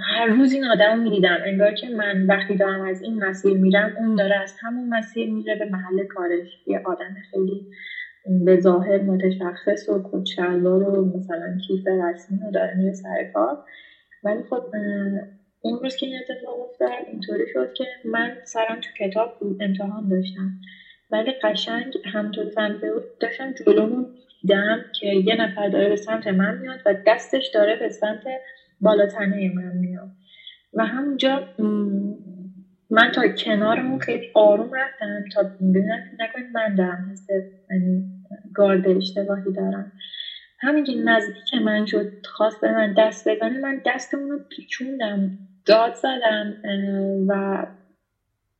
هر 0.00 0.26
روز 0.26 0.52
این 0.52 0.64
آدم 0.64 0.98
می‌دیدم. 0.98 1.38
انگار 1.44 1.72
که 1.72 1.88
من 1.88 2.26
وقتی 2.26 2.56
دارم 2.56 2.80
از 2.80 3.02
این 3.02 3.24
مسیر 3.24 3.58
میرم 3.58 3.92
اون 3.96 4.14
داره 4.14 4.36
از 4.42 4.54
همون 4.60 4.88
مسیر 4.88 5.30
میره 5.30 5.56
به 5.56 5.66
محل 5.66 6.04
کارش. 6.08 6.60
یه 6.66 6.80
آدم 6.84 7.14
خیلی 7.30 7.66
به 8.44 8.58
ظاهر 8.58 8.98
متشخص 9.02 9.88
و 9.88 10.00
کچلوار 10.04 10.82
و 10.84 11.04
مثلا 11.16 11.56
کیف 11.66 11.86
رسمی 11.86 12.38
رو 12.38 12.50
داره 12.50 12.74
میره 12.76 12.92
سر 12.92 13.24
کار. 13.32 13.58
ولی 14.22 14.42
خب 14.50 14.62
اون 15.62 15.80
روز 15.82 15.96
که 15.96 16.06
این 16.06 16.16
اتفاق 16.18 16.60
افتاد 16.60 16.90
اینطوری 17.06 17.46
شد 17.48 17.70
که 17.74 17.84
من 18.04 18.34
سرم 18.44 18.80
تو 18.80 18.92
کتاب 19.06 19.32
بود 19.40 19.56
امتحان 19.60 20.08
داشتم. 20.08 20.52
ولی 21.10 21.32
قشنگ 21.42 21.92
همطور 22.14 22.50
بود. 22.92 23.04
داشتم 23.20 23.52
جلومون 23.66 24.06
دیدم 24.42 24.84
که 24.92 25.06
یه 25.26 25.34
نفر 25.36 25.68
داره 25.68 25.88
به 25.88 25.96
سمت 25.96 26.26
من 26.26 26.56
میاد 26.56 26.80
و 26.86 26.94
دستش 27.06 27.50
داره 27.54 27.76
به 27.76 27.88
سمت 27.90 28.22
بالاتنه 28.80 29.50
من 29.50 29.76
میاد. 29.76 30.10
و 30.74 30.86
همونجا 30.86 31.44
من 32.90 33.10
تا 33.14 33.28
کنارمون 33.28 33.98
خیلی 33.98 34.26
آروم 34.34 34.70
رفتم 34.74 35.24
تا 35.32 35.42
ببینم 35.60 36.00
نکنید 36.20 36.46
من 36.54 36.74
دارم 36.74 37.04
حس 37.12 37.26
یعنی 37.70 38.04
گارد 38.54 38.88
اشتباهی 38.88 39.52
دارم. 39.52 39.90
همین 40.62 40.84
که 40.84 40.94
نزدیک 40.94 41.54
من 41.54 41.86
شد 41.86 42.08
خواست 42.24 42.60
به 42.60 42.72
من 42.72 42.94
دست 42.98 43.28
بزنه 43.28 43.58
من 43.58 43.80
دستمون 43.86 44.30
رو 44.30 44.40
پیچوندم 44.50 45.30
داد 45.66 45.94
زدم 45.94 46.54
و 47.28 47.64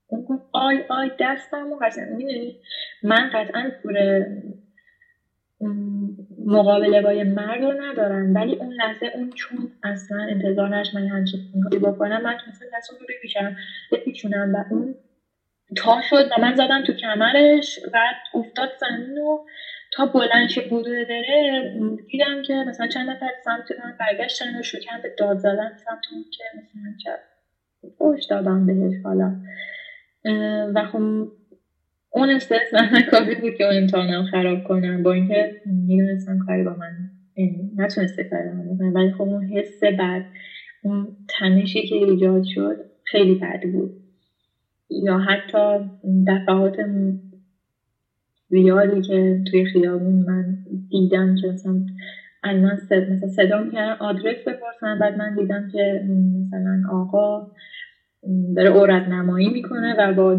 اون 0.09 0.23
گفت 0.23 0.45
آی 0.53 0.85
آی 0.89 1.13
دستم 1.21 1.73
و 1.73 1.77
قشنگ. 1.83 2.09
می‌دونی؟ 2.09 2.57
من 3.03 3.31
قطعا 3.33 3.71
پور 3.83 4.27
مقابله 6.47 7.03
با 7.03 7.13
یه 7.15 7.25
مرد 7.25 7.63
رو 7.63 7.75
ندارم 7.83 8.35
ولی 8.35 8.57
اون 8.61 8.73
لحظه 8.75 9.11
اون 9.15 9.31
چون 9.37 9.69
اصلا 9.85 10.27
انتظار 10.31 10.69
نش 10.77 10.95
من 10.95 11.09
همچین 11.09 11.41
بکنم 11.83 12.23
من 12.23 12.37
مثلا 12.49 12.69
دست 12.79 12.91
رو 12.91 12.99
بپیچم 13.11 13.55
بپیچونم 13.93 14.53
و 14.55 14.65
اون 14.71 14.97
تا 15.77 16.01
شد 16.03 16.27
و 16.33 16.41
من 16.43 16.55
زدم 16.55 16.83
تو 16.87 16.95
کمرش 16.95 17.79
و 17.93 17.99
افتاد 18.35 18.71
زمین 18.81 19.19
و 19.19 19.39
تا 19.93 20.07
بلند 20.07 20.49
شه 20.49 20.63
بوده 20.63 21.05
بره 21.09 21.63
دیدم 22.09 22.43
که 22.43 22.65
مثلا 22.69 22.87
چند 22.89 23.11
نفر 23.11 23.31
سمت 23.45 23.69
من 23.79 23.95
برگشتن 24.01 24.57
و 24.59 24.63
شکن 24.63 25.01
به 25.03 25.13
داد 25.19 25.39
زدن 25.39 25.73
سمت 25.77 26.01
اون 26.13 26.27
که 26.31 26.45
مثلا 26.55 26.95
چه 26.99 27.11
فوش 27.99 28.25
دادم 28.27 28.67
بهش 28.67 28.95
حالا. 29.05 29.35
و 30.75 30.85
خب 30.85 31.29
اون 32.11 32.31
استرس 32.31 32.75
من 32.75 33.03
کافی 33.09 33.35
بود 33.35 33.55
که 33.55 33.67
امتحانم 33.67 34.25
خراب 34.25 34.63
کنم. 34.65 35.03
با 35.03 35.13
اینکه 35.13 35.53
می‌دونستم 35.65 36.39
کاری 36.39 36.63
با 36.65 36.75
من 36.75 36.97
نتونسته 37.77 38.25
کاری 38.25 38.49
با 38.49 38.55
من 38.81 38.93
ولی 38.95 39.11
خب 39.11 39.23
اون 39.23 39.45
حس 39.45 39.85
بعد 39.99 40.25
اون 40.83 41.13
تنشی 41.29 41.85
که 41.85 41.95
ایجاد 41.97 42.43
شد 42.45 42.77
خیلی 43.05 43.35
بد 43.35 43.61
بود. 43.73 43.93
یا 44.91 45.19
حتی 45.19 45.91
دفعات 46.29 46.77
زیادی 48.51 49.03
که 49.03 49.41
توی 49.47 49.65
خیابون 49.65 50.15
من 50.17 50.57
دیدم 50.91 51.35
که 51.37 51.49
مثلا 51.49 51.83
الان 52.45 52.79
مثلا 53.09 53.29
صدا 53.29 53.61
می‌کردن 53.61 53.97
آدرس 54.01 54.39
بپرسن 54.49 54.99
بعد 54.99 55.19
من 55.19 55.35
دیدم 55.35 55.67
که 55.73 56.03
مثلا 56.43 56.83
آقا 56.91 57.45
داره 58.57 58.71
عورت 58.71 59.09
نمایی 59.09 59.49
می‌کنه 59.51 59.95
و 59.99 60.13
با 60.15 60.39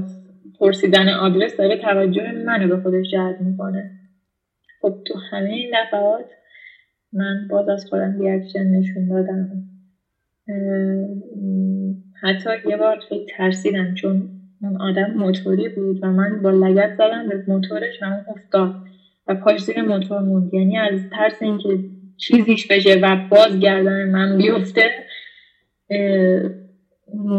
پرسیدن 0.59 1.09
آدرس 1.09 1.55
داره 1.55 1.77
توجه 1.77 2.31
منو 2.31 2.67
به 2.67 2.77
خودش 2.77 3.09
جلب 3.11 3.39
می‌کنه. 3.39 3.89
خب 4.81 4.93
تو 5.05 5.15
همه 5.31 5.49
این 5.49 5.71
دفعات 5.83 6.27
من 7.13 7.47
باز 7.49 7.69
از 7.69 7.85
خودم 7.89 8.19
ریاکشن 8.19 8.65
نشون 8.65 9.07
دادم. 9.07 9.63
حتی 12.21 12.49
یه 12.65 12.77
بار 12.77 12.97
خیلی 13.09 13.25
ترسیدم 13.37 13.93
چون 13.93 14.29
اون 14.63 14.81
آدم 14.81 15.11
موتوری 15.15 15.69
بود 15.69 16.03
و 16.03 16.07
من 16.07 16.41
با 16.41 16.49
لگت 16.49 16.95
زدم 16.95 17.29
به 17.29 17.43
موتورش 17.47 18.01
و 18.01 18.05
اون 18.05 18.25
افتاد 18.27 18.75
و 19.27 19.35
پاش 19.35 19.61
زیر 19.61 19.81
موتور 19.81 20.19
موند. 20.19 20.53
یعنی 20.53 20.77
از 20.77 21.09
ترس 21.11 21.41
اینکه 21.41 21.79
چیزیش 22.17 22.67
بشه 22.67 22.99
و 23.01 23.27
باز 23.29 23.59
گردن 23.59 24.09
من 24.09 24.37
بیفته 24.37 24.91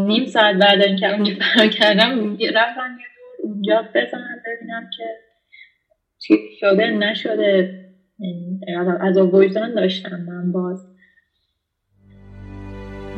نیم 0.07 0.25
ساعت 0.25 0.55
بعد 0.55 0.81
اینکه 0.81 1.13
اونجا 1.13 1.33
فرار 1.33 1.67
کردم 1.67 2.09
رفتم 2.09 2.37
یه 2.39 2.51
دور 2.51 3.43
اونجا 3.43 3.81
بزنم 3.95 4.41
ببینم 4.45 4.89
که 4.97 5.03
چی 6.19 6.37
شده 6.59 6.91
نشده. 6.91 7.79
از 8.99 9.17
وجدان 9.17 9.75
داشتم 9.75 10.25
من 10.27 10.51
باز. 10.51 10.87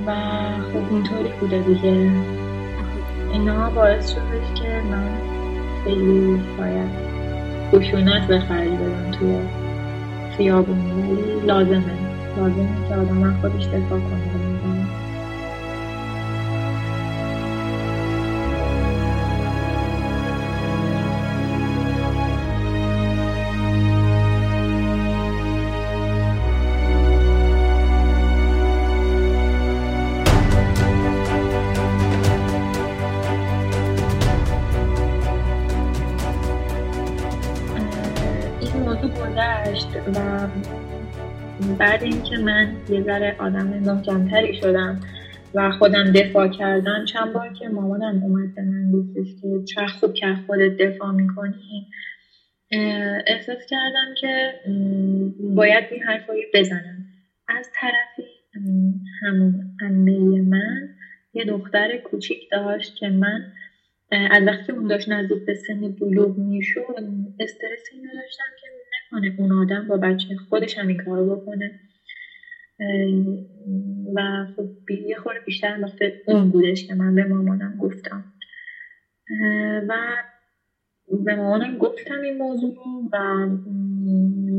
و 0.07 0.11
خب 0.73 0.93
اینطوری 0.93 1.29
بوده 1.39 1.59
دیگه. 1.59 2.44
اینا 3.35 3.69
باعث 3.69 4.09
شدش 4.11 4.61
که 4.61 4.81
من 4.91 5.17
خیلی 5.83 6.41
باید 6.57 6.89
خشونت 7.71 8.27
به 8.27 8.39
خرج 8.39 8.69
بدم 8.69 9.11
توی 9.11 9.35
خیابون. 10.37 10.77
ولی 10.77 11.45
لازمه. 11.45 11.83
لازمه 12.37 12.87
که 12.89 12.95
آدم 12.95 13.41
خودش 13.41 13.65
دفاع 13.65 13.99
کنه. 13.99 14.44
بعد 41.85 42.03
اینکه 42.03 42.37
من 42.37 42.69
یه 42.89 43.01
ذره 43.03 43.35
آدم 43.39 43.67
محکمتری 43.67 44.53
شدم 44.53 44.99
و 45.55 45.71
خودم 45.71 46.11
دفاع 46.11 46.47
کردم 46.47 47.05
چند 47.05 47.33
بار 47.33 47.53
که 47.53 47.69
مامانم 47.69 48.23
اومد 48.23 48.55
به 48.55 48.63
من 48.63 48.91
گفتش 48.91 49.35
که 49.41 49.47
چه 49.65 49.87
خوب 49.87 50.13
که 50.13 50.35
خودت 50.45 50.75
دفاع 50.79 51.11
می‌کنی 51.11 51.87
احساس 53.27 53.59
کردم 53.69 54.13
که 54.21 54.53
باید 55.55 55.85
این 55.89 56.03
حرفایی 56.03 56.45
بزنم. 56.53 57.05
از 57.47 57.69
طرفی 57.75 58.27
همون 59.21 59.59
امه 59.81 60.41
من 60.41 60.89
یه 61.33 61.45
دختر 61.45 61.97
کوچیک 61.97 62.47
داشت 62.51 62.95
که 62.95 63.09
من 63.09 63.45
از 64.11 64.43
وقتی 64.47 64.71
اون 64.71 64.87
داشت 64.87 65.09
نزدیک 65.09 65.45
به 65.45 65.53
سن 65.53 65.81
بلوغ 66.01 66.37
می‌شد 66.37 66.81
استرس 67.39 67.83
اینو 67.93 68.09
داشتم 68.13 68.43
که 68.61 68.67
نکنه 69.17 69.33
اون 69.37 69.51
آدم 69.51 69.87
با 69.87 69.97
بچه 69.97 70.35
خودش 70.49 70.77
هم 70.77 70.87
این 70.87 70.97
کارو 70.97 71.37
بکنه. 71.37 71.73
و 74.15 74.45
خب 74.55 74.69
یه 74.91 75.17
خورده 75.17 75.39
بیشتر 75.45 75.77
وقت 75.81 75.99
اون 76.27 76.51
بودش 76.51 76.85
که 76.85 76.95
من 76.95 77.15
به 77.15 77.25
مامانم 77.25 77.77
گفتم. 77.77 78.25
و 79.87 80.17
به 81.25 81.35
مامانم 81.35 81.77
گفتم 81.77 82.21
این 82.21 82.37
موضوع 82.37 82.73
رو 82.75 83.09
و 83.13 83.47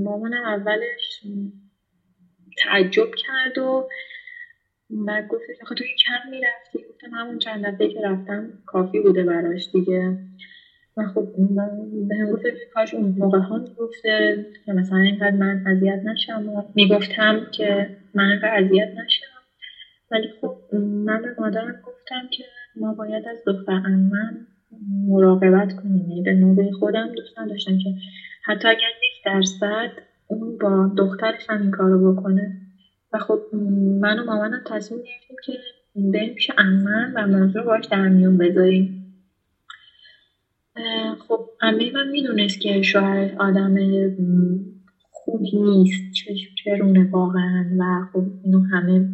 مامانم 0.04 0.44
اولش 0.44 1.20
تعجب 2.59 3.09
کرد 3.16 3.59
و 3.59 3.86
بعد 4.90 5.26
گفتش 5.26 5.57
آخه 5.62 5.74
توی 5.74 5.86
کم 6.07 6.30
می‌رفتی؟ 6.30 6.78
گفتم 6.90 7.11
همون 7.14 7.38
چند 7.38 7.66
دفعه 7.66 7.88
که 7.88 8.00
رفتم 8.04 8.52
کافی 8.66 9.00
بوده 9.00 9.24
براش 9.24 9.68
دیگه. 9.72 10.16
و 10.97 11.03
خب 11.07 11.26
به 12.09 12.32
گفت 12.32 12.42
کاش 12.74 12.94
اون 12.94 13.14
موقع 13.18 13.38
ها 13.38 13.59
می‌گفته 13.59 14.47
که 14.66 14.72
مثلا 14.72 14.99
اینقدر 14.99 15.36
من 15.36 15.62
اذیت 15.66 16.01
نشم 16.05 16.49
و 16.49 16.62
می‌گفتم 16.74 17.40
که 17.53 17.90
من 18.14 18.24
اینقدر 18.24 18.57
اذیت 18.57 18.88
نشم. 19.05 19.26
ولی 20.11 20.28
خب 20.40 20.74
من 20.74 21.22
به 21.22 21.34
مادرم 21.38 21.74
گفتم 21.86 22.28
که 22.32 22.44
ما 22.76 22.94
باید 22.94 23.28
از 23.28 23.42
دختر 23.47 23.80
من 23.88 24.47
مراقبت 25.09 25.72
کنیم. 25.72 26.11
یعنی 26.11 26.22
به 26.22 26.34
نوبه 26.34 26.70
خودم 26.70 27.12
دوست 27.12 27.38
نداشتم 27.38 27.78
که 27.78 27.90
حتی 28.44 28.68
اگر 28.68 28.90
یک 29.03 29.24
درصد 29.24 29.90
اون 30.26 30.59
با 30.59 30.90
دخترش 30.99 31.47
هم 31.51 31.62
این 31.62 31.70
کارو 31.70 32.12
بکنه. 32.12 32.53
و 33.12 33.18
خب 33.18 33.40
من 34.01 34.18
و 34.18 34.24
مامانم 34.24 34.61
تصمیم 34.66 35.01
گرفتیم 35.01 35.36
که 35.44 35.53
بریم 36.12 36.34
پیش 36.34 36.51
امن 36.59 37.12
و 37.16 37.26
موضوع 37.26 37.62
باش 37.62 37.84
در 37.86 38.09
میون 38.09 38.38
بذاریم. 38.38 38.95
خب 41.29 41.41
امه 41.61 41.91
من 41.95 42.09
می‌دونست 42.09 42.61
که 42.61 42.83
شوهر 42.83 43.31
آدم 43.39 43.74
خوبی 45.11 45.51
نیست 45.57 46.03
چرونه 46.64 47.09
واقعا 47.11 47.64
و 47.79 48.05
خب 48.12 48.24
اینو 48.43 48.61
همه 48.61 49.05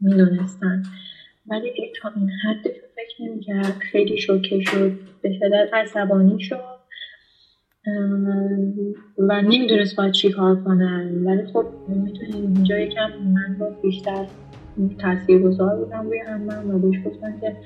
می‌دونستن. 0.00 0.82
ولی 1.46 1.70
تا 2.02 2.10
این 2.16 2.28
حد 2.30 2.62
فکر 2.96 3.22
نمی‌کرد 3.22 3.76
خیلی 3.78 4.16
شوکه 4.18 4.60
شد 4.60 4.92
به 5.22 5.30
شدت 5.32 5.68
عصبانی 5.72 6.40
شد 6.40 6.56
و 9.18 9.42
نمی‌دونست 9.42 9.96
باید 9.96 10.12
چی 10.12 10.30
کار 10.30 10.56
کنن. 10.56 11.24
ولی 11.24 11.44
خب 11.52 11.66
می‌تونیم 11.88 12.54
اینجا 12.54 12.78
یکم 12.78 13.10
من 13.34 13.56
با 13.58 13.70
بیشتر 13.82 14.26
تاثیر 14.98 15.38
گذار 15.38 15.76
بودم 15.76 16.06
روی 16.06 16.18
همم 16.18 16.70
و 16.74 16.78
بهش 16.78 16.96
گفتم 17.04 17.40
که 17.40 17.56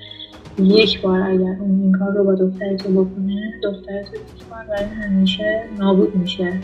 یک 0.59 1.03
بار 1.03 1.21
اگر 1.21 1.57
اون 1.61 1.83
این 1.83 1.93
کار 1.93 2.13
رو 2.13 2.25
با 2.25 2.35
دختر 2.35 2.77
تو 2.77 3.05
بکنه 3.05 3.55
دختر 3.63 4.03
تو 4.03 4.17
یک 4.17 4.45
بار 4.51 4.65
برای 4.65 4.85
همیشه 4.85 5.65
نابود 5.79 6.17
میشه. 6.17 6.59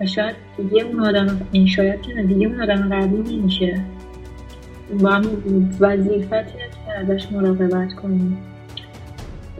و 0.00 0.06
شاید 0.06 0.36
دیگه 0.56 0.82
اون 0.82 1.00
آدم 1.00 1.40
این 1.52 1.66
شاید 1.66 2.02
که 2.02 2.22
دیگه 2.22 2.46
اون 2.46 2.62
آدم 2.62 2.88
قبلی 2.88 3.36
نمیشه. 3.36 3.80
و 5.02 5.08
هم 5.08 5.24
وظیفت 5.80 6.30
که 6.30 6.92
ازش 6.98 7.32
مراقبت 7.32 7.94
کنیم. 7.94 8.38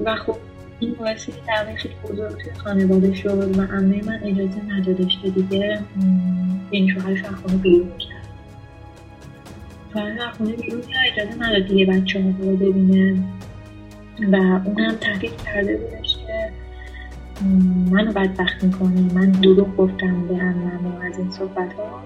و 0.05 0.17
خب 0.17 0.37
این 0.81 0.95
باعثی 0.95 1.33
که 1.33 1.39
خیلی 1.77 1.95
بزرگ 2.05 2.37
توی 2.37 2.53
خانواده 2.53 3.15
شد 3.15 3.59
و 3.59 3.61
امه 3.61 4.05
من 4.07 4.21
اجازه 4.23 4.65
ندادش 4.69 5.19
که 5.23 5.31
دیگه 5.31 5.79
این 6.71 6.89
شوهرش 6.89 7.25
از 7.25 7.63
بیرون 7.63 7.89
کرد 7.99 8.20
شوهرش 9.93 10.21
از 10.21 10.37
خونه 10.37 10.53
بیرون 10.53 10.81
کرد 10.81 11.01
اجازه 11.13 11.43
نداد 11.43 11.67
دیگه 11.67 11.87
بچه 11.87 12.23
ها 12.23 12.29
رو 12.29 12.57
ببینه 12.57 13.23
و 14.33 14.37
اونم 14.37 14.95
تحقیق 15.01 15.37
کرده 15.37 15.77
بودش 15.77 16.17
که 16.27 16.51
منو 17.91 18.13
بدبخت 18.13 18.65
می‌کنه. 18.65 19.15
من 19.15 19.31
دروغ 19.31 19.77
گفتم 19.77 20.29
به 20.29 20.35
امم 20.35 21.01
از 21.03 21.19
این 21.19 21.31
صحبت 21.31 21.73
ها 21.73 22.03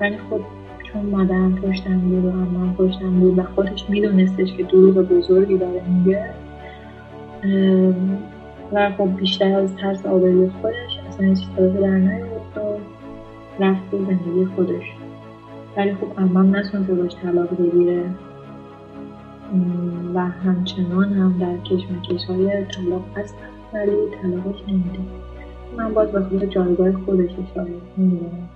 ولی 0.00 0.16
خب 0.30 0.40
چون 0.92 1.06
مادرم 1.06 1.54
پشتم 1.54 1.98
بود 1.98 2.24
و 2.24 2.28
امم 2.28 2.74
پشتم 2.74 3.20
بود 3.20 3.38
و 3.38 3.42
خودش 3.42 3.84
میدونستش 3.88 4.52
که 4.56 4.62
دروغ 4.62 4.94
بزرگی 4.94 5.58
داره 5.58 5.82
میگه 5.88 6.34
و 8.72 8.90
خب 8.98 9.16
بیشتر 9.16 9.58
از 9.60 9.76
ترس 9.76 10.06
آبروی 10.06 10.50
خودش 10.62 10.98
اصلا 11.08 11.26
هیچ 11.26 11.38
طرفی 11.56 11.78
در 11.78 11.88
نیاورد 11.88 12.58
و 12.58 12.78
رفت 13.64 13.90
به 13.90 13.98
زندگی 13.98 14.44
خودش. 14.56 15.03
ولی 15.76 15.94
خب 15.94 16.12
امام 16.18 16.56
نتونسته 16.56 16.94
باش 16.94 17.14
طلاق 17.14 17.60
بگیره. 17.60 18.10
و 20.14 20.18
همچنان 20.18 21.12
هم 21.12 21.38
در 21.38 21.56
کشمکش 21.58 22.24
های 22.24 22.64
طلاق 22.64 23.04
هستن 23.16 23.48
ولی 23.72 23.92
طلاقش 24.22 24.62
نمیده. 24.68 24.98
من 25.76 25.94
باز 25.94 26.12
به 26.12 26.20
خود 26.20 26.44
جایگاه 26.44 26.92
خودش 26.92 27.30
شاید 27.54 27.82
نمی‌دونم. 27.98 28.48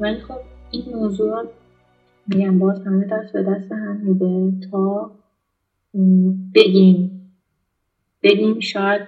ولی 0.00 0.20
خب 0.20 0.38
این 0.70 0.84
موضوع 0.94 1.44
میگم 2.26 2.58
باز 2.58 2.86
همه 2.86 3.04
دست 3.04 3.32
به 3.32 3.42
دست 3.42 3.72
هم 3.72 3.96
میده 3.96 4.52
تا 4.70 5.10
بگیم. 6.54 7.10
بگیم 8.22 8.60
شاید 8.60 9.00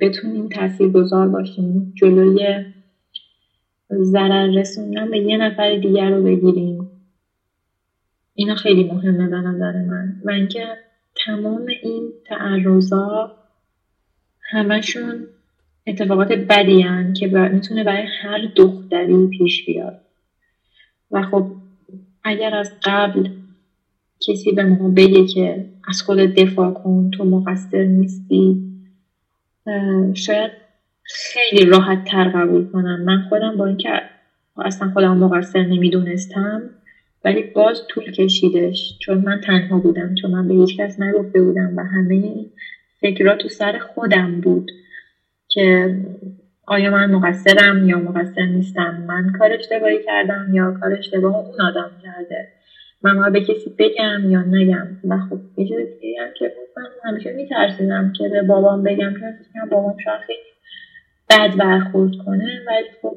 بتونیم 0.00 0.48
تاثیر 0.48 0.88
گذار 0.88 1.28
باشیم. 1.28 1.92
جلوی 1.94 2.64
ضرر 4.00 4.46
رسوندن 4.46 5.10
به 5.10 5.18
یه 5.18 5.36
نفر 5.36 5.76
دیگر 5.76 6.10
رو 6.10 6.22
بگیریم. 6.22 6.90
اینا 8.34 8.54
خیلی 8.54 8.84
مهمه 8.84 9.28
به 9.28 9.36
نظر 9.36 9.72
من. 9.72 10.22
و 10.24 10.30
اینکه 10.30 10.66
تمام 11.26 11.66
این 11.82 12.12
تعرضا 12.26 13.36
همشون 14.50 15.26
اتفاقات 15.86 16.32
بدی 16.32 16.82
هن 16.82 17.12
که 17.12 17.26
می‌تونه 17.26 17.84
برای 17.84 18.06
هر 18.22 18.38
دختری 18.56 19.26
پیش 19.26 19.66
بیاد. 19.66 20.00
و 21.10 21.22
خب 21.22 21.46
اگر 22.24 22.54
از 22.54 22.72
قبل 22.84 23.28
کسی 24.28 24.52
به 24.52 24.64
ما 24.64 24.88
بگه 24.88 25.26
که 25.26 25.68
از 25.88 26.02
خودت 26.02 26.34
دفاع 26.34 26.72
کن 26.72 27.10
تو 27.10 27.24
مقصر 27.24 27.84
نیستی 27.84 28.72
شاید 30.14 30.50
خیلی 31.14 31.64
راحت 31.64 32.04
تر 32.04 32.28
قبول 32.28 32.64
کنم. 32.64 33.00
من 33.00 33.22
خودم 33.28 33.56
با 33.56 33.66
اینکه 33.66 34.02
اصلا 34.56 34.90
خودم 34.90 35.16
مقصر 35.16 35.62
نمی‌دونستم 35.62 36.70
ولی 37.24 37.42
باز 37.42 37.82
طول 37.88 38.12
کشیدش. 38.12 38.94
چون 39.00 39.18
من 39.18 39.40
تنها 39.40 39.78
بودم 39.78 40.14
چون 40.14 40.30
من 40.30 40.48
به 40.48 40.54
هیچ 40.54 40.76
کس 40.76 41.00
نگفته 41.00 41.42
بودم 41.42 41.76
و 41.76 41.82
همه 41.82 42.46
فکرات 43.00 43.38
تو 43.38 43.48
سر 43.48 43.78
خودم 43.78 44.40
بود 44.40 44.70
که 45.48 45.96
آیا 46.66 46.90
من 46.90 47.10
مقصرم 47.10 47.88
یا 47.88 47.98
مقصر 47.98 48.46
نیستم. 48.46 49.04
من 49.08 49.32
کار 49.38 49.52
اشتباهی 49.52 50.04
کردم 50.06 50.54
یا 50.54 50.76
کار 50.80 50.92
اشتباه 50.92 51.36
اون 51.36 51.60
آدم 51.60 51.90
کرده. 52.02 52.48
من 53.02 53.32
به 53.32 53.40
کسی 53.40 53.74
بگم 53.78 54.30
یا 54.30 54.42
نگم. 54.42 54.86
و 55.08 55.18
خب 55.18 55.38
یه 55.58 55.66
چیز 55.68 55.88
که 56.38 56.52
من 56.76 56.84
همیشه 57.04 57.32
میترسیدم 57.32 58.12
که 58.18 58.28
به 58.28 58.42
بابام 58.42 58.82
بگم. 58.82 59.14
که 59.14 59.60
بابام 59.70 59.96
شاید 60.04 60.51
بد 61.32 61.56
برخورد 61.56 62.12
کنه 62.26 62.60
ولی 62.66 62.88
خب 63.02 63.16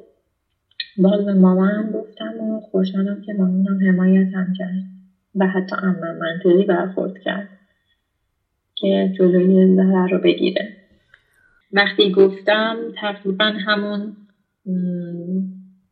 باز 0.97 1.25
به 1.25 1.33
مامانم 1.33 1.91
گفتم 1.91 2.39
و 2.39 2.59
خوشحالم 2.59 3.21
که 3.21 3.33
مامانم 3.33 3.87
حمایت 3.87 4.33
هم 4.33 4.53
کرد 4.57 4.83
و 5.35 5.47
حتی 5.47 5.75
امم 5.75 6.17
منطقی 6.17 6.65
برخورد 6.65 7.19
کرد 7.19 7.49
که 8.75 9.13
جلوی 9.17 9.75
ضرر 9.75 10.07
رو 10.07 10.19
بگیره. 10.19 10.77
وقتی 11.71 12.11
گفتم 12.11 12.77
تقریبا 13.01 13.45
همون 13.45 14.15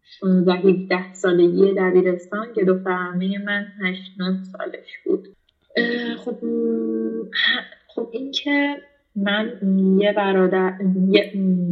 16 0.03 0.53
17 0.53 1.13
سالگی 1.13 1.73
دبیرستان 1.77 2.47
که 2.55 2.65
دخترمه 2.65 3.37
من 3.37 3.67
8 3.81 4.11
9 4.17 4.43
سالش 4.43 4.97
بود. 5.05 5.27
خب 6.17 6.37
خب 7.87 8.09
این 8.11 8.31
که 8.31 8.77
من 9.15 9.51
یه 10.01 10.13
برادر 10.13 10.77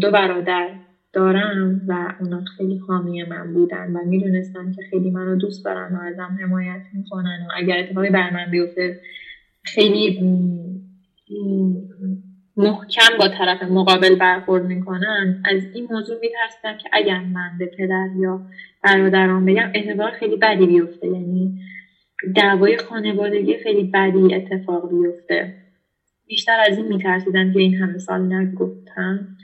دو 0.01 0.11
برادر 0.11 0.69
دارم 1.13 1.81
و 1.87 2.13
اونا 2.19 2.43
خیلی 2.57 2.77
حامی 2.77 3.23
من 3.23 3.53
بودن 3.53 3.91
و 3.91 4.05
می‌دونستن 4.05 4.71
که 4.71 4.81
خیلی 4.89 5.11
منو 5.11 5.35
دوست 5.35 5.65
دارن 5.65 5.95
و 5.95 5.99
ازم 5.99 6.37
حمایت 6.43 6.81
می‌کنن 6.93 7.47
و 7.49 7.51
اگر 7.55 7.79
اتفاقی 7.79 8.09
بر 8.09 8.33
من 8.33 8.51
بیفته 8.51 8.99
خیلی 9.63 10.19
محکم 12.57 13.17
با 13.19 13.27
طرف 13.27 13.63
مقابل 13.63 14.15
برخورد 14.15 14.65
می‌کنن. 14.65 15.43
از 15.45 15.61
این 15.75 15.87
موضوع 15.91 16.17
میترسیدم 16.21 16.77
که 16.77 16.89
اگر 16.93 17.19
من 17.19 17.49
به 17.59 17.65
پدر 17.65 18.09
یا 18.19 18.41
برادران 18.83 19.45
بگم 19.45 19.71
اتفاق 19.75 20.13
خیلی 20.13 20.37
بدی 20.37 20.65
بیفته. 20.65 21.07
یعنی 21.07 21.59
دعوای 22.35 22.77
خانوادگی 22.77 23.57
خیلی 23.57 23.83
بدی 23.83 24.35
اتفاق 24.35 24.89
بیفته. 24.89 25.60
بیشتر 26.31 26.63
از 26.69 26.77
این 26.77 26.87
میترسیدم 26.87 27.53
که 27.53 27.59
این 27.59 27.75
همه 27.75 27.97
سال 27.97 28.33
نگفتم 28.33 29.37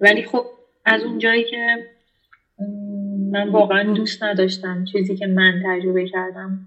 ولی 0.00 0.22
خب 0.22 0.44
از 0.84 1.02
اون 1.02 1.18
جایی 1.18 1.44
که 1.44 1.76
من 3.30 3.48
واقعا 3.48 3.92
دوست 3.94 4.22
نداشتم 4.22 4.84
چیزی 4.84 5.16
که 5.16 5.26
من 5.26 5.62
تجربه 5.66 6.08
کردم 6.08 6.58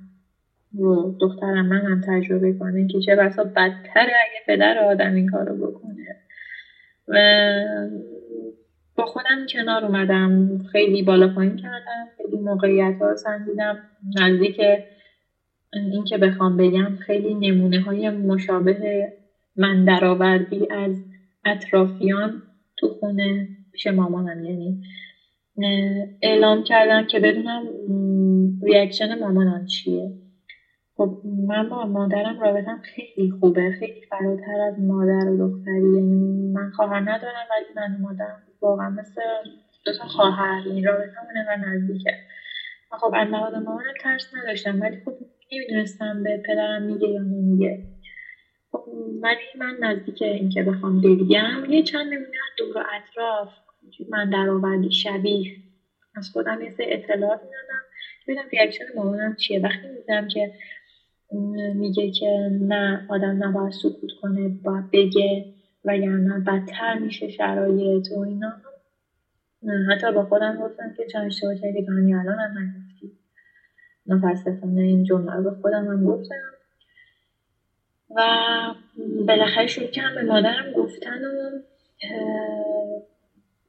و 0.79 1.11
دخترم 1.21 1.65
من 1.65 1.81
هم 1.81 2.01
تجربه 2.07 2.53
کنه 2.53 2.87
که 2.87 2.99
چه 2.99 3.15
بسا 3.15 3.43
بدتره 3.43 4.13
اگه 4.25 4.41
پدر 4.47 4.77
آدم 4.77 5.15
این 5.15 5.29
کارو 5.29 5.55
بکنه. 5.55 6.15
و 7.07 7.17
با 8.95 9.05
خودم 9.05 9.45
کنار 9.53 9.85
اومدم 9.85 10.57
خیلی 10.71 11.03
بالا 11.03 11.27
پایین 11.27 11.55
کردم 11.55 12.07
خیلی 12.17 12.37
موقعیت 12.37 12.95
ها 13.01 13.15
سنجیدم. 13.15 13.79
نزدیک 14.21 14.61
این 15.73 16.03
که 16.03 16.17
بخوام 16.17 16.57
بگم 16.57 16.95
خیلی 16.95 17.33
نمونه 17.33 17.81
های 17.81 18.09
مشابه 18.09 19.18
من 19.59 19.85
درآوردی 19.85 20.67
از 20.71 21.03
اطرافیان 21.45 22.43
تو 22.77 22.89
خونه 22.89 23.49
پیش 23.73 23.87
مامانم 23.87 24.43
یعنی 24.45 24.77
اعلام 26.21 26.63
کردم 26.63 27.05
که 27.05 27.19
بدونم 27.19 27.63
ریاکشن 28.63 29.19
مامانم 29.19 29.65
چیه. 29.65 30.11
خب 30.97 31.09
من 31.47 31.69
با 31.69 31.85
مادرم 31.85 32.39
رابطم 32.39 32.81
خیلی 32.83 33.29
خوبه 33.29 33.71
خیلی 33.79 34.01
فراتر 34.09 34.61
از 34.67 34.79
مادر 34.79 35.29
و 35.29 35.37
دختری 35.37 35.93
یعنی 35.95 36.51
من 36.53 36.69
خواهر 36.71 36.99
ندارم 36.99 37.45
ولی 37.51 37.65
من 37.75 37.97
مادرم 38.01 38.43
واقعا 38.61 38.89
مثل 38.89 39.21
دو 39.85 39.93
تا 39.93 40.05
خواهر 40.05 40.61
این 40.65 40.85
رابطمون 40.85 41.35
و 41.49 41.57
نزدیکه. 41.67 42.11
خب 42.91 43.11
از 43.15 43.27
نهاد 43.29 43.55
مامانم 43.55 43.93
ترس 44.01 44.29
نداشتم 44.33 44.81
ولی 44.81 44.97
خب 45.05 45.13
نمی‌دونستم 45.53 46.23
به 46.23 46.41
پدرم 46.45 46.83
میگه 46.83 47.07
یا 47.07 47.21
نمیگه. 47.23 47.79
ولی 49.21 49.45
من 49.55 49.77
نزدیک 49.79 50.21
اینکه 50.21 50.63
بخوام 50.63 51.01
بگم 51.01 51.65
یه 51.69 51.83
چند 51.83 52.13
نمونه 52.13 52.29
دور 52.57 52.77
و 52.77 52.83
اطراف 52.95 53.49
من 54.09 54.29
در 54.29 54.49
آوردی 54.49 54.91
شبیه. 54.91 55.55
از 56.15 56.29
خودم 56.29 56.61
یه 56.61 56.69
سه 56.69 56.83
اطلاعات 56.87 57.39
می‌دادم. 57.41 57.81
ببینم 58.27 58.43
ریاکشن 58.51 58.85
مامانم 58.95 59.35
چیه. 59.35 59.59
وقتی 59.59 59.87
میدم 59.87 60.27
که 60.27 60.53
میگه 61.75 62.11
که 62.11 62.49
نه 62.61 63.05
آدم 63.09 63.43
نباید 63.43 63.71
سکوت 63.71 64.11
کنه 64.21 64.49
باید 64.49 64.91
بگه 64.93 65.45
وگرنه 65.85 66.39
بدتر 66.39 66.99
میشه 66.99 67.29
شرایط 67.29 68.11
و 68.11 68.19
اینا. 68.19 68.51
حتی 69.91 70.11
با 70.11 70.25
خودم 70.25 70.57
گفتم 70.57 70.93
که 70.97 71.05
چند 71.05 71.25
اشتباه 71.25 71.55
کردی؟ 71.55 71.85
که 71.85 71.91
همین 71.91 72.15
الان 72.15 72.39
هم 72.39 72.57
نگفتی 72.57 73.17
متاسفانه 74.05 74.81
این 74.81 75.03
جمله 75.03 75.33
رو 75.33 75.43
به 75.43 75.51
خودم 75.61 75.87
هم 75.87 76.05
گفتم. 76.05 76.58
و 78.15 78.21
بالاخره 79.27 79.67
شروع 79.67 79.87
کردم 79.87 80.15
به 80.15 80.21
مادرم 80.21 80.73
گفتن 80.75 81.23
و 81.23 81.59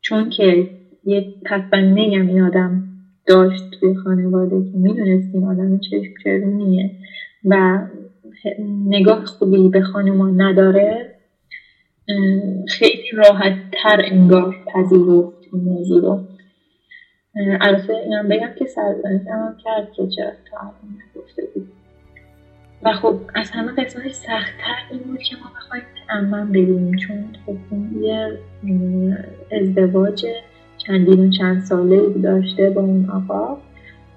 چون 0.00 0.30
که 0.30 0.68
یه 1.04 1.34
پسبنده 1.44 2.02
هم 2.02 2.28
این 2.28 2.42
آدم 2.42 2.82
داشت 3.26 3.70
توی 3.80 3.94
خانواده 3.94 4.72
که 4.72 4.78
می‌دونستیم 4.78 5.44
آدم 5.44 5.80
چشم 5.80 6.14
چرونیه 6.24 6.90
و 7.44 7.78
نگاه 8.88 9.24
خوبی 9.24 9.68
به 9.68 9.80
خانمان 9.80 10.40
نداره 10.40 11.14
خیلی 12.68 13.10
راحت 13.12 13.54
تر 13.72 14.02
انگار 14.04 14.54
پذیرفت 14.74 15.48
این 15.52 15.62
موضوع 15.64 16.02
رو. 16.02 16.24
البته 17.60 17.96
اینم 17.96 18.28
بگم 18.28 18.54
که 18.58 18.64
سرزنش 18.64 19.26
هم 19.26 19.56
کرد 19.64 19.92
که 19.92 20.06
چرا 20.06 20.30
تا 20.50 20.74
نگفته 21.16 21.42
بود. 21.54 21.68
و 22.82 22.92
خب 22.92 23.20
از 23.34 23.50
همه 23.50 23.72
قسمتش 23.72 24.12
سختتر 24.12 24.76
این 24.90 25.00
بود 25.00 25.18
که 25.18 25.36
ما 25.36 25.50
بخوایم 25.56 25.84
امن 26.10 26.48
ببینیم 26.48 26.96
چون 26.96 27.24
خب 27.46 27.56
اون 27.70 28.02
یه 28.02 28.38
ازدواج 29.52 30.26
چندین 30.78 31.26
و 31.26 31.30
چند 31.30 31.62
ساله 31.62 32.08
داشته 32.08 32.70
با 32.70 32.80
اون 32.80 33.10
آقا 33.10 33.58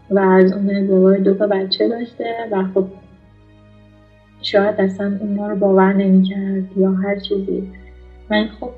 و 0.10 0.20
از 0.20 0.54
اون 0.54 0.70
ازدواج 0.70 1.22
دو 1.22 1.34
تا 1.34 1.48
بچه 1.48 1.88
داشته 1.88 2.36
و 2.52 2.64
خب 2.74 2.88
شاید 4.42 4.82
اصلا 4.82 5.18
اون 5.20 5.50
رو 5.50 5.56
باور 5.56 5.94
نمی‌کرد 5.94 6.78
یا 6.78 6.92
هر 6.92 7.20
چیزی. 7.20 7.68
من 8.30 8.48
خب 8.60 8.70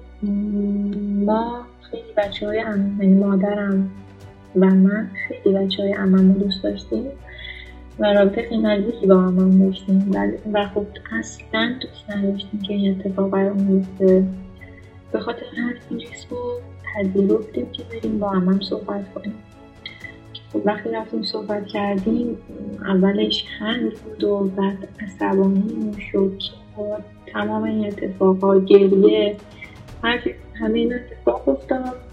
ما 1.26 1.66
خیلی 1.92 2.14
بچه 2.18 2.48
های 2.48 2.58
یعنی 2.58 3.14
مادرم 3.14 3.92
و 4.56 4.66
من 4.66 5.10
خیلی 5.28 5.56
بچه 5.56 5.84
های 5.84 5.94
امامو 5.94 6.34
دوست 6.34 6.64
داشتیم. 6.64 7.06
و 8.00 8.14
رابطه 8.14 8.42
خیلی 8.42 8.62
نزدیکی 8.62 9.08
با 9.08 9.16
هم 9.16 9.66
داشتیم. 9.66 10.12
و 10.54 10.68
خب 10.68 10.86
اصلا 11.20 11.76
دوست 11.82 12.10
نداشتیم 12.10 12.62
که 12.62 12.74
این 12.74 13.00
اتفاق 13.00 13.30
برام 13.30 13.58
بیفته. 13.58 14.24
به 15.12 15.20
خاطر 15.20 15.46
هر 15.58 15.74
ریسک 15.92 16.28
رو 16.30 16.60
پذیرفتیم 16.96 17.72
که 17.72 17.84
بریم 17.84 18.20
با 18.20 18.30
هم 18.30 18.62
صحبت 18.62 19.14
کنیم. 19.14 19.34
خب 20.54 20.62
وقتی 20.66 20.90
رفتیم 20.90 21.24
صحبت 21.24 21.68
کردیم 21.68 22.38
اولش 22.86 23.46
هنگ 23.60 23.92
بود 23.92 24.24
و 24.24 24.40
بعد 24.44 24.88
عصبانی 25.00 25.96
شوک 26.12 26.44
و 26.78 26.82
تمام 27.28 27.64
این 27.64 27.88
اتفاقا 27.88 28.60
گریه 28.60 29.36
همه 30.54 30.80
این 30.80 30.94
اتفاق 30.94 31.50
افتاد. 31.50 32.05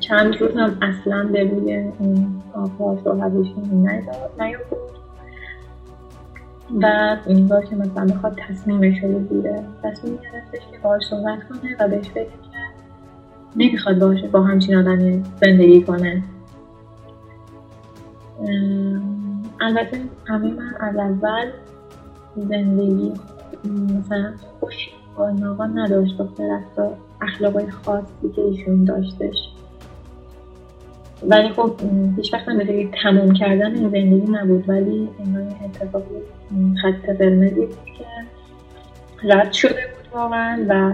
چند 0.00 0.36
روز 0.36 0.56
هم 0.56 0.78
اصلا 0.82 1.28
به 1.32 1.44
روی 1.44 1.76
اون 1.98 2.42
آقا 2.54 2.96
صحبتشون 3.04 3.88
نیافت 4.38 4.80
بعد 6.70 7.18
این 7.26 7.48
بار 7.48 7.64
که 7.64 7.76
مثلا 7.76 8.04
می‌خواد 8.04 8.38
تصمیمش 8.48 9.02
رو 9.02 9.18
بگیره 9.18 9.64
تصمیم 9.82 10.16
گرفتش 10.16 10.70
که 10.70 10.78
باهاش 10.82 11.02
صحبت 11.10 11.38
کنه 11.48 11.76
و 11.80 11.88
بهش 11.88 12.10
بگه 12.10 12.24
که 12.24 12.58
نمی‌خواد 13.56 13.98
باشه 13.98 14.28
با 14.28 14.42
همچین 14.42 14.76
آدمی 14.76 15.24
زندگی 15.40 15.82
کنه. 15.82 16.22
البته 19.60 20.00
همه 20.24 20.52
من 20.52 20.74
از 20.80 20.96
اول 20.96 21.50
زندگی 22.36 23.12
مثلا 23.98 24.32
خوش 24.60 24.90
با 25.16 25.28
این 25.28 25.44
نداشت. 25.78 26.18
دختر 26.18 26.56
رفتار 26.56 26.96
اخلاقای 27.22 27.70
خاصی 27.70 28.28
که 28.36 28.42
ایشون 28.42 28.84
داشتش. 28.84 29.36
ولی 31.28 31.48
خب 31.48 31.72
هیچ 32.16 32.34
وقت 32.34 32.46
به 32.46 32.88
تموم 33.02 33.32
کردن 33.32 33.74
این 33.74 33.90
زندگی 33.90 34.32
نبود 34.32 34.68
ولی 34.68 35.08
این 35.18 35.36
اتفاقی 35.64 36.04
خط 36.82 37.10
قرمزی 37.18 37.66
بود 37.66 37.84
که 37.98 38.04
رد 39.24 39.52
شده 39.52 39.70
بود 39.70 40.14
واقعا 40.14 40.66
و 40.68 40.92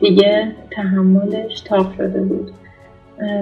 دیگه 0.00 0.52
تحملش 0.70 1.60
تاق 1.60 1.96
شده 1.96 2.22
بود. 2.22 2.52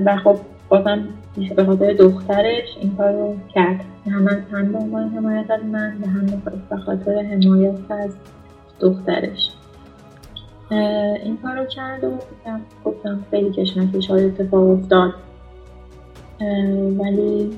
و 0.04 0.16
خب 0.16 0.36
بازم 0.68 1.08
به 1.56 1.64
خاطر 1.64 1.92
دخترش 1.92 2.76
این 2.80 2.96
کار 2.96 3.12
رو 3.12 3.36
کرد. 3.54 3.80
هم 4.06 4.28
هم 4.52 4.72
به 4.72 4.78
عنوان 4.78 5.08
حمایت 5.08 5.50
از 5.50 5.64
من 5.64 5.96
و 6.02 6.06
هم 6.06 6.26
به 6.70 6.76
خاطر 6.76 7.22
حمایت 7.22 7.90
از 7.90 8.10
دخترش. 8.80 9.50
این 10.70 11.36
کار 11.42 11.56
رو 11.58 11.64
کرد 11.64 12.04
و 12.04 12.10
گفتم 12.84 13.24
خیلی 13.30 13.50
کشمکش 13.50 14.10
های 14.10 14.24
اتفاق 14.24 14.70
افتاد. 14.70 15.14
ولی 16.98 17.50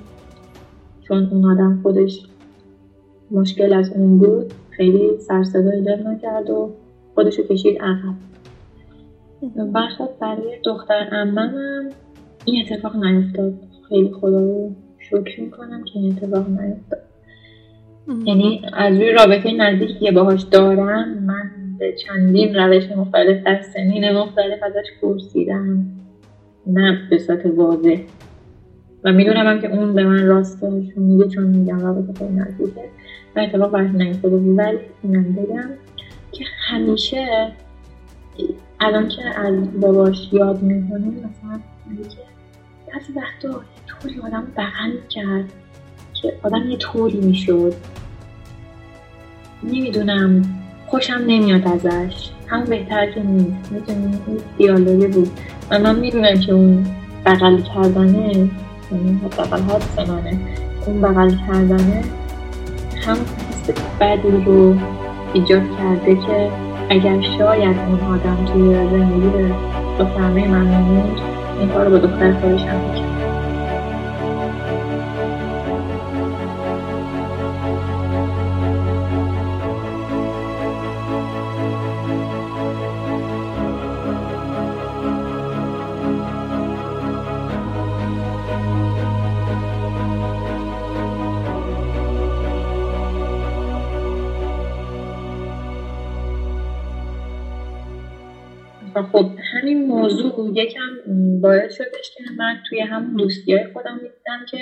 چون 1.03 1.29
اون 1.33 1.45
آدم 1.45 1.81
خودش 1.83 2.23
مشکل 3.31 3.73
از 3.73 3.93
اون 3.93 4.19
بود 4.19 4.53
خیلی 4.71 5.19
سرصدایی 5.19 5.83
دل 5.83 6.07
نکرد 6.07 6.51
و 6.51 6.71
خودشو 7.15 7.43
کشید 7.43 7.79
عقب. 7.83 8.15
و 9.75 9.81
خب 9.99 10.09
برای 10.21 10.59
دختر 10.65 11.09
اممم 11.13 11.91
این 12.45 12.65
اتفاق 12.67 12.97
نیفتاد. 12.97 13.55
خیلی 13.89 14.13
خدا 14.13 14.41
رو 14.41 14.73
شکر 14.99 15.41
می‌کنم 15.41 15.85
که 15.85 15.99
این 15.99 16.13
اتفاق 16.13 16.49
نیفتاد. 16.49 17.03
یعنی 18.25 18.63
از 18.73 18.97
روی 18.97 19.13
رابطه 19.13 19.53
نزدیکی 19.53 19.95
که 19.95 20.13
باهاش 20.13 20.43
دارم 20.43 21.25
من 21.25 21.51
به 21.79 21.93
چندین 21.93 22.55
روش 22.55 22.91
مختلف 22.91 23.45
در 23.45 23.63
سنین 23.63 24.11
مختلف 24.11 24.63
ازش 24.63 24.87
پرسیدم. 25.03 25.87
نه 26.67 26.99
به 27.11 27.19
صورت 27.19 27.47
واضح. 27.47 28.01
و 29.05 29.13
می‌دونم 29.13 29.47
هم 29.47 29.61
که 29.61 29.73
اون 29.73 29.95
به 29.95 30.05
من 30.05 30.27
راست 30.27 30.65
میگه 30.97 31.29
چون 31.29 31.45
میگم 31.45 31.81
رابطه 31.81 32.13
خیلی 32.19 32.35
نزدیکه. 32.35 32.85
و 33.37 33.41
اتفاق 33.41 33.71
براش 33.71 33.91
نیفتاده 33.91 34.37
بود 34.37 34.59
ولی 34.59 34.79
اینم 35.03 35.33
بگم 35.33 35.71
که 36.33 36.45
همیشه 36.69 37.53
الان 38.81 39.09
که 39.09 39.41
از 39.41 39.81
باباش 39.81 40.29
یاد 40.33 40.63
می‌کنه 40.63 41.07
مثلا 41.07 41.61
میگه 41.91 42.09
که 42.09 42.19
بعضی 42.93 43.13
وقتا 43.13 43.49
یه 43.49 43.83
طوری 43.87 44.21
آدم 44.21 44.47
بغل 44.57 44.93
کرد 45.09 45.53
که 46.15 46.33
آدم 46.43 46.71
یه 46.71 46.77
طوری 46.77 47.21
می‌شد. 47.21 47.75
نمی‌دونم. 49.63 50.43
خوشم 50.87 51.21
نمیاد 51.27 51.69
ازش. 51.69 52.31
همون 52.47 52.65
بهتر 52.65 53.11
که 53.11 53.23
نیست. 53.23 53.73
می‌تونی 53.73 54.19
دیالوگی 54.59 55.07
بود. 55.07 55.31
و 55.71 55.79
من 55.79 55.99
می‌دونم 55.99 56.41
که 56.41 56.53
اون 56.53 56.87
بغل 57.27 57.61
کردنه 57.61 58.49
یعنی 58.93 59.21
حداقل 59.25 59.63
حدس 59.63 60.09
منه 60.09 60.39
اون 60.87 61.01
بغل 61.01 61.31
کردنه 61.47 62.03
هم 63.07 63.17
حس 63.51 63.71
بدی 64.01 64.45
رو 64.47 64.77
ایجاد 65.33 65.63
کرده 65.79 66.15
که 66.15 66.51
اگر 66.91 67.21
شاید 67.39 67.77
اون 67.89 68.01
آدم 68.01 68.45
توی 68.53 68.75
زندگی 68.75 69.55
دخترمه 69.99 70.49
من 70.49 71.03
این 71.61 71.69
کار 71.69 71.85
رو 71.85 71.91
با 71.91 71.99
دختر 71.99 72.33
خودش 72.33 72.63
هم 72.63 73.06
باعث 101.47 101.73
شدش 101.73 102.11
که 102.17 102.25
من 102.39 102.57
توی 102.69 102.81
همون 102.81 103.17
دوستی 103.17 103.57
های 103.57 103.73
خودم 103.73 103.95
می‌دیدم 103.95 104.47
که 104.51 104.59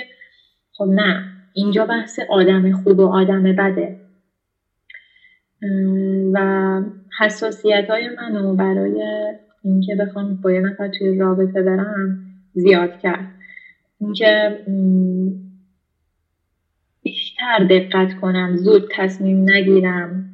خب 0.73 0.85
نه 0.85 1.23
اینجا 1.53 1.85
بحث 1.85 2.19
آدم 2.29 2.71
خوب 2.71 2.99
و 2.99 3.07
آدم 3.07 3.43
بده. 3.43 3.99
و 6.33 6.81
حساسیت 7.19 7.89
های 7.89 8.09
منو 8.09 8.55
برای 8.55 9.03
اینکه 9.63 9.95
بخوام 9.95 10.35
با 10.35 10.51
یه 10.51 10.59
نفر 10.59 10.87
توی 10.87 11.17
رابطه 11.17 11.61
برم 11.61 12.25
زیاد 12.53 12.99
کرد. 12.99 13.31
اینکه 14.01 14.59
بیشتر 17.03 17.67
دقت 17.69 18.19
کنم 18.19 18.55
زود 18.55 18.91
تصمیم 18.91 19.49
نگیرم 19.49 20.29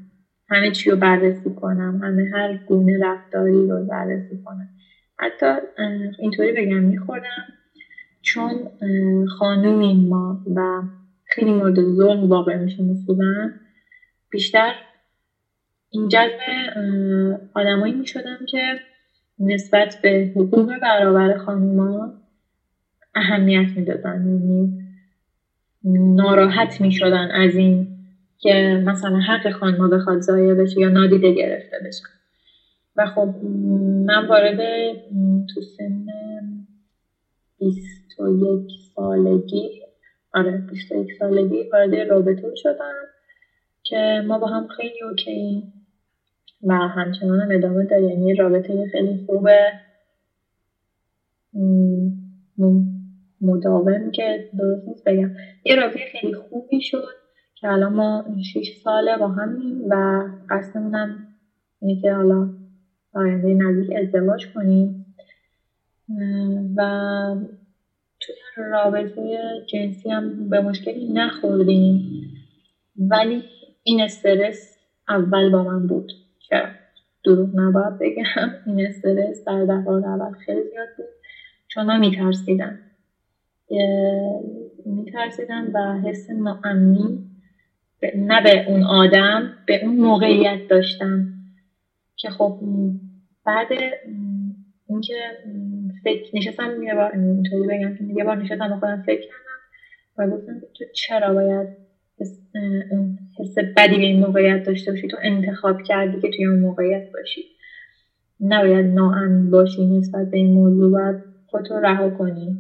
همه 0.50 0.72
چی 0.72 0.90
رو 0.90 0.98
بررسی 0.98 1.54
کنم 1.62 2.02
همه 2.04 2.32
هر 2.34 2.58
گونه 2.68 3.00
رفتاری 3.04 3.68
رو 3.68 3.86
بررسی 3.86 4.44
کنم. 4.46 4.70
حتی 5.22 5.46
اینطوری 6.20 6.52
بگم 6.52 6.84
میخوردم 6.84 7.46
چون 8.22 8.70
خانومیم 9.38 10.08
ما 10.08 10.40
و 10.56 10.82
خیلی 11.26 11.52
مورد 11.52 11.84
ظلم 11.84 12.30
واقع 12.30 12.56
میشه 12.56 12.84
مثلا 12.84 13.52
بیشتر 14.32 14.74
این 15.90 16.08
جذب 16.08 16.38
آدمایی 17.54 17.94
می‌شدم 17.94 18.40
که 18.50 18.80
نسبت 19.40 19.98
به 20.02 20.30
حقوق 20.36 20.78
برابر 20.82 21.34
خانوما 21.34 22.14
اهمیت 23.16 23.68
می‌دادن. 23.76 24.26
یعنی 24.26 24.72
ناراحت 26.16 26.82
می‌شدن 26.82 27.32
از 27.32 27.56
این 27.56 27.88
که 28.40 28.82
مثلا 28.86 29.20
حق 29.20 29.50
خانما 29.50 29.88
بخواد 29.88 30.20
ضایع 30.20 30.54
بشه 30.54 30.80
یا 30.82 30.90
نادیده 30.90 31.32
گرفته 31.34 31.78
بشه. 31.86 32.04
و 32.96 33.06
خب 33.06 33.30
من 34.06 34.26
وارد 34.28 34.58
تو 35.54 35.62
سن 35.62 36.06
21 37.60 38.62
سالگی 38.96 39.70
آره 40.34 40.64
21 40.70 41.14
سالگی 41.20 41.64
وارد 41.74 41.96
رابطه 41.96 42.56
شدم 42.56 43.04
که 43.84 44.22
ما 44.28 44.38
با 44.38 44.48
هم 44.48 44.68
خیلی 44.68 45.04
اوکی. 45.04 45.64
و 46.64 46.74
همچنان 46.74 47.40
هم 47.40 47.48
ادامه 47.52 47.84
داره. 47.84 48.04
یعنی 48.04 48.34
رابطه 48.34 48.86
خیلی 48.92 49.26
خوبه. 49.26 49.72
مداوم 53.42 54.12
که 54.12 54.50
درست 54.58 54.88
نیست 54.88 55.04
بگم. 55.04 55.32
یه 55.66 55.76
رابطه 55.76 56.00
خیلی 56.12 56.34
خوبی 56.34 56.82
شد 56.82 57.16
که 57.56 57.68
الان 57.68 57.94
ما 57.94 58.26
6 58.54 58.82
ساله 58.84 59.18
با 59.18 59.28
همیم 59.28 59.82
و 59.90 60.24
قصدمون 60.50 60.96
هم 60.96 61.28
اینه 61.82 62.02
که 62.02 62.14
حالا 62.14 62.61
آینده 63.14 63.54
نزدیک 63.54 63.90
ازدواج 63.98 64.48
کنیم. 64.54 64.96
و 66.76 67.36
توی 68.20 68.36
رابطه 68.56 69.22
جنسی 69.68 70.10
هم 70.12 70.50
به 70.50 70.60
مشکلی 70.62 71.14
نخوردیم. 71.14 72.02
ولی 72.98 73.44
این 73.84 74.02
استرس 74.02 74.78
اول 75.10 75.50
با 75.50 75.64
من 75.64 75.88
بود. 75.88 76.12
که 76.40 76.64
دروغ 77.26 77.50
نباید 77.54 77.94
بگم. 78.00 78.52
این 78.66 78.86
استرس 78.86 79.44
در 79.48 79.66
دفعات 79.66 80.04
اول 80.04 80.32
خیلی 80.32 80.64
زیاد 80.72 80.90
بود. 80.98 81.06
چون 81.68 81.86
من 81.86 82.00
میترسیدم. 82.00 82.78
میترسیدم 84.86 85.72
و 85.74 85.98
حس 85.98 86.30
ناامنی 86.30 87.20
نه 88.16 88.42
به 88.42 88.64
اون 88.68 88.84
آدم 88.84 89.50
به 89.66 89.80
اون 89.84 89.96
موقعیت 89.98 90.60
داشتم. 90.70 91.31
که 92.22 92.30
خب 92.30 92.60
بعد 93.46 93.68
اینکه 94.88 95.14
فکر 96.04 96.36
نشستم 96.38 96.84
یه 96.84 96.96
بار 96.96 97.12
اینطوری 97.14 97.68
بگم 97.68 97.96
که 97.96 98.04
یه 98.04 98.24
بار 98.24 98.38
نشستم 98.38 98.70
با 98.70 98.76
خودم 98.80 99.04
فکر 99.06 99.22
کردم 99.22 99.62
و 100.18 100.28
گفتم 100.28 100.60
تو 100.60 100.86
چرا 100.94 101.34
باید 101.34 101.68
حس 103.40 103.56
بدی 103.78 103.98
به 103.98 104.04
این 104.04 104.20
موقعیت 104.20 104.64
داشته 104.64 104.92
باشی؟ 104.92 105.08
تو 105.08 105.18
انتخاب 105.22 105.82
کردی 105.82 106.22
که 106.22 106.30
توی 106.30 106.46
اون 106.46 106.60
موقعیت 106.60 107.12
باشی. 107.14 107.46
نباید 108.40 108.86
ناامن 108.86 109.50
باشی 109.52 109.86
نسبت 109.86 110.32
به 110.32 110.38
این 110.38 110.54
موضوع 110.54 110.92
باید 110.92 111.16
خودتو 111.48 111.80
رها 111.80 112.10
کنی. 112.10 112.58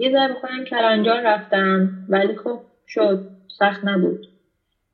یه 0.00 0.10
ذره 0.12 0.28
به 0.28 0.34
خودم 0.34 0.64
کلنجار 0.64 1.20
رفتم 1.24 2.06
ولی 2.08 2.36
خب 2.36 2.60
شد 2.86 3.28
سخت 3.58 3.84
نبود. 3.84 4.26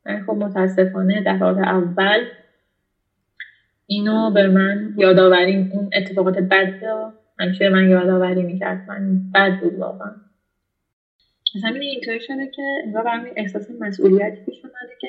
من 0.07 0.25
خب 0.27 0.33
متاسفانه 0.33 1.23
دفعات 1.27 1.59
اول 1.59 2.21
اینو 3.91 4.31
به 4.31 4.49
من 4.49 4.95
یادآوری 4.97 5.57
اون 5.57 5.91
اتفاقات 5.97 6.39
بد 6.39 6.85
رو 6.85 7.13
همیشه 7.39 7.69
من 7.69 7.89
یادآوری 7.89 8.43
می‌کرد. 8.43 8.85
من 8.89 9.21
بد 9.35 9.61
بود 9.61 9.75
واقعا. 9.75 10.11
از 11.57 11.65
همین 11.65 11.83
اینطوری 11.83 12.21
شده 12.21 12.51
که 12.55 12.63
انگار 12.85 13.03
برام 13.03 13.27
احساس 13.37 13.71
مسئولیتی 13.81 14.37
پیش 14.47 14.57
اومده 14.65 14.95
که 15.01 15.09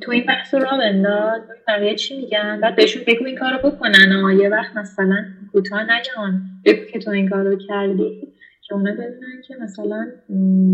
تو 0.00 0.10
این 0.12 0.26
بحث 0.26 0.54
رو 0.54 0.60
را 0.60 0.78
بنداز 0.78 1.40
بقیه 1.68 1.94
چی 1.94 2.16
میگن؟ 2.16 2.60
بعد 2.60 2.76
بهشون 2.76 3.02
بگو 3.06 3.24
این 3.24 3.38
رو 3.38 3.70
بکنن. 3.70 4.38
یه 4.40 4.48
وقت 4.48 4.76
مثلا 4.76 5.24
کوتاه 5.52 5.82
نگان 5.82 6.40
بگو 6.64 6.84
که 6.84 6.98
تو 6.98 7.10
این 7.10 7.28
کار 7.28 7.42
رو 7.44 7.58
کردی. 7.68 8.28
که 8.62 8.74
اونا 8.74 8.92
بدونن 8.92 9.42
که 9.48 9.54
مثلا 9.60 10.06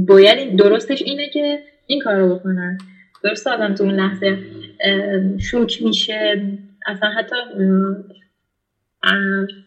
باید 0.07 0.57
درستش 0.57 1.03
اینه 1.03 1.29
که 1.29 1.59
این 1.87 2.01
کار 2.01 2.17
رو 2.17 2.35
بکنن. 2.37 2.79
درست 3.25 3.47
آدم 3.47 3.75
تو 3.75 3.85
اون 3.85 3.95
لحظه 3.95 4.39
شوک 5.39 5.83
میشه. 5.83 6.43
اصلا 6.87 7.11
حتی 7.11 7.37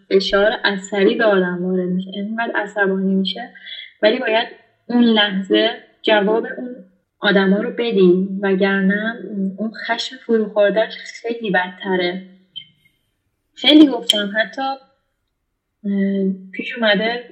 فشار 0.09 0.51
عصبی 0.63 1.16
به 1.16 1.26
آدم 1.26 1.66
وارد 1.66 1.89
میشه. 1.89 2.09
اینقدر 2.13 2.51
عصبانی 2.55 3.16
میشه. 3.16 3.53
ولی 4.01 4.20
باید 4.20 4.47
اون 4.86 5.03
لحظه 5.03 5.70
جواب 6.01 6.45
اون 6.57 6.76
آدما 7.20 7.57
رو 7.57 7.72
بدی. 7.72 8.39
وگرنه 8.41 9.16
اون 9.57 9.72
خشم 9.88 10.16
فرو 10.26 10.49
خوردهش 10.49 10.93
خیلی 11.22 11.51
بدتره. 11.51 12.28
خیلی 13.53 13.88
گفتم 13.88 14.34
حتی 14.38 14.61
پیش 16.51 16.78
اومده 16.78 17.24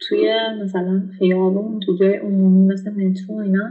توی 0.00 0.34
مثلا 0.62 1.02
خیابون 1.18 1.80
تو 1.80 1.96
جای 1.96 2.16
عمومی 2.16 2.72
مثل 2.72 2.90
مترو 2.90 3.38
اینا 3.38 3.70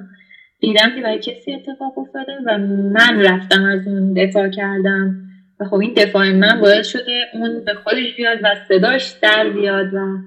دیدم 0.59 0.95
که 0.95 1.01
برای 1.01 1.19
کسی 1.19 1.53
اتفاق 1.53 1.97
افتاده 1.97 2.31
و 2.45 2.57
من 2.93 3.21
رفتم 3.21 3.63
از 3.63 3.87
اون 3.87 4.13
دفاع 4.13 4.49
کردم. 4.49 5.15
و 5.59 5.65
خب 5.65 5.75
این 5.75 5.93
دفاع 5.93 6.31
من 6.31 6.61
باعث 6.61 6.87
شده 6.87 7.25
اون 7.33 7.63
به 7.65 7.73
خودش 7.73 8.15
بیاد 8.17 8.37
و 8.43 8.55
صداش 8.67 9.13
در 9.21 9.49
بیاد 9.49 9.93
و 9.93 10.17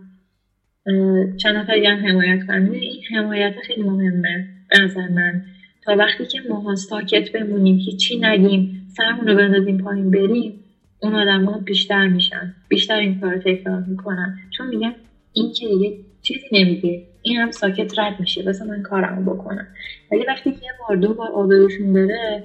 چند 1.37 1.57
نفر 1.57 1.73
هم 1.73 2.07
حمایت 2.07 2.47
کنم 2.47 2.71
این 2.71 3.03
حمایت 3.17 3.55
خیلی 3.67 3.83
مهمه 3.83 4.47
نظر 4.81 5.09
من. 5.09 5.43
تا 5.85 5.97
وقتی 5.97 6.27
که 6.27 6.41
ماها 6.49 6.75
ساکت 6.75 7.33
بمونیم 7.33 7.77
هیچی 7.77 8.19
نگیم 8.19 8.87
سرمون 8.97 9.27
رو 9.27 9.37
بندازیم 9.37 9.79
پایین 9.79 10.11
بریم 10.11 10.65
اون 11.03 11.15
آدم 11.15 11.45
ها 11.45 11.59
بیشتر 11.59 12.09
میشن 12.09 12.55
بیشتر 12.69 12.97
این 12.97 13.21
کار 13.21 13.39
تکرار 13.39 13.85
می‌کنن. 13.89 14.39
چون 14.57 14.67
میگن 14.67 14.95
این 15.33 15.53
که 15.53 15.69
دیگه 15.69 15.97
چیزی 16.23 16.47
نمیگه. 16.53 17.03
این 17.23 17.37
هم 17.37 17.51
ساکت 17.51 17.99
رد 17.99 18.21
میشه. 18.21 18.43
بس 18.43 18.63
من 18.63 18.83
کارمو 18.83 19.35
بکنم. 19.35 19.67
ولی 20.13 20.25
وقتی 20.29 20.53
که 20.53 20.59
یه 20.65 20.73
بار 20.89 20.97
دو 20.97 21.15
بار 21.15 21.29
آبروشون 21.29 21.93
بره 21.93 22.45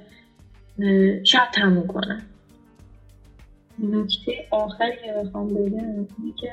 شاید 1.23 1.51
تموم 1.53 1.87
کنم. 1.87 2.21
نکته 3.79 4.31
آخری 4.51 4.97
که 5.05 5.13
بخوام 5.23 5.47
بگم 5.47 5.85
اینه 5.85 6.33
که 6.41 6.51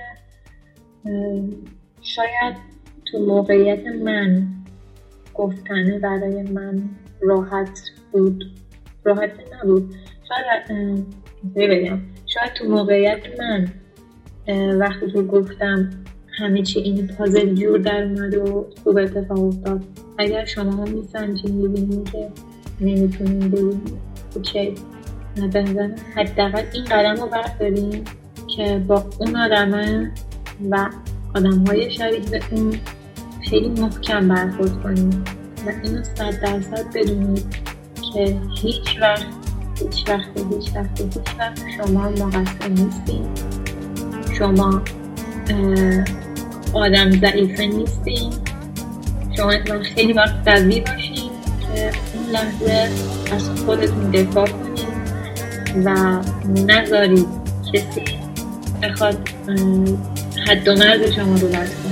شاید 2.02 2.56
تو 3.04 3.18
موقعیت 3.18 3.86
من 3.86 4.46
گفتنه 5.34 5.98
برای 5.98 6.42
من 6.42 6.82
راحت 7.20 7.80
بود. 8.12 8.44
راحت 9.04 9.30
نبود. 9.54 9.94
شاید 10.28 10.62
بگم؟ 11.54 11.98
شاید 12.26 12.52
تو 12.52 12.68
موقعیت 12.68 13.40
من 13.40 13.68
وقتی 14.78 15.10
که 15.10 15.22
گفتم 15.22 15.90
همه 16.38 16.62
چی 16.62 16.80
این 16.80 17.06
پازل 17.06 17.54
جور 17.54 17.78
در 17.78 18.04
اومد 18.04 18.34
و 18.34 18.66
خوب 18.84 18.98
اتفاق 18.98 19.44
افتاد. 19.44 19.84
اگر 20.18 20.44
شما 20.44 20.72
هم 20.72 20.88
میسنجین 20.88 21.54
می‌بینید 21.54 22.10
که 22.10 22.28
نمی‌تونیم 22.80 23.50
ببینید 23.50 23.98
اوکی. 24.36 24.74
به 25.52 25.90
حداقل 26.16 26.62
این 26.72 26.84
قدم 26.84 27.14
رو 27.22 27.28
برداریم 27.28 28.04
که 28.56 28.84
با 28.86 29.04
اون 29.20 29.36
آدمه 29.36 30.12
و 30.70 30.90
آدم 31.34 31.64
های 31.64 31.90
شبیه 31.90 32.20
به 32.30 32.40
اون 32.50 32.74
خیلی 33.50 33.68
محکم 33.68 34.28
برخورد 34.28 34.82
کنیم. 34.82 35.24
و 35.66 35.72
اینو 35.82 36.02
صد 36.02 36.40
درصد 36.42 36.86
بدونید 36.94 37.56
که 38.14 38.40
هیچ 38.62 39.00
وقت 39.00 39.26
هیچ 39.78 40.08
وقت 40.08 40.28
هیچ 40.52 40.76
وقت 40.76 41.00
هیچ 41.00 41.38
وقت 41.38 41.60
شما 41.76 42.10
مقصر 42.10 42.68
نیستین 42.68 43.26
شما 44.38 44.82
آدم 46.74 47.10
ضعیفه 47.10 47.66
نیستین 47.66 48.32
شما 49.36 49.52
خیلی 49.94 50.12
وقت 50.12 50.34
قوی 50.48 50.80
باشین 50.80 51.30
که 51.74 51.90
اون 52.14 52.30
لحظه 52.32 52.88
از 53.32 53.50
خودتون 53.66 54.10
دفاع 54.10 54.46
کنید 54.46 54.88
و 55.84 56.18
نذارید 56.66 57.26
کسی 57.72 58.04
بخواد 58.82 59.28
حد 60.48 60.68
و 60.68 60.74
مرز 60.74 61.12
شما 61.12 61.36
رو 61.36 61.48
رد 61.48 61.83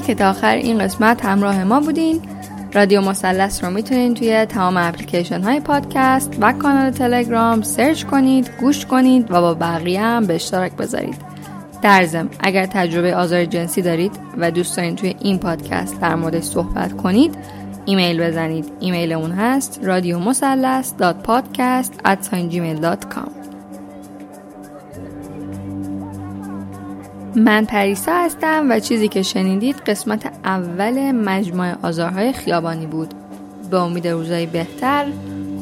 که 0.00 0.14
تا 0.14 0.30
آخر 0.30 0.54
این 0.54 0.78
قسمت 0.78 1.24
همراه 1.24 1.64
ما 1.64 1.80
بودین. 1.80 2.20
رادیو 2.74 3.00
مثلث 3.00 3.64
رو 3.64 3.70
می‌تونید 3.70 4.16
توی 4.16 4.44
تمام 4.44 4.76
اپلیکیشن 4.76 5.42
های 5.42 5.60
پادکست 5.60 6.36
و 6.40 6.52
کانال 6.52 6.90
تلگرام 6.90 7.62
search 7.62 8.04
کنید 8.04 8.50
گوش 8.60 8.86
کنید 8.86 9.30
و 9.30 9.40
با 9.40 9.54
بقیه 9.54 10.00
هم 10.00 10.26
به 10.26 10.34
اشتراک 10.34 10.72
بذارید. 10.72 11.16
در 11.82 12.04
ضمن 12.04 12.28
اگر 12.40 12.66
تجربه 12.66 13.16
آزار 13.16 13.44
جنسی 13.44 13.82
دارید 13.82 14.12
و 14.38 14.50
دوست 14.50 14.76
دارید 14.76 14.94
توی 14.94 15.14
این 15.20 15.38
پادکست 15.38 16.00
در 16.00 16.14
موردش 16.14 16.42
صحبت 16.42 16.96
کنید 16.96 17.34
ایمیل 17.84 18.22
بزنید. 18.22 18.72
ایمیلمون 18.80 19.30
هست 19.30 19.80
رادیو 19.82 20.18
مثلث 20.18 20.92
من 27.36 27.64
پریسا 27.64 28.12
هستم 28.12 28.66
و 28.70 28.78
چیزی 28.78 29.08
که 29.08 29.22
شنیدید 29.22 29.76
قسمت 29.76 30.26
اول 30.44 31.12
مجموعه 31.12 31.76
آزارهای 31.82 32.32
خیابانی 32.32 32.86
بود 32.86 33.14
به 33.70 33.76
امید 33.76 34.08
روزایی 34.08 34.46
بهتر 34.46 35.06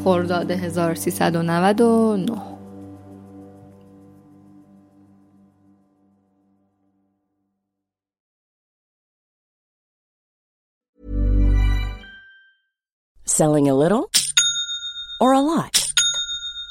خرداد 0.05 0.51
1399 0.51 2.33
Selling 13.27 13.69
a 13.69 13.75
little 13.75 14.11
or 15.21 15.33
a 15.33 15.41
lot? 15.41 15.88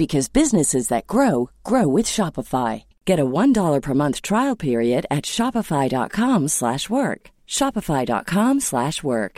because 0.00 0.30
businesses 0.30 0.88
that 0.88 1.06
grow 1.06 1.50
grow 1.62 1.86
with 1.86 2.06
Shopify. 2.06 2.84
Get 3.04 3.20
a 3.20 3.30
$1 3.40 3.82
per 3.82 3.94
month 3.94 4.22
trial 4.22 4.56
period 4.56 5.02
at 5.10 5.24
shopify.com/work. 5.36 7.20
shopify.com/work. 7.58 9.34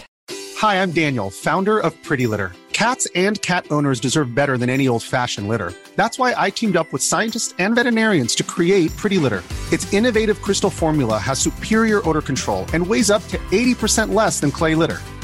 Hi, 0.62 0.72
I'm 0.82 0.92
Daniel, 0.92 1.28
founder 1.30 1.76
of 1.86 1.90
Pretty 2.08 2.26
Litter. 2.32 2.50
Cats 2.82 3.04
and 3.26 3.36
cat 3.42 3.64
owners 3.70 3.98
deserve 4.06 4.28
better 4.40 4.56
than 4.56 4.70
any 4.70 4.86
old-fashioned 4.92 5.48
litter. 5.52 5.70
That's 6.00 6.18
why 6.20 6.30
I 6.46 6.48
teamed 6.50 6.76
up 6.76 6.92
with 6.92 7.02
scientists 7.10 7.54
and 7.58 7.74
veterinarians 7.74 8.32
to 8.36 8.44
create 8.54 8.96
Pretty 9.02 9.18
Litter. 9.24 9.42
Its 9.72 9.92
innovative 9.92 10.38
crystal 10.46 10.70
formula 10.70 11.18
has 11.18 11.40
superior 11.40 12.00
odor 12.08 12.22
control 12.30 12.62
and 12.74 12.86
weighs 12.86 13.10
up 13.10 13.26
to 13.32 13.38
80% 13.50 14.14
less 14.20 14.38
than 14.40 14.50
clay 14.52 14.74
litter. 14.82 15.00